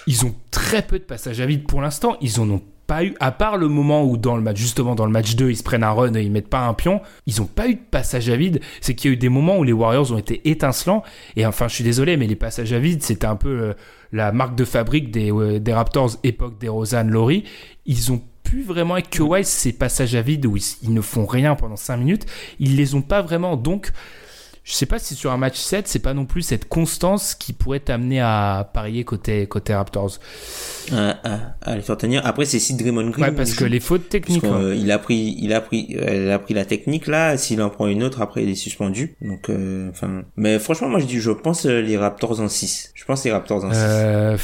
ils 0.06 0.24
ont 0.24 0.34
très 0.50 0.82
peu 0.82 0.98
de 0.98 1.04
passages 1.04 1.40
à 1.40 1.46
vide 1.46 1.66
pour 1.66 1.80
l'instant, 1.80 2.16
ils 2.20 2.40
en 2.40 2.48
ont 2.50 2.62
pas 2.86 3.04
eu, 3.04 3.14
à 3.20 3.30
part 3.30 3.56
le 3.56 3.68
moment 3.68 4.04
où 4.04 4.16
dans 4.16 4.36
le 4.36 4.42
match, 4.42 4.58
justement 4.58 4.94
dans 4.94 5.06
le 5.06 5.12
match 5.12 5.34
2, 5.34 5.50
ils 5.50 5.56
se 5.56 5.62
prennent 5.62 5.84
un 5.84 5.92
run 5.92 6.14
et 6.14 6.22
ils 6.22 6.30
mettent 6.30 6.48
pas 6.48 6.66
un 6.66 6.74
pion, 6.74 7.00
ils 7.26 7.40
ont 7.40 7.46
pas 7.46 7.68
eu 7.68 7.74
de 7.74 7.80
passage 7.80 8.28
à 8.28 8.36
vide. 8.36 8.60
C'est 8.80 8.94
qu'il 8.94 9.10
y 9.10 9.12
a 9.12 9.14
eu 9.14 9.16
des 9.16 9.28
moments 9.28 9.58
où 9.58 9.64
les 9.64 9.72
Warriors 9.72 10.12
ont 10.12 10.18
été 10.18 10.48
étincelants. 10.48 11.02
Et 11.36 11.46
enfin, 11.46 11.68
je 11.68 11.74
suis 11.74 11.84
désolé, 11.84 12.16
mais 12.16 12.26
les 12.26 12.36
passages 12.36 12.72
à 12.72 12.78
vide, 12.78 13.02
c'était 13.02 13.26
un 13.26 13.36
peu 13.36 13.48
euh, 13.48 13.72
la 14.12 14.32
marque 14.32 14.56
de 14.56 14.64
fabrique 14.64 15.10
des, 15.10 15.32
euh, 15.32 15.58
des 15.58 15.72
Raptors 15.72 16.16
époque 16.24 16.58
des 16.58 16.68
Rosanne 16.68 17.10
Laurie. 17.10 17.44
Ils 17.86 18.12
ont 18.12 18.20
pu 18.42 18.62
vraiment 18.62 18.94
avec 18.94 19.10
Kawhi 19.10 19.44
ces 19.44 19.72
passages 19.72 20.14
à 20.14 20.22
vide 20.22 20.44
où 20.46 20.56
ils, 20.56 20.64
ils, 20.82 20.92
ne 20.92 21.00
font 21.00 21.24
rien 21.24 21.54
pendant 21.54 21.76
5 21.76 21.96
minutes. 21.96 22.26
Ils 22.58 22.76
les 22.76 22.94
ont 22.94 23.02
pas 23.02 23.22
vraiment. 23.22 23.56
Donc, 23.56 23.92
je 24.64 24.74
sais 24.74 24.86
pas 24.86 25.00
si 25.00 25.16
sur 25.16 25.32
un 25.32 25.38
match 25.38 25.58
7, 25.58 25.88
c'est 25.88 25.98
pas 25.98 26.14
non 26.14 26.24
plus 26.24 26.42
cette 26.42 26.68
constance 26.68 27.34
qui 27.34 27.52
pourrait 27.52 27.80
t'amener 27.80 28.20
à 28.20 28.70
parier 28.72 29.02
côté, 29.02 29.48
côté 29.48 29.74
Raptors. 29.74 30.18
À, 30.92 31.16
à, 31.62 31.74
les 31.74 31.82
faire 31.82 31.96
tenir. 31.96 32.24
Après, 32.24 32.44
c'est 32.44 32.60
si 32.60 32.74
Draymond 32.74 33.10
Green. 33.10 33.26
Ouais, 33.26 33.32
parce 33.32 33.54
que 33.54 33.64
les 33.64 33.80
fautes 33.80 34.08
techniques. 34.08 34.44
Euh, 34.44 34.76
il 34.76 34.92
a 34.92 35.00
pris, 35.00 35.36
il 35.40 35.52
a 35.52 35.60
pris, 35.60 35.86
il 35.88 36.30
a 36.30 36.38
pris 36.38 36.54
la 36.54 36.64
technique 36.64 37.08
là. 37.08 37.36
S'il 37.36 37.60
en 37.60 37.70
prend 37.70 37.88
une 37.88 38.04
autre, 38.04 38.20
après, 38.20 38.44
il 38.44 38.50
est 38.50 38.54
suspendu. 38.54 39.16
Donc, 39.20 39.50
euh, 39.50 39.90
enfin. 39.90 40.22
Mais 40.36 40.60
franchement, 40.60 40.88
moi, 40.88 41.00
je 41.00 41.06
dis, 41.06 41.18
je 41.18 41.32
pense 41.32 41.66
euh, 41.66 41.80
les 41.80 41.96
Raptors 41.96 42.40
en 42.40 42.48
6. 42.48 42.92
Je 42.94 43.04
pense 43.04 43.24
les 43.24 43.32
Raptors 43.32 43.64
en 43.64 43.72
6. 43.72 43.78
Euh 43.80 44.36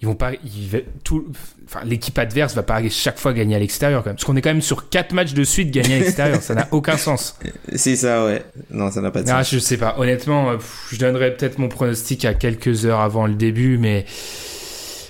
ils 0.00 0.06
vont 0.06 0.14
pas, 0.14 0.32
ils, 0.44 0.84
tout, 1.02 1.26
enfin, 1.66 1.80
l'équipe 1.84 2.16
adverse 2.18 2.54
va 2.54 2.62
pas 2.62 2.80
chaque 2.88 3.18
fois 3.18 3.32
gagner 3.32 3.56
à 3.56 3.58
l'extérieur 3.58 4.02
quand 4.02 4.10
même. 4.10 4.16
Parce 4.16 4.24
qu'on 4.24 4.36
est 4.36 4.42
quand 4.42 4.50
même 4.50 4.62
sur 4.62 4.88
quatre 4.88 5.12
matchs 5.12 5.34
de 5.34 5.42
suite 5.42 5.70
gagnés 5.70 5.96
à 5.96 5.98
l'extérieur. 6.00 6.40
ça 6.40 6.54
n'a 6.54 6.68
aucun 6.70 6.96
sens. 6.96 7.36
C'est 7.74 7.96
ça, 7.96 8.24
ouais. 8.24 8.44
Non, 8.70 8.90
ça 8.90 9.00
n'a 9.00 9.10
pas 9.10 9.22
de 9.22 9.30
ah, 9.30 9.42
sens. 9.42 9.52
Je 9.52 9.58
sais 9.58 9.76
pas. 9.76 9.96
Honnêtement, 9.98 10.52
je 10.90 10.98
donnerais 10.98 11.34
peut-être 11.34 11.58
mon 11.58 11.68
pronostic 11.68 12.24
à 12.24 12.34
quelques 12.34 12.86
heures 12.86 13.00
avant 13.00 13.26
le 13.26 13.34
début, 13.34 13.76
mais 13.76 14.06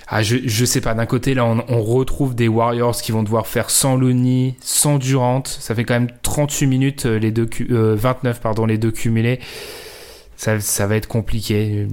ah, 0.08 0.22
je, 0.22 0.36
je 0.46 0.64
sais 0.64 0.80
pas. 0.80 0.94
D'un 0.94 1.04
côté, 1.04 1.34
là, 1.34 1.44
on, 1.44 1.62
on, 1.68 1.82
retrouve 1.82 2.34
des 2.34 2.48
Warriors 2.48 2.96
qui 2.96 3.12
vont 3.12 3.22
devoir 3.22 3.46
faire 3.46 3.68
sans 3.68 3.94
Looney, 3.94 4.54
sans 4.62 4.96
Durant. 4.96 5.42
Ça 5.44 5.74
fait 5.74 5.84
quand 5.84 5.94
même 5.94 6.08
38 6.22 6.66
minutes, 6.66 7.04
euh, 7.04 7.18
les 7.18 7.30
deux, 7.30 7.48
euh, 7.70 7.94
29, 7.94 8.40
pardon, 8.40 8.64
les 8.64 8.78
deux 8.78 8.90
cumulés 8.90 9.38
ça, 10.38 10.60
ça, 10.60 10.86
va 10.86 10.94
être 10.94 11.08
compliqué. 11.08 11.88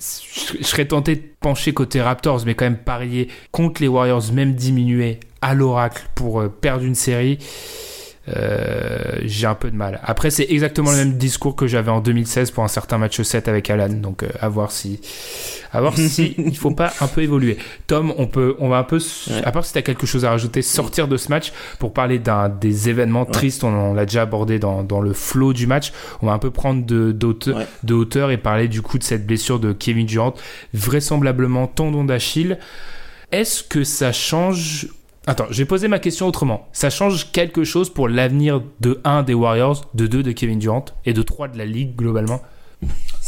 Je, 0.00 0.64
serais 0.64 0.86
tenté 0.86 1.14
de 1.14 1.22
pencher 1.40 1.72
côté 1.72 2.02
Raptors, 2.02 2.42
mais 2.44 2.56
quand 2.56 2.64
même 2.64 2.76
parier 2.76 3.28
contre 3.52 3.80
les 3.80 3.86
Warriors, 3.86 4.32
même 4.32 4.54
diminuer 4.54 5.20
à 5.42 5.54
l'oracle 5.54 6.02
pour 6.16 6.40
euh, 6.40 6.48
perdre 6.48 6.84
une 6.84 6.96
série. 6.96 7.38
Euh, 8.36 9.18
j'ai 9.22 9.46
un 9.46 9.54
peu 9.54 9.70
de 9.70 9.76
mal. 9.76 10.00
Après, 10.02 10.30
c'est 10.30 10.46
exactement 10.48 10.90
le 10.90 10.98
même 10.98 11.12
discours 11.14 11.56
que 11.56 11.66
j'avais 11.66 11.90
en 11.90 12.00
2016 12.00 12.50
pour 12.50 12.64
un 12.64 12.68
certain 12.68 12.98
match 12.98 13.20
7 13.20 13.48
avec 13.48 13.70
Alan. 13.70 13.88
Donc, 13.88 14.22
euh, 14.22 14.28
à 14.40 14.48
voir 14.48 14.70
si, 14.70 15.00
à 15.72 15.80
voir 15.80 15.96
si 15.96 16.34
il 16.38 16.56
faut 16.56 16.70
pas 16.70 16.92
un 17.00 17.06
peu 17.06 17.22
évoluer. 17.22 17.58
Tom, 17.86 18.12
on 18.18 18.26
peut, 18.26 18.56
on 18.58 18.68
va 18.68 18.78
un 18.78 18.84
peu, 18.84 19.00
à 19.44 19.52
part 19.52 19.64
si 19.64 19.72
tu 19.72 19.78
as 19.78 19.82
quelque 19.82 20.06
chose 20.06 20.24
à 20.24 20.30
rajouter, 20.30 20.62
sortir 20.62 21.08
de 21.08 21.16
ce 21.16 21.28
match 21.28 21.52
pour 21.78 21.92
parler 21.92 22.18
d'un 22.18 22.48
des 22.48 22.88
événements 22.88 23.24
tristes. 23.24 23.64
On, 23.64 23.94
l'a 23.94 24.04
déjà 24.04 24.22
abordé 24.22 24.58
dans, 24.58 24.82
dans 24.82 25.00
le 25.00 25.12
flow 25.12 25.52
du 25.52 25.66
match. 25.66 25.92
On 26.22 26.26
va 26.26 26.32
un 26.32 26.38
peu 26.38 26.50
prendre 26.50 26.84
de, 26.84 27.16
hauteur, 27.24 27.62
de 27.82 27.94
hauteur 27.94 28.30
et 28.30 28.36
parler 28.36 28.68
du 28.68 28.82
coup 28.82 28.98
de 28.98 29.04
cette 29.04 29.26
blessure 29.26 29.58
de 29.58 29.72
Kevin 29.72 30.06
Durant, 30.06 30.34
vraisemblablement 30.74 31.66
tendon 31.66 32.04
d'Achille. 32.04 32.58
Est-ce 33.30 33.62
que 33.62 33.84
ça 33.84 34.12
change 34.12 34.88
Attends, 35.28 35.48
je 35.50 35.58
vais 35.58 35.66
poser 35.66 35.88
ma 35.88 35.98
question 35.98 36.26
autrement. 36.26 36.66
Ça 36.72 36.88
change 36.88 37.32
quelque 37.32 37.62
chose 37.62 37.92
pour 37.92 38.08
l'avenir 38.08 38.62
de 38.80 38.98
1 39.04 39.24
des 39.24 39.34
Warriors, 39.34 39.84
de 39.92 40.06
2 40.06 40.22
de 40.22 40.32
Kevin 40.32 40.58
Durant 40.58 40.86
et 41.04 41.12
de 41.12 41.20
3 41.20 41.48
de 41.48 41.58
la 41.58 41.66
ligue 41.66 41.96
globalement? 41.96 42.40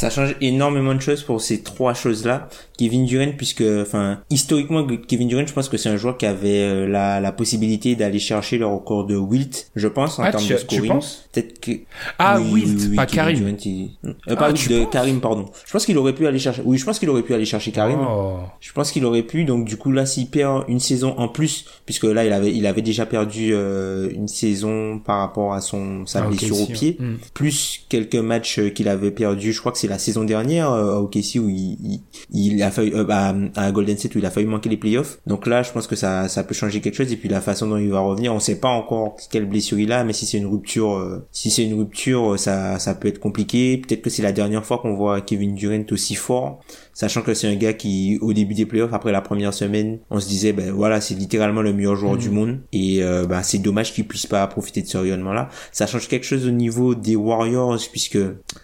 Ça 0.00 0.08
change 0.08 0.34
énormément 0.40 0.94
de 0.94 1.00
choses 1.02 1.22
pour 1.22 1.42
ces 1.42 1.62
trois 1.62 1.92
choses-là. 1.92 2.48
Kevin 2.78 3.04
Durant, 3.04 3.32
puisque, 3.36 3.62
enfin, 3.82 4.20
historiquement, 4.30 4.86
Kevin 5.06 5.28
Durant, 5.28 5.46
je 5.46 5.52
pense 5.52 5.68
que 5.68 5.76
c'est 5.76 5.90
un 5.90 5.98
joueur 5.98 6.16
qui 6.16 6.24
avait 6.24 6.62
euh, 6.62 6.88
la, 6.88 7.20
la 7.20 7.32
possibilité 7.32 7.96
d'aller 7.96 8.18
chercher 8.18 8.56
le 8.56 8.64
record 8.64 9.04
de 9.04 9.14
Wilt, 9.14 9.70
je 9.76 9.88
pense, 9.88 10.18
en 10.18 10.22
ah, 10.22 10.30
termes 10.30 10.48
de 10.48 10.56
scoring. 10.56 11.00
Peut-être 11.32 11.60
que... 11.60 11.72
Ah, 12.18 12.40
Wilt, 12.40 12.96
pas 12.96 13.04
Karim. 13.04 13.46
Euh, 13.46 14.14
ah, 14.26 14.36
pas 14.36 14.52
de 14.54 14.84
Karim, 14.86 15.20
pardon. 15.20 15.50
Je 15.66 15.70
pense 15.70 15.84
qu'il 15.84 15.98
aurait 15.98 16.14
pu 16.14 16.26
aller 16.26 16.38
chercher, 16.38 16.62
oui, 16.64 16.78
je 16.78 16.86
pense 16.86 16.98
qu'il 16.98 17.10
aurait 17.10 17.22
pu 17.22 17.34
aller 17.34 17.44
chercher 17.44 17.70
Karim. 17.70 17.98
Oh. 18.00 18.38
Je 18.58 18.72
pense 18.72 18.92
qu'il 18.92 19.04
aurait 19.04 19.22
pu, 19.22 19.44
donc 19.44 19.66
du 19.66 19.76
coup, 19.76 19.92
là, 19.92 20.06
s'il 20.06 20.30
perd 20.30 20.64
une 20.68 20.80
saison 20.80 21.14
en 21.18 21.28
plus, 21.28 21.66
puisque 21.84 22.04
là, 22.04 22.24
il 22.24 22.32
avait, 22.32 22.54
il 22.54 22.66
avait 22.66 22.80
déjà 22.80 23.04
perdu 23.04 23.50
euh, 23.52 24.08
une 24.14 24.28
saison 24.28 24.98
par 24.98 25.18
rapport 25.18 25.52
à 25.52 25.60
son, 25.60 26.06
sa 26.06 26.24
ah, 26.24 26.28
blessure 26.28 26.58
au 26.58 26.66
pied, 26.66 26.96
hmm. 26.98 27.16
plus 27.34 27.84
quelques 27.90 28.14
matchs 28.14 28.60
qu'il 28.74 28.88
avait 28.88 29.10
perdu, 29.10 29.52
je 29.52 29.60
crois 29.60 29.72
que 29.72 29.78
c'est 29.78 29.89
la 29.90 29.98
saison 29.98 30.24
dernière 30.24 30.70
euh, 30.70 30.94
à 30.94 31.00
OKC 31.00 31.36
où 31.36 31.48
il, 31.48 32.62
a 32.62 32.70
failli 32.70 32.92
euh, 32.94 33.04
bah, 33.04 33.34
à 33.56 33.72
Golden 33.72 33.98
State 33.98 34.14
où 34.14 34.18
il 34.18 34.26
a 34.26 34.30
failli 34.30 34.46
manquer 34.46 34.70
les 34.70 34.76
playoffs. 34.76 35.18
Donc 35.26 35.46
là, 35.46 35.62
je 35.62 35.72
pense 35.72 35.86
que 35.86 35.96
ça 35.96 36.28
ça 36.28 36.44
peut 36.44 36.54
changer 36.54 36.80
quelque 36.80 36.94
chose 36.94 37.12
et 37.12 37.16
puis 37.16 37.28
la 37.28 37.40
façon 37.40 37.66
dont 37.66 37.76
il 37.76 37.90
va 37.90 38.00
revenir, 38.00 38.32
on 38.32 38.40
sait 38.40 38.60
pas 38.60 38.68
encore 38.68 39.16
quelle 39.30 39.46
blessure 39.46 39.78
il 39.78 39.92
a, 39.92 40.04
mais 40.04 40.12
si 40.12 40.26
c'est 40.26 40.38
une 40.38 40.46
rupture, 40.46 40.94
euh, 40.94 41.26
si 41.32 41.50
c'est 41.50 41.64
une 41.64 41.74
rupture, 41.74 42.38
ça 42.38 42.78
ça 42.78 42.94
peut 42.94 43.08
être 43.08 43.18
compliqué. 43.18 43.78
Peut-être 43.78 44.02
que 44.02 44.10
c'est 44.10 44.22
la 44.22 44.32
dernière 44.32 44.64
fois 44.64 44.78
qu'on 44.78 44.94
voit 44.94 45.20
Kevin 45.20 45.54
Durant 45.54 45.84
aussi 45.90 46.14
fort 46.14 46.60
sachant 46.92 47.22
que 47.22 47.34
c'est 47.34 47.48
un 47.48 47.56
gars 47.56 47.72
qui 47.72 48.18
au 48.20 48.32
début 48.32 48.54
des 48.54 48.66
playoffs 48.66 48.92
après 48.92 49.12
la 49.12 49.20
première 49.20 49.54
semaine 49.54 49.98
on 50.10 50.20
se 50.20 50.28
disait 50.28 50.52
ben 50.52 50.70
voilà 50.72 51.00
c'est 51.00 51.14
littéralement 51.14 51.62
le 51.62 51.72
meilleur 51.72 51.96
joueur 51.96 52.16
du 52.16 52.30
mm. 52.30 52.32
monde. 52.32 52.58
Et 52.72 53.02
euh, 53.02 53.26
ben, 53.26 53.42
c'est 53.42 53.58
dommage 53.58 53.92
qu'il 53.92 54.06
puisse 54.06 54.26
pas 54.26 54.46
profiter 54.46 54.82
de 54.82 54.86
ce 54.86 54.98
rayonnement 54.98 55.32
là 55.32 55.48
ça 55.72 55.86
change 55.86 56.08
quelque 56.08 56.24
chose 56.24 56.46
au 56.46 56.50
niveau 56.50 56.94
des 56.94 57.16
Warriors 57.16 57.78
puisque 57.90 58.18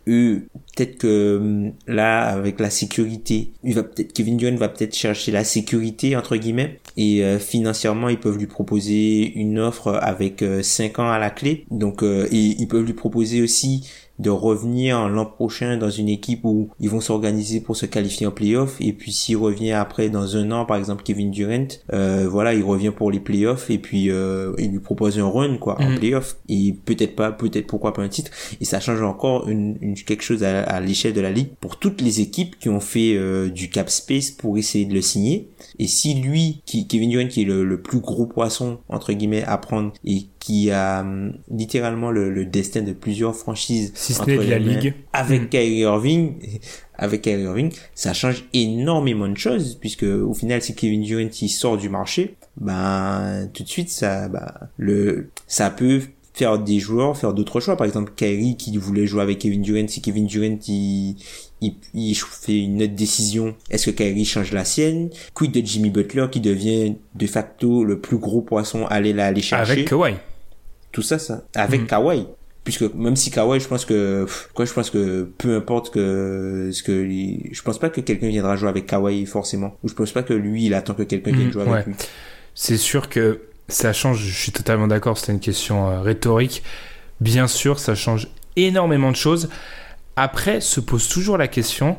eux 0.09 0.47
peut-être 0.77 0.99
que 0.99 1.37
hum, 1.39 1.72
là 1.87 2.27
avec 2.27 2.61
la 2.61 2.70
sécurité 2.70 3.53
il 3.64 3.74
va 3.74 3.83
peut-être 3.83 4.12
Kevin 4.12 4.37
Durant 4.37 4.57
va 4.57 4.68
peut-être 4.68 4.95
chercher 4.95 5.33
la 5.33 5.45
sécurité 5.45 6.16
entre 6.16 6.37
guillemets. 6.37 6.81
Et 6.97 7.24
euh, 7.24 7.39
financièrement 7.39 8.09
ils 8.09 8.20
peuvent 8.20 8.39
lui 8.39 8.47
proposer 8.47 9.33
une 9.35 9.59
offre 9.59 9.99
avec 10.01 10.45
5 10.62 10.99
euh, 10.99 11.03
ans 11.03 11.11
à 11.11 11.18
la 11.18 11.31
clé. 11.31 11.66
Donc 11.70 12.03
et 12.03 12.29
ils 12.31 12.68
peuvent 12.68 12.85
lui 12.85 12.95
proposer 12.95 13.43
aussi 13.43 13.89
de 14.19 14.31
revenir 14.31 15.09
l'an 15.09 15.27
prochain 15.27 15.77
dans 15.77 15.91
une 15.91 16.09
équipe 16.09 16.45
où 16.45 16.71
ils 16.81 16.89
vont 16.89 17.01
s'organiser 17.01 17.61
pour 17.61 17.77
se 17.77 17.87
qualifier 17.87 18.27
en 18.27 18.31
playoff. 18.31 18.77
Et 18.81 18.93
puis 18.93 19.12
s'il 19.12 19.37
revient 19.37 19.73
après 19.73 20.09
dans 20.09 20.37
un 20.37 20.51
an 20.51 20.64
par 20.64 20.77
exemple 20.77 21.03
Kevin 21.03 21.31
Durant 21.31 21.69
euh, 21.93 22.27
voilà 22.29 22.55
il 22.55 22.64
revient 22.64 22.93
pour 22.97 23.11
les 23.11 23.21
playoffs 23.21 23.71
et 23.71 23.79
puis 23.79 24.11
euh, 24.11 24.53
il 24.59 24.71
lui 24.71 24.79
propose 24.79 25.19
un 25.19 25.29
run 25.29 25.59
quoi 25.59 25.81
en 25.81 25.91
mhm. 25.91 25.99
playoff. 25.99 26.37
Et 26.49 26.75
peut-être 26.85 27.17
pas 27.17 27.33
peut-être 27.33 27.67
pourquoi 27.67 27.93
pas 27.93 28.03
un 28.03 28.09
titre. 28.09 28.31
Et 28.61 28.64
ça 28.64 28.81
change 28.81 29.03
encore 29.03 29.49
une, 29.49 29.77
une 29.81 29.95
quelque 29.95 30.23
chose 30.23 30.45
à, 30.45 30.81
l'échelle 30.81 31.12
de 31.12 31.21
la 31.21 31.31
ligue 31.31 31.49
pour 31.61 31.79
toutes 31.79 32.01
les 32.01 32.21
équipes 32.21 32.59
qui 32.59 32.69
ont 32.69 32.81
fait 32.81 33.17
euh, 33.17 33.49
du 33.49 33.71
cap 33.71 33.91
space 33.91 34.31
pour 34.31 34.59
essayer 34.59 34.85
de 34.85 34.95
le 34.95 35.03
signer. 35.03 35.49
Et 35.79 35.87
si 35.87 36.14
lui 36.14 36.62
qui 36.64 36.87
Kevin 36.87 37.11
Durant 37.11 37.29
qui 37.29 37.43
est 37.43 37.47
le, 37.47 37.64
le 37.64 37.81
plus 37.81 38.01
gros 38.01 38.27
poisson 38.27 38.79
entre 38.89 39.12
guillemets 39.12 39.45
à 39.45 39.59
prendre 39.59 39.93
et 40.05 40.27
qui 40.47 40.70
a 40.70 41.01
hum, 41.01 41.32
littéralement 41.51 42.12
le, 42.12 42.47
destin 42.47 42.82
de 42.82 42.92
plusieurs 42.92 43.34
franchises 43.34 43.90
si 43.97 44.14
ce 44.14 44.22
n'est 44.22 44.36
de 44.36 44.49
la 44.49 44.61
ligue 44.61 44.94
avec 45.12 45.42
mm. 45.42 45.49
Kyrie 45.49 45.78
Irving 45.78 46.34
avec 46.94 47.22
Kyrie 47.22 47.42
Irving 47.42 47.72
ça 47.97 48.12
change 48.12 48.44
énormément 48.55 49.28
de 49.28 49.36
choses 49.36 49.76
puisque 49.80 50.05
au 50.05 50.34
final 50.34 50.62
si 50.62 50.76
Kevin 50.76 51.03
Durant 51.03 51.28
il 51.42 51.49
sort 51.49 51.76
du 51.76 51.88
marché 51.88 52.36
ben 52.61 53.51
tout 53.55 53.64
de 53.64 53.68
suite 53.68 53.90
ça 53.90 54.28
bah, 54.28 54.55
le 54.76 55.30
ça 55.49 55.68
peut 55.70 56.01
faire 56.32 56.61
des 56.61 56.78
joueurs 56.78 57.16
faire 57.16 57.34
d'autres 57.34 57.59
choix 57.59 57.76
par 57.76 57.88
exemple 57.88 58.12
Kyrie 58.14 58.57
qui 58.57 58.76
voulait 58.76 59.09
jouer 59.09 59.22
avec 59.22 59.40
Kevin 59.40 59.62
Durant 59.62 59.88
si 59.88 60.01
Kevin 60.01 60.28
Durant 60.28 60.59
il 60.68 61.16
il, 61.61 61.74
il, 61.94 62.14
fait 62.14 62.59
une 62.59 62.82
autre 62.82 62.92
décision. 62.92 63.57
Est-ce 63.70 63.88
que 63.88 63.97
Kyrie 63.97 64.26
change 64.26 64.53
la 64.53 64.66
sienne? 64.66 65.09
Quid 65.32 65.53
de 65.53 65.66
Jimmy 65.66 65.88
Butler 65.88 66.26
qui 66.30 66.40
devient 66.40 66.97
de 67.14 67.26
facto 67.26 67.82
le 67.82 67.99
plus 67.99 68.18
gros 68.18 68.42
poisson 68.42 68.84
à 68.84 68.97
aller 68.97 69.14
là 69.14 69.24
aller 69.28 69.40
chercher? 69.40 69.72
Avec 69.72 69.88
Kawhi. 69.88 70.16
Tout 70.97 71.03
ça, 71.03 71.18
ça. 71.18 71.42
Avec 71.55 71.82
mm. 71.82 71.86
Kawhi. 71.88 72.26
Puisque 72.64 72.94
même 72.94 73.16
si 73.16 73.30
Kawhi, 73.30 73.61
je 73.61 73.68
pense 73.68 73.84
que, 73.84 74.24
quoi, 74.55 74.64
je 74.64 74.72
pense 74.72 74.88
que 74.88 75.28
peu 75.36 75.55
importe 75.55 75.92
que 75.92 76.70
ce 76.72 76.82
que, 76.82 77.07
je 77.53 77.62
pense 77.62 77.78
pas 77.78 77.90
que 77.90 78.01
quelqu'un 78.01 78.28
viendra 78.28 78.57
jouer 78.57 78.70
avec 78.70 78.86
Kawhi 78.86 79.26
forcément. 79.26 79.76
Ou 79.82 79.90
je 79.90 79.94
pense 79.94 80.12
pas 80.12 80.22
que 80.22 80.32
lui, 80.32 80.64
il 80.64 80.72
attend 80.72 80.94
que 80.94 81.03
quelqu'un 81.03 81.32
vienne 81.32 81.49
mm, 81.49 81.53
jouer 81.53 81.68
avec 81.68 81.86
lui. 81.86 81.94
C'est 82.55 82.78
sûr 82.78 83.11
que 83.11 83.42
ça 83.68 83.92
change. 83.92 84.24
Je 84.24 84.34
suis 84.34 84.53
totalement 84.53 84.86
d'accord. 84.86 85.18
C'était 85.18 85.32
une 85.32 85.40
question 85.40 85.90
euh, 85.90 86.01
rhétorique. 86.01 86.62
Bien 87.20 87.47
sûr, 87.47 87.78
ça 87.78 87.94
change 87.94 88.28
énormément 88.57 89.11
de 89.11 89.16
choses. 89.16 89.51
Après, 90.16 90.62
se 90.62 90.80
pose 90.80 91.11
toujours 91.11 91.36
la 91.36 91.49
question 91.49 91.99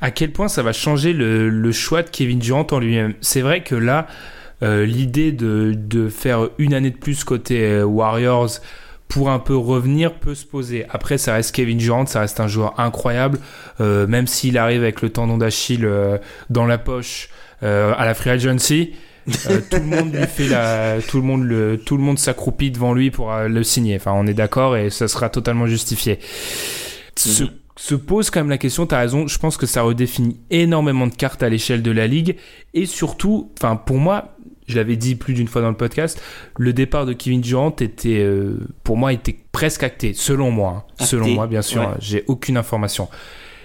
à 0.00 0.12
quel 0.12 0.30
point 0.30 0.46
ça 0.46 0.62
va 0.62 0.72
changer 0.72 1.12
le, 1.12 1.72
choix 1.72 2.04
de 2.04 2.08
Kevin 2.08 2.38
Durant 2.38 2.68
en 2.70 2.78
lui-même? 2.78 3.14
C'est 3.20 3.40
vrai 3.40 3.64
que 3.64 3.74
là, 3.74 4.06
l'idée 4.62 5.32
de, 5.32 5.74
de, 5.76 6.08
faire 6.08 6.48
une 6.58 6.74
année 6.74 6.90
de 6.90 6.96
plus 6.96 7.24
côté 7.24 7.64
euh, 7.64 7.84
Warriors 7.84 8.50
pour 9.08 9.30
un 9.30 9.38
peu 9.38 9.56
revenir 9.56 10.14
peut 10.14 10.34
se 10.34 10.46
poser. 10.46 10.86
Après, 10.88 11.18
ça 11.18 11.34
reste 11.34 11.54
Kevin 11.54 11.78
Durant, 11.78 12.06
ça 12.06 12.20
reste 12.20 12.40
un 12.40 12.48
joueur 12.48 12.80
incroyable, 12.80 13.38
euh, 13.80 14.06
même 14.06 14.26
s'il 14.26 14.56
arrive 14.56 14.82
avec 14.82 15.02
le 15.02 15.10
tendon 15.10 15.36
d'Achille 15.36 15.86
dans 16.48 16.64
la 16.64 16.78
poche 16.78 17.28
à 17.60 18.04
la 18.04 18.14
free 18.14 18.30
agency. 18.30 18.92
tout 19.26 19.76
le 19.76 19.84
monde 19.84 20.14
lui 20.14 20.26
fait 20.26 20.48
la, 20.48 20.96
tout 21.06 21.18
le 21.18 21.22
monde 21.22 21.44
le, 21.44 21.78
tout 21.78 21.96
le 21.96 22.02
monde 22.02 22.18
s'accroupit 22.18 22.70
devant 22.70 22.94
lui 22.94 23.10
pour 23.10 23.32
le 23.32 23.62
signer. 23.62 23.96
Enfin, 23.96 24.12
on 24.14 24.26
est 24.26 24.34
d'accord 24.34 24.76
et 24.76 24.88
ça 24.88 25.08
sera 25.08 25.28
totalement 25.28 25.66
justifié. 25.66 26.18
Ce 27.16 27.44
se 27.76 27.94
pose 27.94 28.30
quand 28.30 28.40
même 28.40 28.50
la 28.50 28.58
question, 28.58 28.86
tu 28.86 28.94
as 28.94 28.98
raison, 28.98 29.26
je 29.26 29.38
pense 29.38 29.56
que 29.56 29.66
ça 29.66 29.82
redéfinit 29.82 30.38
énormément 30.50 31.06
de 31.06 31.14
cartes 31.14 31.42
à 31.42 31.48
l'échelle 31.48 31.82
de 31.82 31.90
la 31.90 32.06
ligue 32.06 32.36
et 32.74 32.86
surtout, 32.86 33.50
enfin 33.58 33.76
pour 33.76 33.96
moi, 33.96 34.36
je 34.72 34.76
l'avais 34.76 34.96
dit 34.96 35.14
plus 35.14 35.34
d'une 35.34 35.48
fois 35.48 35.62
dans 35.62 35.70
le 35.70 35.76
podcast, 35.76 36.20
le 36.58 36.72
départ 36.72 37.06
de 37.06 37.12
Kevin 37.12 37.40
Durant 37.40 37.74
était 37.80 38.20
euh, 38.20 38.58
pour 38.84 38.96
moi 38.96 39.12
était 39.12 39.36
presque 39.52 39.82
acté 39.82 40.14
selon 40.14 40.50
moi, 40.50 40.86
hein. 40.98 41.04
selon 41.04 41.28
moi 41.28 41.46
bien 41.46 41.62
sûr, 41.62 41.94
j'ai 42.00 42.24
aucune 42.26 42.56
information. 42.56 43.08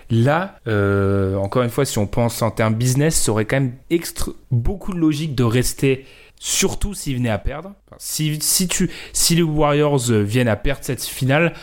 Là, 0.10 0.60
euh, 0.68 1.36
encore 1.36 1.64
une 1.64 1.70
fois, 1.70 1.84
si 1.84 1.98
on 1.98 2.08
pense 2.08 2.42
en 2.42 2.50
termes 2.50 2.76
business, 2.76 3.16
ça 3.16 3.32
aurait 3.32 3.44
quand 3.44 3.60
même 3.60 3.74
extra, 3.90 4.32
beaucoup 4.52 4.94
de 4.94 5.00
logique 5.00 5.36
de 5.36 5.44
rester 5.44 6.06
surtout 6.40 6.94
s'ils 6.94 7.18
venaient 7.18 7.30
à 7.30 7.40
perdre. 7.40 7.74
Si, 7.98 8.38
si, 8.42 8.68
tu, 8.70 8.90
si 9.12 9.36
les 9.36 9.42
Warriors 9.42 10.12
viennent 10.12 10.48
à 10.48 10.56
perdre 10.56 10.84
cette 10.84 11.04
finale, 11.04 11.54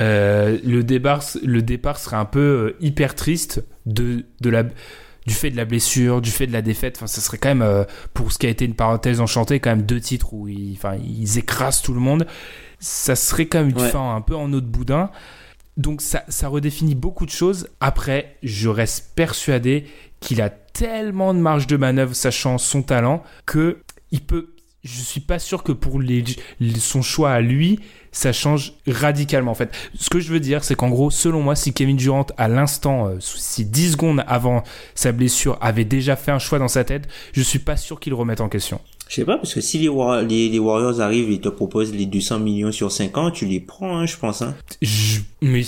euh, 0.00 0.58
le, 0.64 0.82
départ, 0.82 1.22
le 1.42 1.60
départ 1.60 1.98
serait 1.98 2.16
un 2.16 2.24
peu 2.24 2.40
euh, 2.40 2.76
hyper 2.80 3.14
triste 3.14 3.62
de, 3.84 4.24
de 4.40 4.50
la, 4.50 4.64
du 5.26 5.34
fait 5.34 5.50
de 5.50 5.56
la 5.56 5.64
blessure, 5.64 6.20
du 6.20 6.30
fait 6.30 6.46
de 6.46 6.52
la 6.52 6.62
défaite. 6.62 6.96
Enfin, 6.96 7.06
ça 7.06 7.20
serait 7.20 7.38
quand 7.38 7.48
même, 7.48 7.62
euh, 7.62 7.84
pour 8.14 8.32
ce 8.32 8.38
qui 8.38 8.46
a 8.46 8.50
été 8.50 8.64
une 8.64 8.74
parenthèse 8.74 9.20
enchantée, 9.20 9.60
quand 9.60 9.70
même 9.70 9.82
deux 9.82 10.00
titres 10.00 10.32
où 10.32 10.48
ils, 10.48 10.74
enfin, 10.76 10.96
ils 10.96 11.38
écrasent 11.38 11.82
tout 11.82 11.94
le 11.94 12.00
monde. 12.00 12.26
Ça 12.78 13.14
serait 13.14 13.46
quand 13.46 13.60
même 13.60 13.70
une 13.70 13.78
fin 13.78 14.14
un 14.14 14.20
peu 14.20 14.34
en 14.34 14.52
eau 14.52 14.60
de 14.60 14.66
boudin. 14.66 15.10
Donc 15.76 16.02
ça, 16.02 16.24
ça 16.28 16.48
redéfinit 16.48 16.94
beaucoup 16.94 17.24
de 17.24 17.30
choses. 17.30 17.68
Après, 17.80 18.36
je 18.42 18.68
reste 18.68 19.12
persuadé 19.14 19.86
qu'il 20.20 20.42
a 20.42 20.50
tellement 20.50 21.34
de 21.34 21.38
marge 21.38 21.66
de 21.66 21.76
manœuvre, 21.76 22.14
sachant 22.14 22.58
son 22.58 22.82
talent, 22.82 23.22
que 23.46 23.78
il 24.10 24.20
peut. 24.20 24.51
Je 24.84 25.00
suis 25.00 25.20
pas 25.20 25.38
sûr 25.38 25.62
que 25.62 25.70
pour 25.70 26.00
les, 26.00 26.24
son 26.76 27.02
choix 27.02 27.30
à 27.30 27.40
lui, 27.40 27.78
ça 28.10 28.32
change 28.32 28.72
radicalement 28.88 29.52
en 29.52 29.54
fait. 29.54 29.70
Ce 29.94 30.10
que 30.10 30.18
je 30.18 30.32
veux 30.32 30.40
dire, 30.40 30.64
c'est 30.64 30.74
qu'en 30.74 30.90
gros, 30.90 31.10
selon 31.10 31.40
moi, 31.40 31.54
si 31.54 31.72
Kevin 31.72 31.96
Durant, 31.96 32.26
à 32.36 32.48
l'instant, 32.48 33.06
euh, 33.06 33.16
si 33.20 33.64
10 33.64 33.92
secondes 33.92 34.24
avant 34.26 34.64
sa 34.96 35.12
blessure, 35.12 35.56
avait 35.60 35.84
déjà 35.84 36.16
fait 36.16 36.32
un 36.32 36.40
choix 36.40 36.58
dans 36.58 36.66
sa 36.66 36.82
tête, 36.82 37.08
je 37.32 37.42
suis 37.42 37.60
pas 37.60 37.76
sûr 37.76 38.00
qu'il 38.00 38.10
le 38.10 38.16
remette 38.16 38.40
en 38.40 38.48
question. 38.48 38.80
Je 39.08 39.16
sais 39.16 39.24
pas, 39.24 39.36
parce 39.36 39.54
que 39.54 39.60
si 39.60 39.78
les, 39.78 40.48
les, 40.48 40.58
Warriors 40.58 41.00
arrivent 41.00 41.30
et 41.30 41.40
te 41.40 41.50
proposent 41.50 41.92
les 41.92 42.06
200 42.06 42.40
millions 42.40 42.72
sur 42.72 42.90
5 42.90 43.18
ans, 43.18 43.30
tu 43.30 43.46
les 43.46 43.60
prends, 43.60 43.98
hein, 43.98 44.06
je 44.06 44.16
pense. 44.16 44.42
Hein. 44.42 44.56
Je... 44.80 45.20
Mais 45.42 45.62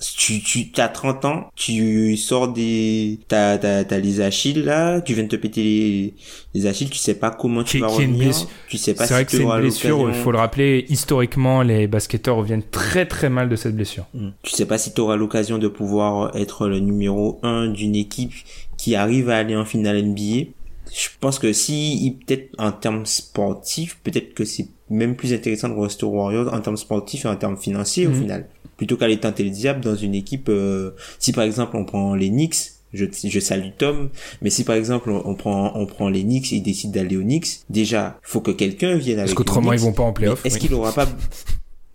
tu, 0.00 0.42
tu 0.42 0.80
as 0.80 0.88
30 0.88 1.24
ans, 1.24 1.50
tu 1.54 2.16
sors 2.16 2.48
des, 2.48 3.20
t'as, 3.28 3.58
t'as, 3.58 3.84
t'as 3.84 3.98
les 3.98 4.20
Achilles 4.20 4.62
là, 4.62 5.00
tu 5.00 5.14
viens 5.14 5.24
de 5.24 5.28
te 5.28 5.36
péter 5.36 5.62
les, 5.62 6.14
les 6.54 6.66
Achilles, 6.66 6.90
tu 6.90 6.98
sais 6.98 7.14
pas 7.14 7.30
comment 7.30 7.62
tu 7.62 7.78
vas 7.78 7.88
revenir, 7.88 8.34
tu 8.68 8.78
sais 8.78 8.94
pas 8.94 9.06
c'est 9.06 9.14
vrai 9.14 9.24
que 9.24 9.30
c'est 9.30 9.42
une 9.42 9.60
blessure, 9.60 10.08
il 10.08 10.14
faut 10.14 10.32
le 10.32 10.38
rappeler, 10.38 10.84
historiquement, 10.88 11.62
les 11.62 11.86
basketteurs 11.86 12.36
reviennent 12.36 12.62
très 12.62 13.06
très 13.06 13.30
mal 13.30 13.48
de 13.48 13.56
cette 13.56 13.76
blessure. 13.76 14.06
Hmm. 14.14 14.30
Tu 14.42 14.50
sais 14.50 14.66
pas 14.66 14.78
si 14.78 14.92
tu 14.92 15.00
auras 15.00 15.16
l'occasion 15.16 15.58
de 15.58 15.68
pouvoir 15.68 16.36
être 16.36 16.68
le 16.68 16.80
numéro 16.80 17.38
1 17.42 17.68
d'une 17.68 17.94
équipe 17.94 18.32
qui 18.76 18.94
arrive 18.94 19.30
à 19.30 19.38
aller 19.38 19.56
en 19.56 19.64
finale 19.64 20.02
NBA. 20.02 20.50
Je 20.92 21.08
pense 21.18 21.38
que 21.38 21.52
si, 21.52 22.18
peut-être 22.26 22.50
en 22.58 22.70
termes 22.70 23.06
sportifs, 23.06 23.98
peut-être 24.04 24.34
que 24.34 24.44
c'est 24.44 24.68
même 24.90 25.16
plus 25.16 25.32
intéressant 25.32 25.68
de 25.68 25.74
rester 25.74 26.04
aux 26.04 26.10
Warriors 26.10 26.52
en 26.52 26.60
termes 26.60 26.76
sportifs 26.76 27.24
et 27.24 27.28
en 27.28 27.36
termes 27.36 27.56
financiers 27.56 28.06
au 28.06 28.10
hmm. 28.10 28.20
final 28.20 28.48
plutôt 28.76 28.96
qu'aller 28.96 29.18
tenter 29.18 29.44
le 29.44 29.50
diable 29.50 29.80
dans 29.80 29.96
une 29.96 30.14
équipe. 30.14 30.48
Euh, 30.48 30.92
si 31.18 31.32
par 31.32 31.44
exemple 31.44 31.76
on 31.76 31.84
prend 31.84 32.14
les 32.14 32.28
Knicks, 32.28 32.72
je, 32.92 33.06
je 33.24 33.40
salue 33.40 33.70
Tom, 33.76 34.10
mais 34.40 34.50
si 34.50 34.64
par 34.64 34.76
exemple 34.76 35.10
on 35.10 35.34
prend 35.34 35.72
on 35.74 35.86
prend 35.86 36.08
les 36.08 36.22
Knicks 36.22 36.52
et 36.52 36.56
ils 36.56 36.62
décident 36.62 36.92
d'aller 36.92 37.16
aux 37.16 37.22
Knicks, 37.22 37.60
déjà 37.70 38.18
faut 38.22 38.40
que 38.40 38.50
quelqu'un 38.50 38.96
vienne 38.96 39.18
avec. 39.18 39.30
Parce 39.30 39.34
qu'autrement 39.34 39.72
ils 39.72 39.80
vont 39.80 39.92
pas 39.92 40.04
en 40.04 40.12
playoff. 40.12 40.44
Est-ce 40.46 40.58
qu'il 40.58 40.74
aura 40.74 40.92
pas 40.92 41.08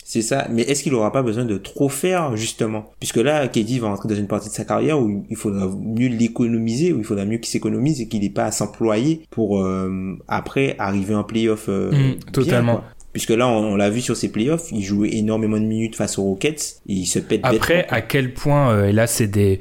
c'est 0.09 0.23
ça. 0.23 0.47
Mais 0.49 0.63
est-ce 0.63 0.81
qu'il 0.81 0.95
aura 0.95 1.11
pas 1.11 1.21
besoin 1.21 1.45
de 1.45 1.59
trop 1.59 1.87
faire, 1.87 2.35
justement? 2.35 2.91
Puisque 2.99 3.17
là, 3.17 3.47
KD 3.47 3.77
va 3.77 3.89
rentrer 3.89 4.09
dans 4.09 4.15
une 4.15 4.25
partie 4.25 4.49
de 4.49 4.53
sa 4.55 4.65
carrière 4.65 4.99
où 4.99 5.23
il 5.29 5.35
faudra 5.35 5.67
mieux 5.67 6.07
l'économiser, 6.07 6.91
où 6.93 6.97
il 6.97 7.03
faudra 7.03 7.25
mieux 7.25 7.37
qu'il 7.37 7.51
s'économise 7.51 8.01
et 8.01 8.07
qu'il 8.07 8.21
n'ait 8.21 8.31
pas 8.31 8.45
à 8.45 8.51
s'employer 8.51 9.21
pour, 9.29 9.61
euh, 9.61 10.17
après, 10.27 10.75
arriver 10.79 11.13
en 11.13 11.23
playoff, 11.23 11.67
euh, 11.69 11.91
mmh, 11.91 12.31
totalement. 12.31 12.83
Puisque 13.11 13.31
là, 13.31 13.47
on, 13.47 13.75
l'a 13.75 13.89
vu 13.89 14.01
sur 14.01 14.15
ses 14.15 14.31
playoffs, 14.31 14.71
il 14.71 14.83
jouait 14.83 15.15
énormément 15.15 15.57
de 15.57 15.65
minutes 15.65 15.95
face 15.95 16.19
aux 16.19 16.23
Rockets, 16.23 16.81
et 16.87 16.93
il 16.93 17.05
se 17.07 17.17
pète 17.17 17.41
Après, 17.43 17.87
à 17.89 18.01
quel 18.01 18.33
point, 18.33 18.71
euh, 18.71 18.87
et 18.87 18.91
là, 18.91 19.07
c'est 19.07 19.27
des, 19.27 19.59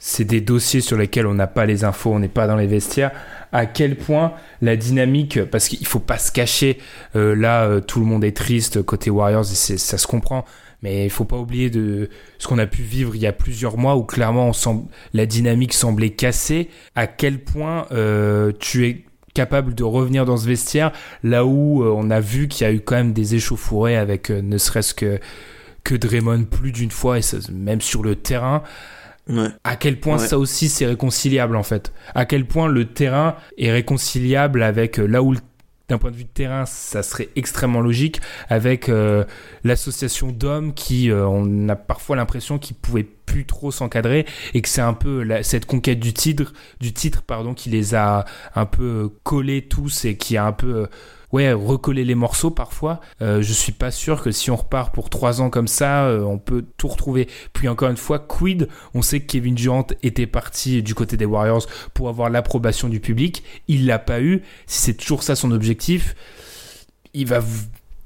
c'est 0.00 0.24
des 0.24 0.40
dossiers 0.40 0.80
sur 0.80 0.96
lesquels 0.96 1.26
on 1.26 1.34
n'a 1.34 1.46
pas 1.46 1.64
les 1.64 1.84
infos, 1.84 2.12
on 2.12 2.18
n'est 2.18 2.26
pas 2.26 2.48
dans 2.48 2.56
les 2.56 2.66
vestiaires, 2.66 3.12
à 3.52 3.66
quel 3.66 3.96
point 3.96 4.32
la 4.62 4.74
dynamique, 4.74 5.44
parce 5.44 5.68
qu'il 5.68 5.86
faut 5.86 6.00
pas 6.00 6.18
se 6.18 6.32
cacher, 6.32 6.78
euh, 7.14 7.36
là, 7.36 7.66
euh, 7.66 7.80
tout 7.80 8.00
le 8.00 8.06
monde 8.06 8.24
est 8.24 8.36
triste 8.36 8.82
côté 8.82 9.10
Warriors, 9.10 9.44
ça 9.44 9.98
se 9.98 10.06
comprend, 10.08 10.44
mais 10.82 11.04
il 11.04 11.10
faut 11.10 11.24
pas 11.24 11.38
oublier 11.38 11.70
de 11.70 12.10
ce 12.38 12.48
qu'on 12.48 12.58
a 12.58 12.66
pu 12.66 12.82
vivre 12.82 13.14
il 13.14 13.22
y 13.22 13.26
a 13.28 13.32
plusieurs 13.32 13.76
mois 13.76 13.96
où 13.96 14.02
clairement 14.02 14.50
la 15.12 15.26
dynamique 15.26 15.72
semblait 15.72 16.10
cassée, 16.10 16.68
à 16.96 17.06
quel 17.06 17.38
point 17.38 17.86
tu 18.58 18.88
es 18.88 19.04
capable 19.34 19.74
de 19.74 19.84
revenir 19.84 20.24
dans 20.24 20.36
ce 20.36 20.46
vestiaire, 20.46 20.92
là 21.22 21.44
où 21.44 21.82
euh, 21.82 21.92
on 21.96 22.10
a 22.10 22.20
vu 22.20 22.48
qu'il 22.48 22.66
y 22.66 22.70
a 22.70 22.72
eu 22.72 22.80
quand 22.80 22.96
même 22.96 23.12
des 23.12 23.34
échauffourées 23.34 23.96
avec 23.96 24.30
euh, 24.30 24.42
ne 24.42 24.58
serait-ce 24.58 24.94
que, 24.94 25.18
que 25.84 25.94
Draymond 25.94 26.44
plus 26.44 26.72
d'une 26.72 26.90
fois, 26.90 27.18
et 27.18 27.22
même 27.52 27.80
sur 27.80 28.02
le 28.02 28.16
terrain. 28.16 28.62
À 29.62 29.76
quel 29.76 30.00
point 30.00 30.16
ça 30.16 30.38
aussi 30.38 30.70
c'est 30.70 30.86
réconciliable 30.86 31.56
en 31.56 31.62
fait. 31.62 31.92
À 32.14 32.24
quel 32.24 32.46
point 32.46 32.66
le 32.66 32.86
terrain 32.86 33.36
est 33.58 33.70
réconciliable 33.70 34.62
avec 34.62 34.98
euh, 34.98 35.06
là 35.06 35.22
où 35.22 35.34
d'un 35.88 35.98
point 35.98 36.10
de 36.10 36.16
vue 36.16 36.24
de 36.24 36.28
terrain, 36.28 36.66
ça 36.66 37.02
serait 37.02 37.30
extrêmement 37.34 37.80
logique 37.80 38.20
avec 38.48 38.90
l'association 39.64 40.30
d'hommes 40.30 40.74
qui, 40.74 41.10
on 41.12 41.68
a 41.68 41.76
parfois 41.76 42.16
l'impression 42.16 42.58
qu'ils 42.58 42.76
pouvaient 42.76 43.06
plus 43.28 43.46
trop 43.46 43.70
s'encadrer 43.70 44.26
et 44.54 44.62
que 44.62 44.68
c'est 44.68 44.82
un 44.82 44.94
peu 44.94 45.26
cette 45.42 45.66
conquête 45.66 46.00
du 46.00 46.12
titre, 46.12 46.52
du 46.80 46.92
titre 46.92 47.22
pardon, 47.22 47.54
qui 47.54 47.70
les 47.70 47.94
a 47.94 48.26
un 48.54 48.66
peu 48.66 49.10
collés 49.22 49.62
tous 49.62 50.04
et 50.04 50.16
qui 50.16 50.36
a 50.36 50.44
un 50.44 50.52
peu 50.52 50.88
ouais 51.32 51.52
recollé 51.52 52.04
les 52.04 52.14
morceaux 52.14 52.50
parfois. 52.50 53.00
Euh, 53.22 53.42
je 53.42 53.52
suis 53.52 53.72
pas 53.72 53.90
sûr 53.90 54.22
que 54.22 54.30
si 54.30 54.50
on 54.50 54.56
repart 54.56 54.92
pour 54.92 55.10
trois 55.10 55.40
ans 55.40 55.50
comme 55.50 55.68
ça, 55.68 56.06
euh, 56.06 56.22
on 56.22 56.38
peut 56.38 56.64
tout 56.76 56.88
retrouver. 56.88 57.28
Puis 57.52 57.68
encore 57.68 57.90
une 57.90 57.96
fois, 57.96 58.18
quid 58.18 58.68
On 58.94 59.02
sait 59.02 59.20
que 59.20 59.26
Kevin 59.26 59.54
Durant 59.54 59.86
était 60.02 60.26
parti 60.26 60.82
du 60.82 60.94
côté 60.94 61.16
des 61.16 61.24
Warriors 61.24 61.66
pour 61.94 62.08
avoir 62.08 62.30
l'approbation 62.30 62.88
du 62.88 63.00
public. 63.00 63.42
Il 63.68 63.86
l'a 63.86 63.98
pas 63.98 64.20
eu. 64.20 64.42
Si 64.66 64.80
c'est 64.80 64.94
toujours 64.94 65.22
ça 65.22 65.36
son 65.36 65.50
objectif, 65.50 66.14
il 67.14 67.26
va 67.26 67.40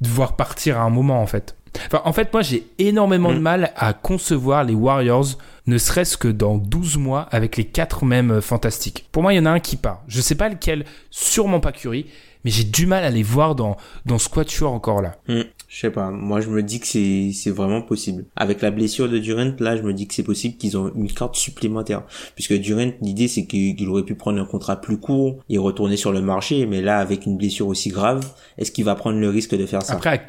devoir 0.01 0.37
partir 0.37 0.79
à 0.79 0.83
un 0.83 0.91
moment 0.91 1.21
en 1.21 1.27
fait 1.27 1.57
en 2.05 2.13
fait, 2.13 2.33
moi, 2.33 2.43
j'ai 2.43 2.67
énormément 2.79 3.33
de 3.33 3.39
mm. 3.39 3.43
mal 3.43 3.73
à 3.77 3.93
concevoir 3.93 4.65
les 4.65 4.75
Warriors, 4.75 5.39
ne 5.67 5.79
serait-ce 5.79 6.17
que 6.17 6.29
dans 6.29 6.57
12 6.57 6.99
mois, 6.99 7.29
avec 7.31 7.57
les 7.57 7.65
quatre 7.65 8.05
mêmes 8.05 8.33
euh, 8.33 8.41
fantastiques. 8.41 9.07
Pour 9.13 9.23
moi, 9.23 9.33
il 9.33 9.37
y 9.37 9.41
en 9.41 9.47
a 9.47 9.51
un 9.51 9.61
qui 9.61 9.77
part. 9.77 10.03
Je 10.09 10.21
sais 10.21 10.35
pas 10.35 10.49
lequel, 10.49 10.85
sûrement 11.11 11.61
pas 11.61 11.73
Curry, 11.73 12.07
mais 12.45 12.51
j'ai 12.51 12.65
du 12.65 12.87
mal 12.87 13.05
à 13.05 13.11
les 13.11 13.23
voir 13.23 13.55
dans, 13.55 13.77
dans 14.07 14.19
ce 14.19 14.29
quatuor 14.29 14.73
encore 14.73 15.03
là. 15.03 15.17
Mm. 15.29 15.43
Je 15.73 15.81
sais 15.81 15.91
pas, 15.91 16.11
moi 16.11 16.43
je 16.43 16.51
me 16.51 16.63
dis 16.63 16.81
que 16.81 16.87
c'est 16.87 17.31
c'est 17.33 17.51
vraiment 17.51 17.81
possible. 17.81 18.27
Avec 18.37 18.61
la 18.61 18.71
blessure 18.71 19.09
de 19.09 19.17
Durant, 19.17 19.55
là, 19.59 19.75
je 19.75 19.81
me 19.81 19.95
dis 19.95 20.07
que 20.07 20.13
c'est 20.13 20.23
possible 20.23 20.59
qu'ils 20.59 20.77
ont 20.77 20.93
une 20.95 21.11
carte 21.11 21.35
supplémentaire. 21.35 22.03
Puisque 22.35 22.53
Durant, 22.55 22.93
l'idée 23.01 23.27
c'est 23.27 23.47
qu'il 23.47 23.89
aurait 23.89 24.03
pu 24.03 24.15
prendre 24.15 24.39
un 24.39 24.45
contrat 24.45 24.83
plus 24.83 24.99
court 24.99 25.39
et 25.49 25.57
retourner 25.57 25.97
sur 25.97 26.13
le 26.13 26.21
marché, 26.21 26.67
mais 26.67 26.83
là, 26.83 26.99
avec 26.99 27.25
une 27.25 27.39
blessure 27.39 27.69
aussi 27.69 27.89
grave, 27.89 28.23
est-ce 28.59 28.71
qu'il 28.71 28.85
va 28.85 28.95
prendre 28.97 29.19
le 29.19 29.31
risque 29.31 29.57
de 29.57 29.65
faire 29.65 29.81
ça? 29.81 29.95
Après, 29.95 30.27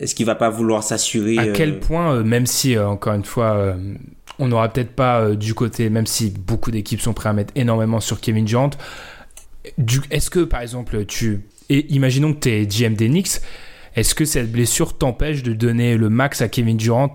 est-ce 0.00 0.14
qu'il 0.14 0.26
va 0.26 0.34
pas 0.34 0.50
vouloir 0.50 0.82
s'assurer 0.82 1.38
À 1.38 1.46
quel 1.48 1.70
euh, 1.70 1.80
point, 1.80 2.16
euh, 2.16 2.22
même 2.22 2.44
si 2.44 2.76
euh, 2.76 2.86
encore 2.86 3.14
une 3.14 3.24
fois, 3.24 3.76
on 4.38 4.48
n'aura 4.48 4.68
peut-être 4.68 4.92
pas 4.92 5.30
du 5.30 5.54
côté, 5.54 5.88
même 5.88 6.06
si 6.06 6.30
beaucoup 6.30 6.70
d'équipes 6.70 7.00
sont 7.00 7.14
prêtes 7.14 7.30
à 7.30 7.32
mettre 7.32 7.52
énormément 7.56 8.00
sur 8.00 8.20
Kevin 8.20 8.44
Durant, 8.44 8.70
est-ce 10.10 10.30
que 10.30 10.40
par 10.40 10.60
exemple 10.60 11.04
tu 11.06 11.40
et 11.70 11.86
imaginons 11.94 12.34
que 12.34 12.40
tu 12.40 12.50
es 12.50 12.66
GM 12.66 12.94
d'Enix 12.94 13.40
est-ce 13.96 14.14
que 14.14 14.24
cette 14.24 14.50
blessure 14.50 14.98
t'empêche 14.98 15.42
de 15.42 15.52
donner 15.52 15.96
le 15.96 16.10
max 16.10 16.42
à 16.42 16.48
Kevin 16.48 16.76
Durant 16.76 17.12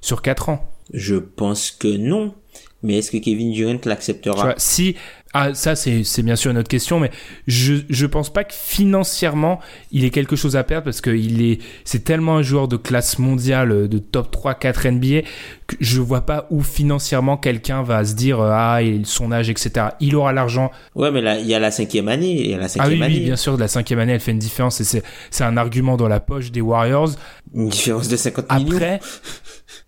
sur 0.00 0.22
4 0.22 0.48
ans? 0.48 0.68
Je 0.92 1.14
pense 1.16 1.70
que 1.70 1.88
non. 1.88 2.34
Mais 2.82 2.98
est-ce 2.98 3.10
que 3.10 3.18
Kevin 3.18 3.52
Durant 3.52 3.78
l'acceptera? 3.84 4.54
Si 4.56 4.96
ah, 5.32 5.54
ça, 5.54 5.76
c'est, 5.76 6.02
c'est 6.02 6.22
bien 6.22 6.34
sûr 6.34 6.50
une 6.50 6.58
autre 6.58 6.68
question, 6.68 6.98
mais 6.98 7.10
je, 7.46 7.74
je 7.88 8.06
pense 8.06 8.32
pas 8.32 8.42
que 8.42 8.52
financièrement, 8.52 9.60
il 9.92 10.04
ait 10.04 10.10
quelque 10.10 10.34
chose 10.34 10.56
à 10.56 10.64
perdre 10.64 10.84
parce 10.86 11.00
que 11.00 11.10
il 11.10 11.40
est, 11.42 11.58
c'est 11.84 12.02
tellement 12.02 12.36
un 12.38 12.42
joueur 12.42 12.66
de 12.66 12.76
classe 12.76 13.18
mondiale, 13.18 13.88
de 13.88 13.98
top 13.98 14.30
3, 14.32 14.54
4 14.54 14.88
NBA, 14.88 15.22
que 15.68 15.76
je 15.78 16.00
vois 16.00 16.22
pas 16.22 16.46
où 16.50 16.62
financièrement 16.62 17.36
quelqu'un 17.36 17.82
va 17.82 18.04
se 18.04 18.14
dire, 18.14 18.40
euh, 18.40 18.50
ah, 18.52 18.82
il, 18.82 19.06
son 19.06 19.30
âge, 19.30 19.50
etc. 19.50 19.86
Il 20.00 20.16
aura 20.16 20.32
l'argent. 20.32 20.72
Ouais, 20.96 21.12
mais 21.12 21.20
là, 21.20 21.38
il 21.38 21.46
y 21.46 21.54
a 21.54 21.60
la 21.60 21.70
cinquième 21.70 22.08
année, 22.08 22.32
il 22.40 22.50
y 22.50 22.54
a 22.54 22.58
la 22.58 22.64
Ah 22.64 22.68
cinquième 22.68 22.98
oui, 22.98 23.04
année. 23.04 23.14
oui, 23.14 23.20
bien 23.24 23.36
sûr, 23.36 23.54
de 23.54 23.60
la 23.60 23.68
cinquième 23.68 24.00
année, 24.00 24.12
elle 24.14 24.20
fait 24.20 24.32
une 24.32 24.38
différence 24.40 24.80
et 24.80 24.84
c'est, 24.84 25.02
c'est 25.30 25.44
un 25.44 25.56
argument 25.56 25.96
dans 25.96 26.08
la 26.08 26.18
poche 26.20 26.50
des 26.50 26.60
Warriors. 26.60 27.10
Une 27.54 27.68
différence 27.68 28.08
de 28.08 28.16
50 28.16 28.52
millions. 28.52 28.72
Après, 28.72 29.00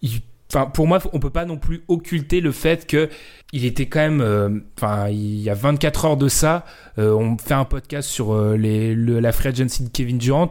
il- 0.02 0.20
enfin, 0.54 0.66
pour 0.66 0.86
moi, 0.86 1.00
on 1.12 1.18
peut 1.18 1.30
pas 1.30 1.44
non 1.44 1.56
plus 1.56 1.82
occulter 1.88 2.40
le 2.40 2.52
fait 2.52 2.86
que 2.86 3.08
il 3.52 3.64
était 3.64 3.86
quand 3.86 4.00
même, 4.00 4.20
euh, 4.20 4.48
enfin, 4.78 5.08
il 5.08 5.40
y 5.40 5.50
a 5.50 5.54
24 5.54 6.04
heures 6.06 6.16
de 6.16 6.28
ça, 6.28 6.64
euh, 6.98 7.12
on 7.14 7.36
fait 7.38 7.54
un 7.54 7.64
podcast 7.64 8.08
sur 8.08 8.32
euh, 8.34 8.56
les, 8.56 8.94
le- 8.94 9.20
la 9.20 9.32
free 9.32 9.48
agency 9.48 9.84
de 9.84 9.88
Kevin 9.90 10.18
Durant. 10.18 10.48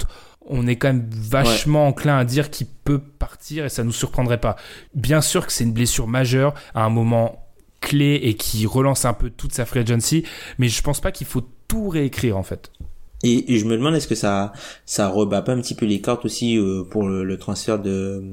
On 0.47 0.66
est 0.68 0.76
quand 0.76 0.88
même 0.89 1.08
vachement 1.12 1.88
enclin 1.88 2.18
à 2.18 2.26
dire 2.26 2.49
qu'il 2.49 2.68
peut 2.84 2.99
partir 2.99 3.66
et 3.66 3.70
ça 3.70 3.84
nous 3.84 3.91
surprendrait 3.91 4.39
pas. 4.39 4.56
Bien 4.95 5.22
sûr 5.22 5.45
que 5.45 5.54
c'est 5.54 5.64
une 5.64 5.74
blessure 5.74 6.08
majeure 6.08 6.54
à 6.74 6.84
un 6.84 6.89
moment 6.89 7.47
clé 7.80 8.20
et 8.24 8.34
qui 8.36 8.66
relance 8.66 9.06
un 9.06 9.14
peu 9.14 9.30
toute 9.30 9.54
sa 9.54 9.66
free 9.66 9.80
agency, 9.82 10.24
mais 10.58 10.68
je 10.68 10.82
pense 10.82 10.99
pas 10.99 11.12
qu'il 11.12 11.28
faut 11.28 11.43
tout 11.68 11.89
réécrire 11.89 12.38
en 12.38 12.43
fait. 12.43 12.72
Et, 13.24 13.53
et 13.53 13.57
je 13.59 13.65
me 13.65 13.78
demande 13.78 13.95
est-ce 13.95 14.07
que 14.07 14.15
ça 14.15 14.51
ça 14.86 15.07
rebat 15.07 15.41
pas 15.41 15.51
un 15.53 15.61
petit 15.61 15.76
peu 15.76 15.86
les 15.86 16.01
cartes 16.01 16.26
aussi 16.26 16.57
euh, 16.57 16.84
pour 16.89 17.07
le, 17.07 17.24
le 17.24 17.38
transfert 17.38 17.80
de 17.80 18.24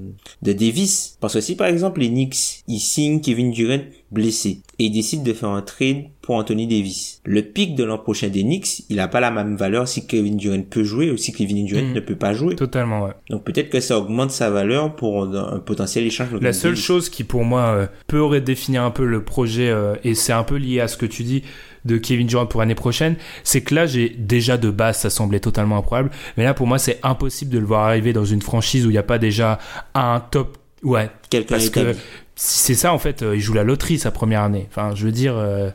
de 0.43 0.53
Davis? 0.53 1.17
Parce 1.21 1.35
que 1.35 1.41
si 1.41 1.57
par 1.57 1.67
exemple 1.67 2.01
les 2.01 2.09
Knicks 2.09 2.63
ils 2.69 2.81
signent 2.81 3.21
Kevin 3.21 3.51
Durant 3.51 3.81
blessé 4.11 4.63
et 4.79 4.85
ils 4.87 4.91
décident 4.91 5.23
de 5.23 5.33
faire 5.35 5.51
un 5.51 5.61
trade 5.61 6.05
pour 6.23 6.37
Anthony 6.37 6.67
Davis 6.67 7.21
le 7.25 7.43
pic 7.43 7.75
de 7.75 7.85
l'an 7.85 7.99
prochain 7.99 8.29
des 8.29 8.43
Knicks 8.43 8.85
il 8.89 8.99
a 9.01 9.09
pas 9.09 9.21
la 9.21 9.31
même 9.31 9.57
valeur 9.57 9.87
si 9.87 10.07
Kevin 10.07 10.37
Durant 10.39 10.63
peut 10.63 10.85
jouer 10.85 11.11
ou 11.11 11.19
si 11.19 11.33
Kevin 11.33 11.67
Durant 11.67 11.83
Mhm. 11.83 11.93
ne 11.93 12.01
peut 12.01 12.17
pas 12.17 12.33
jouer 12.33 12.55
Totalement, 12.57 13.05
ouais. 13.05 13.13
donc 13.29 13.45
peut-être 13.45 13.69
que 13.69 13.81
ça 13.81 13.99
augmente 13.99 14.31
sa 14.31 14.49
valeur 14.51 14.97
pour 14.97 15.25
un, 15.25 15.35
un 15.57 15.59
potentiel 15.59 16.07
échange 16.07 16.29
La 16.41 16.53
seule 16.55 16.73
Davis. 16.73 16.85
chose 16.85 17.09
qui 17.11 17.23
pour 17.25 17.45
moi 17.45 17.61
euh, 17.77 17.87
peut 18.07 18.23
redéfinir 18.23 18.83
un 18.83 18.91
peu 18.91 19.05
le 19.05 19.23
projet, 19.23 19.69
euh, 19.69 19.95
et 20.05 20.15
c'est 20.15 20.33
un 20.33 20.45
peu 20.45 20.57
lié 20.57 20.81
à 20.81 20.89
ce 20.89 20.97
que 20.97 21.07
tu 21.07 21.23
dis 21.25 21.43
de 21.89 21.97
Kevin 21.97 22.29
Durant 22.29 22.47
pour 22.47 22.61
l'année 22.61 22.77
prochaine, 22.77 23.17
c'est 23.43 23.63
que 23.63 23.75
là 23.75 23.87
j'ai 23.87 24.11
déjà 24.11 24.57
de 24.57 24.71
base 24.71 24.99
ça 24.99 25.11
semblait 25.11 25.41
totalement 25.41 25.77
improbable, 25.79 26.11
mais 26.37 26.45
là 26.45 26.55
pour 26.55 26.69
moi 26.69 26.79
c'est 26.79 27.01
impossible 27.03 27.51
de 27.53 27.59
le 27.59 27.67
voir 27.67 27.85
arriver 27.87 28.13
dans 28.13 28.25
une 28.25 28.43
franchise 28.43 28.87
où 28.87 28.91
il 28.91 28.93
n'y 28.93 28.99
a 28.99 29.03
pas 29.03 29.19
déjà 29.19 29.59
un 29.95 30.21
top... 30.21 30.59
Ouais, 30.85 31.11
quelqu'un 31.29 31.57
parce 31.57 31.71
que 31.71 31.97
c'est 32.37 32.75
ça 32.75 32.93
en 32.93 32.99
fait, 32.99 33.23
euh, 33.23 33.35
il 33.35 33.41
joue 33.41 33.53
la 33.53 33.65
loterie 33.65 33.99
sa 33.99 34.13
première 34.13 34.43
année. 34.43 34.69
Enfin, 34.71 34.95
je 34.95 35.05
veux 35.05 35.11
dire, 35.11 35.37
euh, 35.37 35.71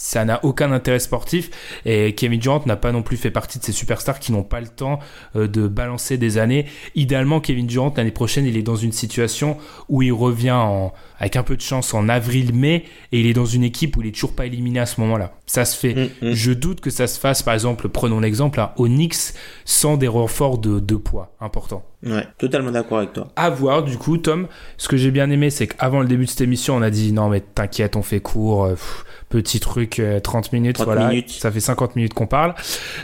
ça 0.00 0.24
n'a 0.24 0.44
aucun 0.44 0.70
intérêt 0.70 1.00
sportif 1.00 1.50
et 1.84 2.14
Kevin 2.14 2.38
Durant 2.38 2.62
n'a 2.66 2.76
pas 2.76 2.92
non 2.92 3.02
plus 3.02 3.16
fait 3.16 3.32
partie 3.32 3.58
de 3.58 3.64
ces 3.64 3.72
superstars 3.72 4.20
qui 4.20 4.30
n'ont 4.30 4.44
pas 4.44 4.60
le 4.60 4.68
temps 4.68 5.00
euh, 5.34 5.48
de 5.48 5.66
balancer 5.66 6.16
des 6.16 6.38
années. 6.38 6.66
Idéalement, 6.94 7.40
Kevin 7.40 7.66
Durant 7.66 7.92
l'année 7.96 8.12
prochaine, 8.12 8.46
il 8.46 8.56
est 8.56 8.62
dans 8.62 8.76
une 8.76 8.92
situation 8.92 9.56
où 9.88 10.02
il 10.02 10.12
revient 10.12 10.52
en, 10.52 10.92
avec 11.18 11.34
un 11.34 11.42
peu 11.42 11.56
de 11.56 11.62
chance 11.62 11.94
en 11.94 12.08
avril-mai 12.08 12.84
et 13.10 13.20
il 13.20 13.26
est 13.26 13.34
dans 13.34 13.44
une 13.44 13.64
équipe 13.64 13.96
où 13.96 14.02
il 14.02 14.08
est 14.08 14.12
toujours 14.12 14.36
pas 14.36 14.46
éliminé 14.46 14.78
à 14.78 14.86
ce 14.86 15.00
moment-là. 15.00 15.37
Ça 15.48 15.64
se 15.64 15.76
fait. 15.76 16.12
Mm, 16.22 16.28
mm. 16.28 16.32
Je 16.32 16.52
doute 16.52 16.80
que 16.80 16.90
ça 16.90 17.08
se 17.08 17.18
fasse, 17.18 17.42
par 17.42 17.54
exemple, 17.54 17.88
prenons 17.88 18.20
l'exemple, 18.20 18.60
hein, 18.60 18.70
au 18.76 18.86
Knicks 18.86 19.34
sans 19.64 19.96
des 19.96 20.06
renforts 20.06 20.58
de, 20.58 20.78
de 20.78 20.94
poids 20.94 21.34
importants. 21.40 21.82
ouais 22.04 22.26
totalement 22.38 22.70
d'accord 22.70 22.98
avec 22.98 23.14
toi 23.14 23.28
À 23.34 23.50
voir, 23.50 23.82
du 23.82 23.96
coup, 23.98 24.18
Tom. 24.18 24.46
Ce 24.76 24.88
que 24.88 24.96
j'ai 24.96 25.10
bien 25.10 25.28
aimé, 25.30 25.50
c'est 25.50 25.66
qu'avant 25.66 26.00
le 26.00 26.06
début 26.06 26.26
de 26.26 26.30
cette 26.30 26.42
émission, 26.42 26.76
on 26.76 26.82
a 26.82 26.90
dit 26.90 27.12
non, 27.12 27.28
mais 27.28 27.40
t'inquiète, 27.40 27.96
on 27.96 28.02
fait 28.02 28.20
court. 28.20 28.66
euh, 28.66 28.70
pff, 28.74 29.04
petit 29.28 29.60
truc, 29.60 29.98
euh, 29.98 30.20
30 30.20 30.52
minutes, 30.52 30.76
30 30.76 30.84
voilà. 30.86 31.08
minutes. 31.08 31.30
Ça 31.30 31.50
fait 31.50 31.60
50 31.60 31.96
minutes 31.96 32.14
qu'on 32.14 32.26
parle. 32.26 32.54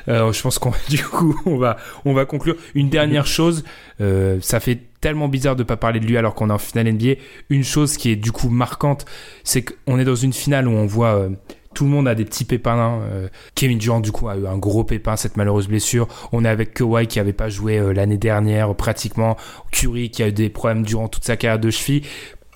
Euh, 0.08 0.32
je 0.32 0.42
pense 0.42 0.58
qu'on, 0.58 0.72
du 0.88 1.02
coup, 1.02 1.40
on 1.46 1.56
va, 1.56 1.76
on 2.04 2.12
va 2.12 2.24
conclure. 2.24 2.56
Une 2.74 2.88
dernière 2.90 3.26
chose, 3.26 3.64
euh, 4.00 4.38
ça 4.40 4.60
fait 4.60 4.80
tellement 5.00 5.28
bizarre 5.28 5.54
de 5.56 5.62
pas 5.62 5.76
parler 5.76 6.00
de 6.00 6.06
lui 6.06 6.16
alors 6.16 6.34
qu'on 6.34 6.48
est 6.48 6.52
en 6.52 6.58
finale 6.58 6.90
NBA. 6.92 7.20
Une 7.50 7.64
chose 7.64 7.96
qui 7.96 8.10
est 8.10 8.16
du 8.16 8.32
coup 8.32 8.48
marquante, 8.48 9.04
c'est 9.44 9.62
qu'on 9.62 9.98
est 9.98 10.04
dans 10.04 10.14
une 10.14 10.32
finale 10.32 10.66
où 10.66 10.72
on 10.72 10.86
voit 10.86 11.14
euh, 11.16 11.28
tout 11.74 11.84
le 11.84 11.90
monde 11.90 12.08
a 12.08 12.14
des 12.14 12.24
petits 12.24 12.44
pépins. 12.44 13.00
Euh, 13.10 13.28
Kevin 13.54 13.78
Durant 13.78 14.00
du 14.00 14.12
coup 14.12 14.28
a 14.28 14.36
eu 14.36 14.46
un 14.46 14.56
gros 14.56 14.84
pépin 14.84 15.16
cette 15.16 15.36
malheureuse 15.36 15.68
blessure. 15.68 16.08
On 16.32 16.44
est 16.44 16.48
avec 16.48 16.72
Kawhi 16.74 17.06
qui 17.06 17.20
avait 17.20 17.32
pas 17.32 17.48
joué 17.48 17.78
euh, 17.78 17.92
l'année 17.92 18.16
dernière 18.18 18.74
pratiquement. 18.74 19.36
Curry 19.72 20.10
qui 20.10 20.22
a 20.22 20.28
eu 20.28 20.32
des 20.32 20.48
problèmes 20.48 20.84
durant 20.84 21.08
toute 21.08 21.24
sa 21.24 21.36
carrière 21.36 21.58
de 21.60 21.70
cheville. 21.70 22.02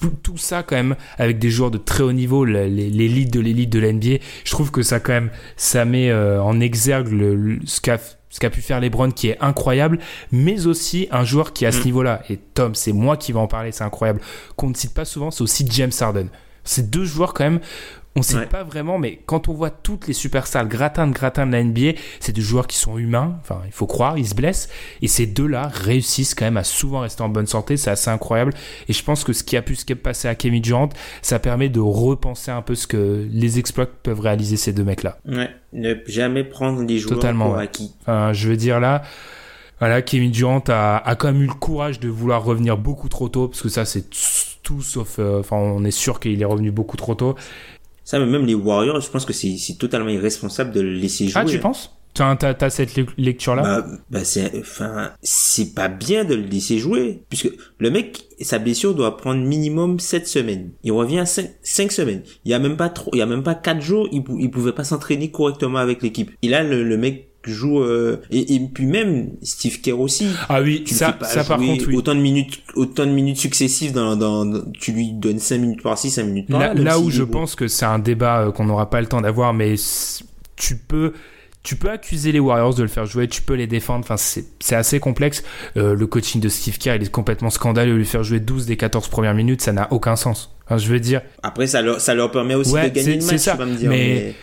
Tout- 0.00 0.12
Tout 0.22 0.36
ça 0.38 0.62
quand 0.62 0.76
même 0.76 0.94
avec 1.18 1.38
des 1.40 1.50
joueurs 1.50 1.72
de 1.72 1.78
très 1.78 2.04
haut 2.04 2.12
niveau, 2.12 2.44
l'élite 2.44 3.32
de 3.32 3.40
l'élite 3.40 3.70
de 3.70 3.80
l'NBA. 3.80 4.22
Je 4.44 4.50
trouve 4.52 4.70
que 4.70 4.82
ça 4.82 5.00
quand 5.00 5.12
même 5.12 5.30
ça 5.56 5.84
met 5.84 6.10
euh, 6.10 6.40
en 6.42 6.60
exergue 6.60 7.08
le, 7.08 7.34
le- 7.34 7.58
ce 7.66 7.80
qu'a 7.80 7.98
ce 8.30 8.40
qu'a 8.40 8.50
pu 8.50 8.60
faire 8.60 8.78
LeBron 8.78 9.10
qui 9.10 9.28
est 9.30 9.38
incroyable, 9.40 9.98
mais 10.30 10.66
aussi 10.66 11.08
un 11.10 11.24
joueur 11.24 11.52
qui 11.54 11.64
est 11.64 11.68
à 11.68 11.72
ce 11.72 11.80
Mm. 11.80 11.84
niveau-là. 11.86 12.22
Et 12.28 12.36
Tom, 12.36 12.74
c'est 12.74 12.92
moi 12.92 13.16
qui 13.16 13.32
va 13.32 13.40
en 13.40 13.46
parler, 13.48 13.72
c'est 13.72 13.84
incroyable. 13.84 14.20
Qu'on 14.54 14.68
ne 14.68 14.74
cite 14.74 14.92
pas 14.92 15.06
souvent, 15.06 15.30
c'est 15.30 15.42
aussi 15.42 15.66
James 15.70 15.90
Harden. 15.98 16.26
Ces 16.62 16.82
deux 16.82 17.04
joueurs 17.06 17.32
quand 17.32 17.44
même, 17.44 17.60
on 18.18 18.22
sait 18.22 18.36
Ouais. 18.36 18.46
pas 18.46 18.64
vraiment, 18.64 18.98
mais 18.98 19.20
quand 19.26 19.48
on 19.48 19.54
voit 19.54 19.70
toutes 19.70 20.06
les 20.08 20.12
superstars, 20.12 20.62
le 20.64 20.68
gratin 20.68 21.06
de 21.06 21.12
gratin 21.12 21.46
de 21.46 21.52
la 21.52 21.62
NBA, 21.62 21.92
c'est 22.20 22.32
des 22.32 22.40
joueurs 22.40 22.66
qui 22.66 22.76
sont 22.76 22.98
humains, 22.98 23.36
enfin 23.40 23.60
il 23.66 23.72
faut 23.72 23.86
croire, 23.86 24.18
ils 24.18 24.26
se 24.28 24.34
blessent, 24.34 24.68
et 25.02 25.08
ces 25.08 25.26
deux-là 25.26 25.68
réussissent 25.72 26.34
quand 26.34 26.44
même 26.44 26.56
à 26.56 26.64
souvent 26.64 27.00
rester 27.00 27.22
en 27.22 27.28
bonne 27.28 27.46
santé, 27.46 27.76
c'est 27.76 27.90
assez 27.90 28.10
incroyable, 28.10 28.52
et 28.88 28.92
je 28.92 29.02
pense 29.04 29.24
que 29.24 29.32
ce 29.32 29.42
qui 29.44 29.56
a 29.56 29.62
pu 29.62 29.74
se 29.76 29.84
passer 29.94 30.28
à 30.28 30.34
Kevin 30.34 30.62
Durant, 30.62 30.88
ça 31.22 31.38
permet 31.38 31.68
de 31.68 31.80
repenser 31.80 32.50
un 32.50 32.62
peu 32.62 32.74
ce 32.74 32.86
que 32.86 33.26
les 33.30 33.58
exploits 33.58 33.86
peuvent 33.86 34.20
réaliser 34.20 34.56
ces 34.56 34.72
deux 34.72 34.84
mecs-là. 34.84 35.18
ouais 35.26 35.50
ne 35.72 35.94
jamais 36.06 36.44
prendre 36.44 36.82
les 36.82 36.98
joueurs 36.98 37.16
Totalement, 37.16 37.46
pour 37.48 37.56
ouais. 37.56 37.64
acquis 37.64 37.92
Enfin, 38.02 38.32
je 38.32 38.48
veux 38.48 38.56
dire 38.56 38.80
là, 38.80 39.02
voilà, 39.80 40.02
Kevin 40.02 40.30
Durant 40.30 40.64
a, 40.68 40.96
a 40.96 41.14
quand 41.14 41.30
même 41.32 41.42
eu 41.42 41.46
le 41.46 41.52
courage 41.54 42.00
de 42.00 42.08
vouloir 42.08 42.42
revenir 42.42 42.76
beaucoup 42.78 43.08
trop 43.08 43.28
tôt, 43.28 43.48
parce 43.48 43.62
que 43.62 43.68
ça 43.68 43.84
c'est 43.84 44.04
tout 44.62 44.82
sauf, 44.82 45.16
euh, 45.18 45.40
enfin 45.40 45.56
on 45.56 45.84
est 45.84 45.90
sûr 45.90 46.20
qu'il 46.20 46.40
est 46.42 46.44
revenu 46.44 46.70
beaucoup 46.70 46.96
trop 46.96 47.14
tôt. 47.14 47.36
Ça 48.08 48.18
mais 48.18 48.26
même 48.26 48.46
les 48.46 48.54
Warriors 48.54 49.00
je 49.00 49.10
pense 49.10 49.24
que 49.26 49.32
c'est 49.34 49.78
totalement 49.78 50.08
irresponsable 50.08 50.72
de 50.72 50.80
le 50.80 50.92
laisser 50.94 51.28
jouer 51.28 51.42
Ah 51.42 51.44
tu 51.44 51.58
penses? 51.58 51.94
T'as 52.14 52.34
t'as- 52.36 52.70
cette 52.70 52.96
le- 52.96 53.06
lecture-là? 53.16 53.62
Bah, 53.62 53.86
bah 54.10 54.24
c'est, 54.24 54.58
enfin, 54.58 55.12
c'est 55.22 55.74
pas 55.74 55.88
bien 55.88 56.24
de 56.24 56.34
le 56.34 56.42
laisser 56.42 56.78
jouer, 56.78 57.22
puisque 57.28 57.50
le 57.78 57.90
mec, 57.90 58.24
sa 58.40 58.58
blessure 58.58 58.94
doit 58.94 59.16
prendre 59.16 59.40
minimum 59.44 60.00
7 60.00 60.26
semaines. 60.26 60.70
Il 60.82 60.90
revient 60.92 61.20
à 61.20 61.26
5, 61.26 61.92
semaines. 61.92 62.22
Il 62.44 62.50
y 62.50 62.54
a 62.54 62.58
même 62.58 62.76
pas 62.76 62.88
trop, 62.88 63.10
il 63.14 63.18
y 63.18 63.22
a 63.22 63.26
même 63.26 63.44
pas 63.44 63.54
4 63.54 63.80
jours, 63.82 64.08
il, 64.10 64.24
il 64.40 64.50
pouvait 64.50 64.72
pas 64.72 64.82
s'entraîner 64.84 65.30
correctement 65.30 65.78
avec 65.78 66.02
l'équipe. 66.02 66.32
Et 66.42 66.48
là, 66.48 66.64
le, 66.64 66.82
le 66.82 66.96
mec 66.96 67.27
joue, 67.44 67.80
euh, 67.80 68.20
et, 68.30 68.54
et 68.56 68.60
puis 68.60 68.84
même 68.86 69.30
Steve 69.42 69.80
Kerr 69.80 69.98
aussi. 70.00 70.26
Ah 70.48 70.60
oui, 70.60 70.82
Tu 70.84 70.94
ça, 70.94 71.16
ça 71.22 71.44
par 71.44 71.58
contre, 71.58 71.86
oui. 71.88 71.96
autant 71.96 72.14
de 72.14 72.20
minutes, 72.20 72.62
autant 72.74 73.06
de 73.06 73.12
minutes 73.12 73.38
successives 73.38 73.92
dans, 73.92 74.16
dans, 74.16 74.44
dans- 74.44 74.64
tu 74.72 74.92
lui 74.92 75.12
donnes 75.12 75.38
5 75.38 75.58
minutes 75.58 75.82
par-ci, 75.82 76.10
5 76.10 76.24
minutes 76.24 76.48
par 76.50 76.60
là. 76.60 76.74
Là, 76.74 76.82
là 76.82 76.98
où 77.00 77.10
je 77.10 77.22
pense 77.22 77.54
que 77.54 77.68
c'est 77.68 77.86
un 77.86 77.98
débat 77.98 78.40
euh, 78.40 78.52
qu'on 78.52 78.64
n'aura 78.64 78.90
pas 78.90 79.00
le 79.00 79.06
temps 79.06 79.20
d'avoir, 79.20 79.54
mais 79.54 79.76
tu 80.56 80.76
peux, 80.76 81.12
tu 81.68 81.76
peux 81.76 81.90
accuser 81.90 82.32
les 82.32 82.38
Warriors 82.40 82.74
de 82.74 82.80
le 82.82 82.88
faire 82.88 83.04
jouer, 83.04 83.28
tu 83.28 83.42
peux 83.42 83.52
les 83.52 83.66
défendre. 83.66 84.02
Enfin, 84.08 84.16
c'est 84.16 84.74
assez 84.74 85.00
complexe. 85.00 85.42
Euh, 85.76 85.94
le 85.94 86.06
coaching 86.06 86.40
de 86.40 86.48
Steve 86.48 86.78
Kerr, 86.78 86.94
il 86.96 87.02
est 87.02 87.10
complètement 87.10 87.50
scandaleux. 87.50 87.94
Lui 87.94 88.06
faire 88.06 88.22
jouer 88.22 88.40
12 88.40 88.64
des 88.64 88.78
14 88.78 89.08
premières 89.08 89.34
minutes, 89.34 89.60
ça 89.60 89.72
n'a 89.72 89.86
aucun 89.92 90.16
sens. 90.16 90.56
Enfin, 90.64 90.78
je 90.78 90.88
veux 90.88 90.98
dire, 90.98 91.20
Après, 91.42 91.66
ça 91.66 91.82
leur, 91.82 92.00
ça 92.00 92.14
leur 92.14 92.30
permet 92.30 92.54
aussi 92.54 92.72
Ouais, 92.72 92.88
de 92.88 92.94
gagner 92.94 93.16
le 93.18 93.24
match, 93.26 93.36
ça. 93.36 93.52
tu 93.52 93.58
vas 93.58 93.66
me 93.66 93.74
dire. 93.76 93.90
Mais 93.90 94.34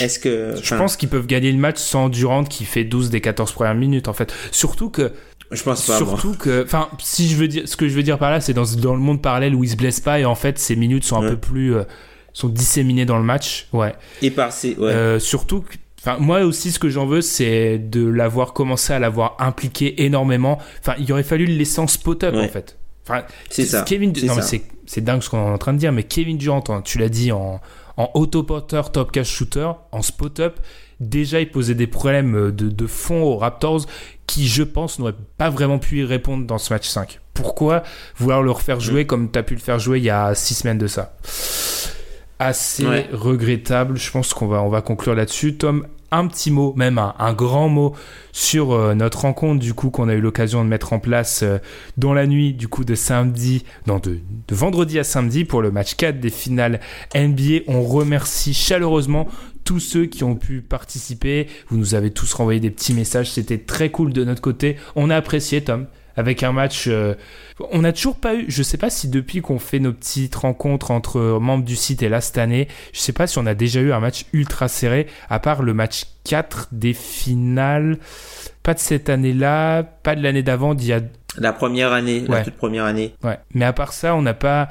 est-ce 0.00 0.18
que, 0.18 0.54
je 0.62 0.74
pense 0.74 0.96
qu'ils 0.96 1.10
peuvent 1.10 1.26
gagner 1.26 1.52
le 1.52 1.58
match 1.58 1.76
sans 1.78 2.08
Durant 2.08 2.44
qui 2.44 2.64
fait 2.64 2.84
12 2.84 3.10
des 3.10 3.20
14 3.20 3.52
premières 3.52 3.74
minutes, 3.74 4.08
en 4.08 4.14
fait. 4.14 4.32
Surtout 4.50 4.88
que, 4.88 5.12
je 5.50 5.62
pense 5.62 5.84
pas, 5.86 5.98
moi. 6.00 6.08
surtout 6.08 6.34
que, 6.38 6.64
enfin, 6.64 6.88
si 6.98 7.28
je 7.28 7.36
veux 7.36 7.48
dire, 7.48 7.68
ce 7.68 7.76
que 7.76 7.86
je 7.86 7.94
veux 7.94 8.02
dire 8.02 8.18
par 8.18 8.30
là, 8.30 8.40
c'est 8.40 8.54
dans, 8.54 8.64
dans 8.80 8.94
le 8.94 9.00
monde 9.00 9.20
parallèle 9.20 9.54
où 9.54 9.62
il 9.62 9.68
se 9.68 9.76
blesse 9.76 10.00
pas 10.00 10.18
et 10.20 10.24
en 10.24 10.34
fait, 10.34 10.58
ses 10.58 10.74
minutes 10.76 11.04
sont 11.04 11.16
un 11.18 11.22
Ouais. 11.24 11.28
peu 11.32 11.36
plus, 11.36 11.74
euh, 11.74 11.82
sont 12.32 12.48
disséminées 12.48 13.04
dans 13.04 13.18
le 13.18 13.24
match. 13.24 13.66
Ouais. 13.74 13.92
Et 14.22 14.30
par 14.30 14.52
ces, 14.52 14.74
ouais. 14.76 14.90
Euh, 14.90 15.18
surtout, 15.18 15.60
que- 15.60 15.74
enfin, 16.04 16.18
moi 16.18 16.40
aussi, 16.42 16.70
ce 16.72 16.78
que 16.78 16.88
j'en 16.88 17.06
veux, 17.06 17.20
c'est 17.22 17.78
de 17.78 18.06
l'avoir 18.06 18.52
commencé 18.52 18.92
à 18.92 18.98
l'avoir 18.98 19.36
impliqué 19.38 20.04
énormément. 20.04 20.58
Enfin, 20.80 20.94
il 20.98 21.10
aurait 21.12 21.22
fallu 21.22 21.46
le 21.46 21.54
laisser 21.54 21.80
en 21.80 21.86
spot-up, 21.86 22.34
Ouais. 22.34 22.44
en 22.44 22.48
fait. 22.48 22.78
Enfin, 23.08 23.22
C'est 23.50 23.64
ça. 23.64 23.82
Kevin, 23.82 24.12
non, 24.24 24.34
mais 24.36 24.42
ça. 24.42 24.48
c'est, 24.48 24.62
c'est 24.86 25.00
dingue 25.02 25.22
ce 25.22 25.30
qu'on 25.30 25.38
est 25.38 25.50
en 25.50 25.58
train 25.58 25.72
de 25.72 25.78
dire, 25.78 25.92
mais 25.92 26.04
Kevin 26.04 26.36
Durant, 26.38 26.62
hein, 26.68 26.82
tu 26.84 26.98
l'as 26.98 27.08
dit 27.08 27.32
en, 27.32 27.60
en 27.96 28.10
autoporteur, 28.14 28.92
top 28.92 29.10
cash 29.12 29.28
shooter, 29.28 29.70
en 29.90 30.02
spot-up, 30.02 30.60
déjà 31.00 31.40
il 31.40 31.50
posait 31.50 31.74
des 31.74 31.88
problèmes 31.88 32.36
euh, 32.36 32.52
de, 32.52 32.68
de 32.68 32.86
fond 32.86 33.22
aux 33.22 33.36
Raptors 33.36 33.86
qui, 34.28 34.46
je 34.46 34.62
pense, 34.62 35.00
n'auraient 35.00 35.14
pas 35.36 35.50
vraiment 35.50 35.80
pu 35.80 35.98
y 36.00 36.04
répondre 36.04 36.46
dans 36.46 36.58
ce 36.58 36.72
match 36.72 36.86
5. 36.88 37.18
Pourquoi 37.34 37.82
vouloir 38.16 38.40
le 38.42 38.52
refaire 38.52 38.78
jouer 38.78 39.04
comme 39.04 39.30
tu 39.32 39.38
as 39.38 39.42
pu 39.42 39.54
le 39.54 39.60
faire 39.60 39.78
jouer 39.80 39.98
il 39.98 40.04
y 40.04 40.10
a 40.10 40.34
six 40.36 40.54
semaines 40.54 40.78
de 40.78 40.86
ça? 40.86 41.16
Assez 42.46 42.86
Ouais. 42.86 43.08
regrettable. 43.12 43.96
Je 43.96 44.10
pense 44.10 44.34
qu'on 44.34 44.46
va, 44.46 44.62
on 44.62 44.68
va 44.68 44.82
conclure 44.82 45.14
là-dessus. 45.14 45.54
Tom, 45.54 45.86
un 46.10 46.26
petit 46.26 46.50
mot, 46.50 46.74
même 46.76 46.98
un, 46.98 47.32
grand 47.32 47.68
mot 47.68 47.94
sur 48.32 48.72
euh, 48.72 48.94
notre 48.94 49.22
rencontre 49.22 49.58
du 49.60 49.72
coup 49.72 49.88
qu'on 49.90 50.08
a 50.10 50.14
eu 50.14 50.20
l'occasion 50.20 50.62
de 50.62 50.68
mettre 50.68 50.92
en 50.92 50.98
place 50.98 51.42
euh, 51.42 51.56
dans 51.96 52.12
la 52.12 52.26
nuit 52.26 52.52
du 52.52 52.68
coup 52.68 52.84
de 52.84 52.94
samedi, 52.94 53.64
non 53.86 53.98
de, 53.98 54.18
de 54.46 54.54
vendredi 54.54 54.98
à 54.98 55.04
samedi 55.04 55.46
pour 55.46 55.62
le 55.62 55.70
match 55.70 55.94
4 55.94 56.20
des 56.20 56.28
finales 56.28 56.80
NBA. 57.14 57.60
On 57.66 57.82
remercie 57.82 58.52
chaleureusement 58.52 59.26
tous 59.64 59.80
ceux 59.80 60.04
qui 60.06 60.22
ont 60.22 60.34
pu 60.34 60.60
participer. 60.60 61.46
Vous 61.68 61.78
nous 61.78 61.94
avez 61.94 62.10
tous 62.10 62.32
renvoyé 62.34 62.60
des 62.60 62.70
petits 62.70 62.92
messages, 62.94 63.30
c'était 63.30 63.58
très 63.58 63.90
cool 63.90 64.12
de 64.12 64.24
notre 64.24 64.42
côté. 64.42 64.76
On 64.96 65.08
a 65.08 65.16
apprécié 65.16 65.62
Tom 65.62 65.86
avec 66.16 66.42
un 66.42 66.52
match. 66.52 66.84
Euh, 66.88 67.14
on 67.70 67.80
n'a 67.80 67.92
toujours 67.92 68.16
pas 68.16 68.34
eu. 68.34 68.46
Je 68.48 68.62
sais 68.62 68.78
pas 68.78 68.90
si 68.90 69.08
depuis 69.08 69.40
qu'on 69.40 69.58
fait 69.58 69.78
nos 69.78 69.92
petites 69.92 70.34
rencontres 70.34 70.90
entre 70.90 71.38
membres 71.40 71.64
du 71.64 71.76
site 71.76 72.02
et 72.02 72.08
là 72.08 72.20
cette 72.20 72.38
année, 72.38 72.68
je 72.92 73.00
sais 73.00 73.12
pas 73.12 73.26
si 73.26 73.38
on 73.38 73.46
a 73.46 73.54
déjà 73.54 73.80
eu 73.80 73.92
un 73.92 74.00
match 74.00 74.26
ultra 74.32 74.68
serré, 74.68 75.06
à 75.28 75.38
part 75.38 75.62
le 75.62 75.74
match 75.74 76.04
4 76.24 76.68
des 76.72 76.94
finales. 76.94 77.98
Pas 78.62 78.74
de 78.74 78.78
cette 78.78 79.08
année-là, 79.08 79.82
pas 79.82 80.14
de 80.14 80.22
l'année 80.22 80.42
d'avant, 80.42 80.74
d'il 80.74 80.88
y 80.88 80.92
a 80.92 81.00
la 81.38 81.52
première 81.52 81.92
année, 81.92 82.24
la 82.28 82.44
toute 82.44 82.56
première 82.56 82.84
année. 82.84 83.14
Ouais. 83.24 83.38
Mais 83.54 83.64
à 83.64 83.72
part 83.72 83.92
ça, 83.92 84.14
on 84.14 84.22
n'a 84.22 84.34
pas, 84.34 84.68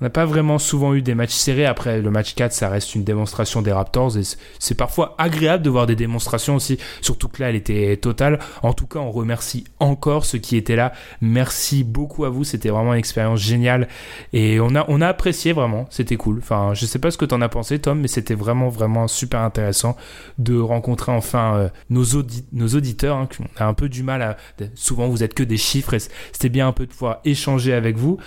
on 0.00 0.04
n'a 0.04 0.10
pas 0.10 0.24
vraiment 0.24 0.58
souvent 0.58 0.94
eu 0.94 1.02
des 1.02 1.14
matchs 1.14 1.32
serrés. 1.32 1.66
Après, 1.66 2.00
le 2.00 2.10
match 2.10 2.34
4, 2.34 2.52
ça 2.52 2.68
reste 2.68 2.94
une 2.94 3.04
démonstration 3.04 3.62
des 3.62 3.70
Raptors 3.70 4.18
et 4.18 4.22
c'est 4.58 4.74
parfois 4.74 5.14
agréable 5.18 5.62
de 5.62 5.70
voir 5.70 5.86
des 5.86 5.94
démonstrations 5.94 6.56
aussi. 6.56 6.78
Surtout 7.00 7.28
que 7.28 7.42
là, 7.42 7.50
elle 7.50 7.56
était 7.56 7.96
totale. 7.96 8.40
En 8.62 8.72
tout 8.72 8.86
cas, 8.86 8.98
on 8.98 9.12
remercie 9.12 9.64
encore 9.78 10.24
ceux 10.24 10.38
qui 10.38 10.56
étaient 10.56 10.76
là. 10.76 10.92
Merci 11.20 11.84
beaucoup 11.84 12.24
à 12.24 12.28
vous. 12.28 12.42
C'était 12.42 12.70
vraiment 12.70 12.92
une 12.92 12.98
expérience 12.98 13.40
géniale 13.40 13.86
et 14.32 14.58
on 14.58 14.74
a, 14.74 14.84
on 14.88 15.00
a 15.00 15.06
apprécié 15.06 15.52
vraiment. 15.52 15.86
C'était 15.90 16.16
cool. 16.16 16.38
Enfin, 16.38 16.72
je 16.74 16.86
sais 16.86 16.98
pas 16.98 17.12
ce 17.12 17.18
que 17.18 17.24
t'en 17.24 17.40
as 17.40 17.48
pensé, 17.48 17.78
Tom, 17.78 18.00
mais 18.00 18.08
c'était 18.08 18.34
vraiment, 18.34 18.68
vraiment 18.68 19.06
super 19.06 19.40
intéressant 19.40 19.96
de 20.38 20.58
rencontrer 20.58 21.12
enfin 21.12 21.56
euh, 21.56 21.68
nos, 21.88 22.04
nos 22.52 22.68
auditeurs. 22.68 23.16
Hein, 23.16 23.28
on 23.40 23.62
a 23.62 23.66
un 23.66 23.74
peu 23.74 23.88
du 23.88 24.02
mal 24.02 24.22
à, 24.22 24.36
souvent 24.74 25.06
vous 25.08 25.22
êtes 25.22 25.34
que 25.34 25.44
des 25.44 25.56
chiffres 25.56 25.94
c'était 26.32 26.48
bien 26.48 26.68
un 26.68 26.72
peu 26.72 26.86
de 26.86 26.90
pouvoir 26.90 27.20
échanger 27.24 27.72
avec 27.72 27.96
vous. 27.96 28.18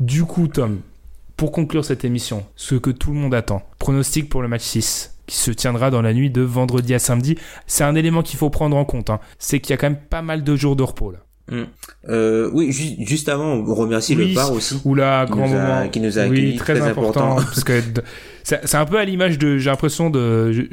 Du 0.00 0.24
coup, 0.24 0.48
Tom, 0.48 0.80
pour 1.36 1.52
conclure 1.52 1.84
cette 1.84 2.04
émission, 2.04 2.44
ce 2.56 2.74
que 2.74 2.90
tout 2.90 3.10
le 3.10 3.16
monde 3.16 3.34
attend, 3.34 3.62
pronostic 3.78 4.28
pour 4.28 4.42
le 4.42 4.48
match 4.48 4.62
6 4.62 5.12
qui 5.26 5.36
se 5.36 5.50
tiendra 5.50 5.90
dans 5.90 6.02
la 6.02 6.14
nuit 6.14 6.30
de 6.30 6.42
vendredi 6.42 6.94
à 6.94 6.98
samedi. 6.98 7.36
C'est 7.66 7.84
un 7.84 7.94
élément 7.94 8.22
qu'il 8.22 8.38
faut 8.38 8.50
prendre 8.50 8.76
en 8.76 8.84
compte. 8.84 9.10
Hein. 9.10 9.18
C'est 9.38 9.60
qu'il 9.60 9.70
y 9.70 9.74
a 9.74 9.76
quand 9.76 9.90
même 9.90 9.98
pas 9.98 10.22
mal 10.22 10.44
de 10.44 10.56
jours 10.56 10.76
de 10.76 10.82
repos 10.82 11.10
là. 11.10 11.18
Hmm. 11.48 11.66
Euh, 12.08 12.50
oui, 12.52 12.72
juste 12.72 13.28
avant, 13.28 13.52
on 13.52 13.74
remercie 13.74 14.16
le 14.16 14.34
bar 14.34 14.52
aussi. 14.52 14.80
Oula, 14.84 15.26
grand 15.30 15.46
moment. 15.46 15.88
qui 15.88 16.00
nous 16.00 16.18
a 16.18 16.22
accueillis, 16.22 16.52
oui, 16.52 16.56
très, 16.56 16.80
important. 16.80 17.36
parce 17.36 17.62
que 17.62 17.80
c'est 18.42 18.74
un 18.74 18.84
peu 18.84 18.98
à 18.98 19.04
l'image 19.04 19.38
de, 19.38 19.56
j'ai 19.56 19.70
l'impression 19.70 20.10
de, 20.10 20.68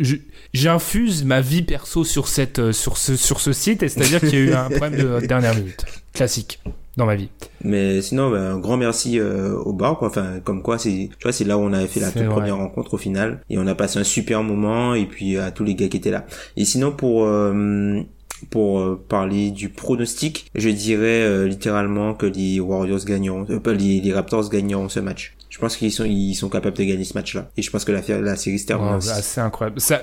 j'infuse 0.53 1.23
ma 1.25 1.41
vie 1.41 1.63
perso 1.63 2.03
sur 2.03 2.27
cette, 2.27 2.59
euh, 2.59 2.71
sur 2.71 2.97
ce, 2.97 3.15
sur 3.15 3.39
ce 3.39 3.53
site, 3.53 3.83
et 3.83 3.89
c'est-à-dire 3.89 4.19
qu'il 4.19 4.29
y 4.29 4.35
a 4.35 4.39
eu 4.39 4.53
un 4.53 4.69
problème 4.69 4.95
de 4.95 5.25
dernière 5.27 5.55
minute, 5.55 5.85
classique 6.13 6.59
dans 6.95 7.05
ma 7.05 7.15
vie. 7.15 7.29
Mais 7.63 8.01
sinon, 8.01 8.29
ben, 8.29 8.53
un 8.53 8.59
grand 8.59 8.77
merci 8.77 9.19
euh, 9.19 9.55
au 9.55 9.73
bar, 9.73 9.97
quoi. 9.97 10.09
Enfin, 10.09 10.39
comme 10.43 10.61
quoi, 10.61 10.77
c'est, 10.77 11.09
tu 11.17 11.23
vois, 11.23 11.31
c'est 11.31 11.43
là 11.43 11.57
où 11.57 11.61
on 11.61 11.73
avait 11.73 11.87
fait 11.87 11.99
la 11.99 12.11
toute 12.11 12.27
première 12.27 12.57
rencontre 12.57 12.93
au 12.93 12.97
final, 12.97 13.41
et 13.49 13.57
on 13.57 13.65
a 13.67 13.75
passé 13.75 13.99
un 13.99 14.03
super 14.03 14.43
moment, 14.43 14.93
et 14.93 15.05
puis 15.05 15.37
à 15.37 15.51
tous 15.51 15.63
les 15.63 15.75
gars 15.75 15.87
qui 15.87 15.97
étaient 15.97 16.11
là. 16.11 16.25
Et 16.55 16.65
sinon, 16.65 16.91
pour 16.91 17.25
euh, 17.25 18.01
pour 18.49 18.99
parler 19.07 19.51
du 19.51 19.69
pronostic, 19.69 20.51
je 20.53 20.69
dirais 20.69 21.47
littéralement 21.47 22.13
que 22.13 22.25
les 22.25 22.59
Warriors 22.59 23.05
gagneront, 23.05 23.45
euh, 23.49 23.73
les, 23.73 24.01
les 24.01 24.13
Raptors 24.13 24.49
gagneront 24.49 24.89
ce 24.89 24.99
match. 24.99 25.35
Je 25.53 25.59
pense 25.59 25.77
qu'ils 25.77 25.91
sont, 25.91 26.03
ils 26.03 26.33
sont 26.33 26.49
capables 26.49 26.75
de 26.75 26.83
gagner 26.83 27.03
ce 27.03 27.13
match-là. 27.13 27.51
Et 27.57 27.61
je 27.61 27.69
pense 27.69 27.85
que 27.85 27.91
la, 27.91 28.01
la 28.21 28.35
série 28.35 28.57
se 28.57 28.65
termine 28.65 28.95
oh, 28.95 28.99
C'est 28.99 29.39
incroyable. 29.39 29.79
Ça... 29.79 30.01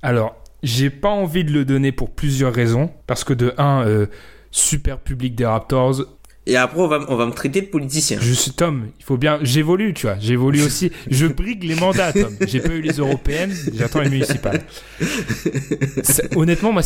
Alors, 0.00 0.34
j'ai 0.62 0.88
pas 0.88 1.10
envie 1.10 1.44
de 1.44 1.52
le 1.52 1.66
donner 1.66 1.92
pour 1.92 2.08
plusieurs 2.14 2.54
raisons. 2.54 2.90
Parce 3.06 3.22
que 3.22 3.34
de 3.34 3.52
un, 3.58 3.86
euh, 3.86 4.06
super 4.50 4.98
public 4.98 5.34
des 5.34 5.44
Raptors. 5.44 6.06
Et 6.46 6.56
après, 6.56 6.80
on 6.80 6.88
va, 6.88 7.04
on 7.08 7.16
va 7.16 7.26
me 7.26 7.32
traiter 7.32 7.60
de 7.60 7.66
politicien. 7.66 8.16
Je 8.18 8.32
suis 8.32 8.52
Tom. 8.52 8.88
Il 8.98 9.04
faut 9.04 9.18
bien. 9.18 9.38
J'évolue, 9.42 9.92
tu 9.92 10.06
vois. 10.06 10.18
J'évolue 10.20 10.62
aussi. 10.62 10.90
Je 11.10 11.26
brigue 11.26 11.64
les 11.64 11.74
mandats, 11.74 12.14
Tom. 12.14 12.34
J'ai 12.46 12.60
pas 12.60 12.72
eu 12.72 12.80
les 12.80 12.94
européennes. 12.94 13.54
J'attends 13.74 14.00
les 14.00 14.08
municipales. 14.08 14.62
honnêtement, 16.34 16.72
moi, 16.72 16.80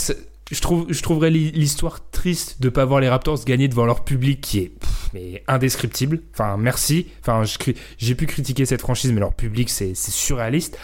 je, 0.51 0.61
trouve, 0.61 0.87
je 0.89 1.01
trouverais 1.03 1.31
l'histoire 1.31 2.11
triste 2.11 2.61
de 2.61 2.69
pas 2.69 2.85
voir 2.85 2.99
les 2.99 3.09
Raptors 3.09 3.45
gagner 3.45 3.69
devant 3.69 3.85
leur 3.85 4.03
public 4.03 4.41
qui 4.41 4.59
est 4.59 4.73
mais 5.15 5.43
indescriptible. 5.49 6.21
Enfin, 6.33 6.57
merci. 6.57 7.09
Enfin, 7.21 7.43
j'ai 7.99 8.15
pu 8.15 8.27
critiquer 8.27 8.67
cette 8.67 8.81
franchise, 8.81 9.13
mais 9.13 9.21
leur 9.21 9.35
public, 9.35 9.71
c'est 9.71 9.95
surréaliste. 9.95 10.79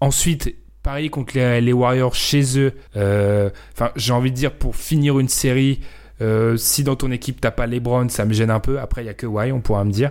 Ensuite, 0.00 0.54
pareil 0.82 1.10
contre 1.10 1.34
les, 1.36 1.72
Warriors 1.72 2.14
chez 2.14 2.58
eux. 2.58 2.72
Euh, 2.96 3.50
j'ai 3.96 4.12
envie 4.12 4.30
de 4.30 4.36
dire, 4.36 4.52
pour 4.52 4.76
finir 4.76 5.18
une 5.18 5.28
série, 5.28 5.80
euh, 6.20 6.56
si 6.56 6.84
dans 6.84 6.96
ton 6.96 7.10
équipe 7.10 7.40
t'as 7.40 7.50
pas 7.50 7.66
LeBron, 7.66 8.08
ça 8.08 8.24
me 8.24 8.32
gêne 8.32 8.50
un 8.50 8.60
peu. 8.60 8.80
Après, 8.80 9.02
il 9.02 9.06
y 9.06 9.10
a 9.10 9.14
que 9.14 9.26
Why, 9.26 9.52
on 9.52 9.60
pourra 9.60 9.84
me 9.84 9.92
dire. 9.92 10.10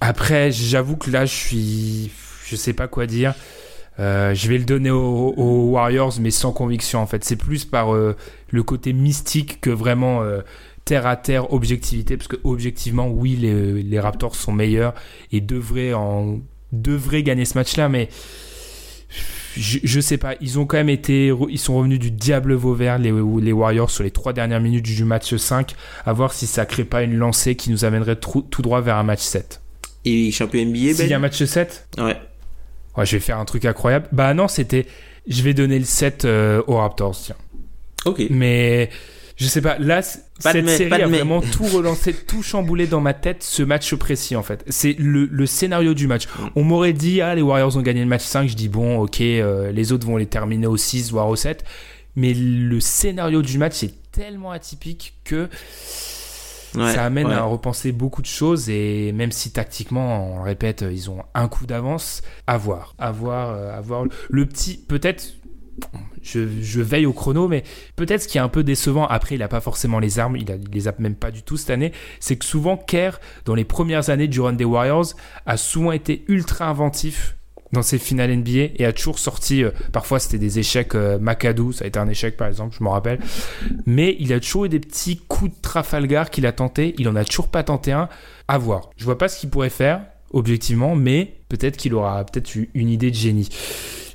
Après, 0.00 0.52
j'avoue 0.52 0.96
que 0.96 1.10
là, 1.10 1.26
je 1.26 1.34
suis, 1.34 2.10
je 2.46 2.56
sais 2.56 2.72
pas 2.72 2.88
quoi 2.88 3.06
dire. 3.06 3.34
Euh, 4.00 4.34
je 4.34 4.48
vais 4.48 4.58
le 4.58 4.64
donner 4.64 4.90
aux, 4.90 5.70
Warriors, 5.70 6.14
mais 6.20 6.30
sans 6.30 6.52
conviction 6.52 7.00
en 7.00 7.06
fait. 7.06 7.24
C'est 7.24 7.36
plus 7.36 7.64
par 7.64 7.92
le 7.92 8.62
côté 8.62 8.92
mystique 8.92 9.60
que 9.60 9.70
vraiment 9.70 10.22
terre 10.84 11.06
à 11.06 11.16
terre 11.16 11.52
objectivité, 11.52 12.16
parce 12.16 12.28
que 12.28 12.36
objectivement, 12.44 13.08
oui, 13.08 13.36
les, 13.36 14.00
Raptors 14.00 14.36
sont 14.36 14.52
meilleurs 14.52 14.94
et 15.32 15.40
devraient, 15.40 15.94
en, 15.94 16.40
devraient 16.72 17.22
gagner 17.22 17.44
ce 17.44 17.56
match-là, 17.56 17.88
mais 17.88 18.08
je, 19.56 19.78
je, 19.82 20.00
sais 20.00 20.18
pas, 20.18 20.34
ils 20.40 20.58
ont 20.58 20.66
quand 20.66 20.76
même 20.76 20.88
été, 20.88 21.32
ils 21.48 21.58
sont 21.58 21.76
revenus 21.76 21.98
du 21.98 22.10
diable 22.10 22.54
Vauvert, 22.54 22.98
les, 22.98 23.12
les 23.40 23.52
Warriors, 23.52 23.90
sur 23.90 24.02
les 24.02 24.10
trois 24.10 24.32
dernières 24.32 24.60
minutes 24.60 24.84
du 24.84 25.04
match 25.04 25.34
5, 25.34 25.74
à 26.04 26.12
voir 26.12 26.32
si 26.32 26.46
ça 26.46 26.66
crée 26.66 26.84
pas 26.84 27.02
une 27.02 27.16
lancée 27.16 27.54
qui 27.54 27.70
nous 27.70 27.84
amènerait 27.84 28.16
tout, 28.16 28.44
droit 28.58 28.80
vers 28.80 28.96
un 28.96 29.04
match 29.04 29.20
7. 29.20 29.60
Et 30.04 30.30
champion 30.32 30.64
NBA, 30.66 30.94
S'il 30.94 31.08
y 31.08 31.14
a 31.14 31.16
un 31.16 31.20
match 31.20 31.42
7 31.42 31.88
Ouais. 31.98 32.16
Ouais, 32.96 33.06
je 33.06 33.16
vais 33.16 33.20
faire 33.20 33.38
un 33.38 33.44
truc 33.44 33.64
incroyable. 33.64 34.08
Bah 34.12 34.34
non, 34.34 34.48
c'était, 34.48 34.86
je 35.26 35.42
vais 35.42 35.54
donner 35.54 35.78
le 35.78 35.84
7 35.84 36.24
euh, 36.24 36.62
aux 36.66 36.76
Raptors, 36.76 37.16
tiens. 37.16 37.36
Ok. 38.04 38.22
Mais 38.30 38.90
je 39.36 39.46
sais 39.46 39.60
pas, 39.60 39.78
là, 39.78 40.00
cette 40.02 40.68
série 40.68 41.02
a 41.02 41.08
vraiment 41.08 41.40
tout 41.40 41.64
relancé, 41.64 42.12
tout 42.12 42.42
chamboulé 42.42 42.86
dans 42.86 43.00
ma 43.00 43.14
tête, 43.14 43.42
ce 43.42 43.62
match 43.62 43.92
précis 43.94 44.36
en 44.36 44.42
fait. 44.42 44.64
C'est 44.68 44.94
le, 44.98 45.26
le, 45.26 45.46
scénario 45.46 45.92
du 45.94 46.06
match. 46.06 46.26
Mm. 46.26 46.46
On 46.54 46.64
m'aurait 46.64 46.92
dit, 46.92 47.20
ah, 47.20 47.34
les 47.34 47.42
Warriors 47.42 47.76
ont 47.76 47.82
gagné 47.82 48.00
le 48.00 48.06
match 48.06 48.22
5, 48.22 48.48
je 48.48 48.54
dis, 48.54 48.68
bon, 48.68 49.00
ok, 49.00 49.20
euh, 49.20 49.72
les 49.72 49.92
autres 49.92 50.06
vont 50.06 50.16
les 50.16 50.26
terminer 50.26 50.68
au 50.68 50.76
6, 50.76 51.10
voire 51.10 51.28
au 51.28 51.36
7. 51.36 51.64
Mais 52.16 52.32
le 52.32 52.78
scénario 52.78 53.42
du 53.42 53.58
match 53.58 53.82
est 53.82 53.94
tellement 54.12 54.52
atypique 54.52 55.14
que 55.24 55.48
ça 56.74 57.04
amène 57.04 57.30
à 57.30 57.42
repenser 57.42 57.92
beaucoup 57.92 58.22
de 58.22 58.26
choses 58.26 58.68
et 58.68 59.12
même 59.12 59.32
si 59.32 59.52
tactiquement, 59.52 60.34
on 60.34 60.36
le 60.38 60.42
répète, 60.42 60.84
ils 60.88 61.08
ont 61.10 61.22
un 61.34 61.48
coup 61.48 61.66
d'avance, 61.66 62.22
à 62.46 62.56
voir, 62.56 62.94
à 62.98 63.12
voir, 63.12 63.50
euh, 63.50 63.76
à 63.76 63.80
voir. 63.80 64.04
Le 64.28 64.46
petit, 64.46 64.76
peut-être 64.76 65.34
je, 66.22 66.80
veille 66.80 67.06
au 67.06 67.12
chrono, 67.12 67.48
mais 67.48 67.62
peut-être 67.96 68.22
ce 68.22 68.28
qui 68.28 68.38
est 68.38 68.40
un 68.40 68.48
peu 68.48 68.64
décevant, 68.64 69.06
après 69.06 69.34
il 69.34 69.38
n'a 69.38 69.48
pas 69.48 69.60
forcément 69.60 69.98
les 69.98 70.18
armes, 70.18 70.36
il, 70.36 70.50
a, 70.50 70.56
les 70.72 70.88
a 70.88 70.94
même 70.98 71.14
pas 71.14 71.30
du 71.30 71.42
tout 71.42 71.56
cette 71.56 71.70
année, 71.70 71.92
c'est 72.20 72.36
que 72.36 72.44
souvent 72.44 72.76
Kerr, 72.76 73.20
dans 73.44 73.54
les 73.54 73.64
premières 73.64 74.10
années 74.10 74.28
du 74.28 74.40
run 74.40 74.54
des 74.54 74.64
Warriors, 74.64 75.14
a 75.46 75.56
souvent 75.56 75.92
été 75.92 76.24
ultra 76.28 76.66
inventif 76.66 77.36
dans 77.72 77.82
ses 77.82 77.98
finales 77.98 78.34
NBA 78.34 78.72
et 78.76 78.84
a 78.84 78.92
toujours 78.92 79.18
sorti, 79.18 79.64
euh, 79.64 79.70
parfois 79.92 80.18
c'était 80.18 80.38
des 80.38 80.58
échecs, 80.58 80.94
euh, 80.94 81.18
McAdoo, 81.18 81.72
ça 81.72 81.84
a 81.84 81.88
été 81.88 81.98
un 81.98 82.08
échec 82.08 82.36
par 82.36 82.48
exemple, 82.48 82.74
je 82.78 82.82
m'en 82.82 82.92
rappelle, 82.92 83.18
mais 83.84 84.16
il 84.18 84.32
a 84.32 84.40
toujours 84.40 84.64
eu 84.64 84.68
des 84.68 84.80
petits 84.80 85.18
coups 85.18 85.50
de 85.54 85.60
Trafalgar 85.60 86.30
qu'il 86.30 86.46
a 86.46 86.52
tenté, 86.52 86.94
il 86.98 87.08
en 87.08 87.16
a 87.16 87.24
toujours 87.24 87.48
pas 87.48 87.64
tenté 87.64 87.92
un, 87.92 88.08
à 88.48 88.58
voir. 88.58 88.90
Je 88.96 89.04
vois 89.04 89.18
pas 89.18 89.28
ce 89.28 89.40
qu'il 89.40 89.50
pourrait 89.50 89.70
faire, 89.70 90.02
objectivement, 90.32 90.94
mais 90.94 91.34
peut-être 91.48 91.76
qu'il 91.76 91.94
aura 91.94 92.24
peut-être 92.24 92.54
eu 92.54 92.70
une 92.74 92.88
idée 92.88 93.10
de 93.10 93.16
génie. 93.16 93.48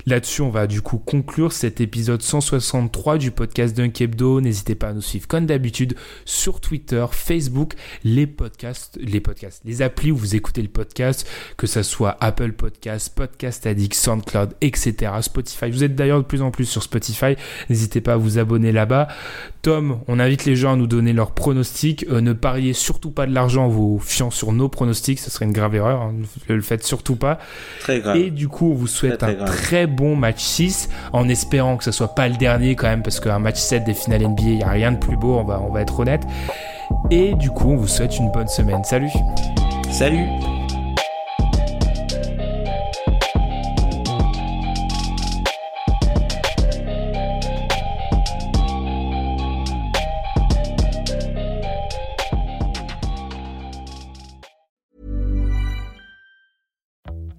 Là-dessus, 0.06 0.42
on 0.42 0.50
va 0.50 0.66
du 0.66 0.80
coup 0.80 0.98
conclure 0.98 1.52
cet 1.52 1.80
épisode 1.80 2.22
163 2.22 3.18
du 3.18 3.30
podcast 3.30 3.76
Dunk 3.76 4.00
Hebdo. 4.00 4.40
N'hésitez 4.40 4.74
pas 4.74 4.88
à 4.88 4.92
nous 4.92 5.02
suivre 5.02 5.26
comme 5.28 5.46
d'habitude 5.46 5.94
sur 6.24 6.60
Twitter, 6.60 7.04
Facebook, 7.10 7.74
les 8.04 8.26
podcasts, 8.26 8.98
les 9.00 9.20
podcasts, 9.20 9.62
les 9.64 9.82
applis 9.82 10.12
où 10.12 10.16
vous 10.16 10.36
écoutez 10.36 10.62
le 10.62 10.68
podcast, 10.68 11.28
que 11.56 11.66
ce 11.66 11.82
soit 11.82 12.16
Apple 12.20 12.52
Podcasts, 12.52 13.14
Podcast 13.14 13.66
Addict, 13.66 13.94
SoundCloud, 13.94 14.54
etc. 14.60 15.12
Spotify. 15.20 15.70
Vous 15.70 15.84
êtes 15.84 15.94
d'ailleurs 15.94 16.18
de 16.18 16.26
plus 16.26 16.42
en 16.42 16.50
plus 16.50 16.64
sur 16.64 16.82
Spotify. 16.82 17.36
N'hésitez 17.68 18.00
pas 18.00 18.14
à 18.14 18.16
vous 18.16 18.38
abonner 18.38 18.72
là-bas. 18.72 19.08
Tom, 19.62 20.00
on 20.08 20.18
invite 20.18 20.46
les 20.46 20.56
gens 20.56 20.72
à 20.72 20.76
nous 20.76 20.86
donner 20.86 21.12
leurs 21.12 21.32
pronostics. 21.32 22.06
Euh, 22.08 22.20
ne 22.20 22.32
pariez 22.32 22.72
surtout 22.72 23.10
pas 23.10 23.26
de 23.26 23.34
l'argent 23.34 23.66
en 23.66 23.68
vous 23.68 23.98
fiant 23.98 24.30
sur 24.30 24.52
nos 24.52 24.68
pronostics. 24.68 25.18
Ce 25.18 25.30
serait 25.30 25.44
une 25.44 25.52
grave 25.52 25.74
erreur. 25.74 26.00
Hein. 26.00 26.14
Ne 26.48 26.54
le 26.54 26.62
faites 26.62 26.84
surtout 26.84 27.16
pas. 27.16 27.38
Très 27.80 28.00
grave. 28.00 28.16
Et 28.16 28.30
du 28.30 28.48
coup, 28.48 28.70
on 28.70 28.74
vous 28.74 28.86
souhaite 28.86 29.22
un 29.22 29.34
très 29.44 29.86
match 30.00 30.42
6 30.42 30.88
en 31.12 31.28
espérant 31.28 31.76
que 31.76 31.84
ce 31.84 31.92
soit 31.92 32.14
pas 32.14 32.28
le 32.28 32.36
dernier 32.36 32.74
quand 32.74 32.88
même 32.88 33.02
parce 33.02 33.20
qu'un 33.20 33.38
match 33.38 33.58
7 33.58 33.84
des 33.84 33.94
finales 33.94 34.26
NBA, 34.26 34.42
il 34.42 34.56
n'y 34.56 34.62
a 34.62 34.70
rien 34.70 34.92
de 34.92 34.98
plus 34.98 35.16
beau, 35.16 35.36
on 35.36 35.44
va, 35.44 35.60
on 35.60 35.72
va 35.72 35.82
être 35.82 36.00
honnête. 36.00 36.22
Et 37.10 37.34
du 37.34 37.50
coup, 37.50 37.70
on 37.70 37.76
vous 37.76 37.88
souhaite 37.88 38.18
une 38.18 38.30
bonne 38.30 38.48
semaine. 38.48 38.82
Salut 38.84 39.10
Salut 39.90 40.26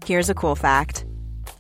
Here's 0.05 0.29
a 0.29 0.33
cool 0.33 0.55
fact. 0.55 1.05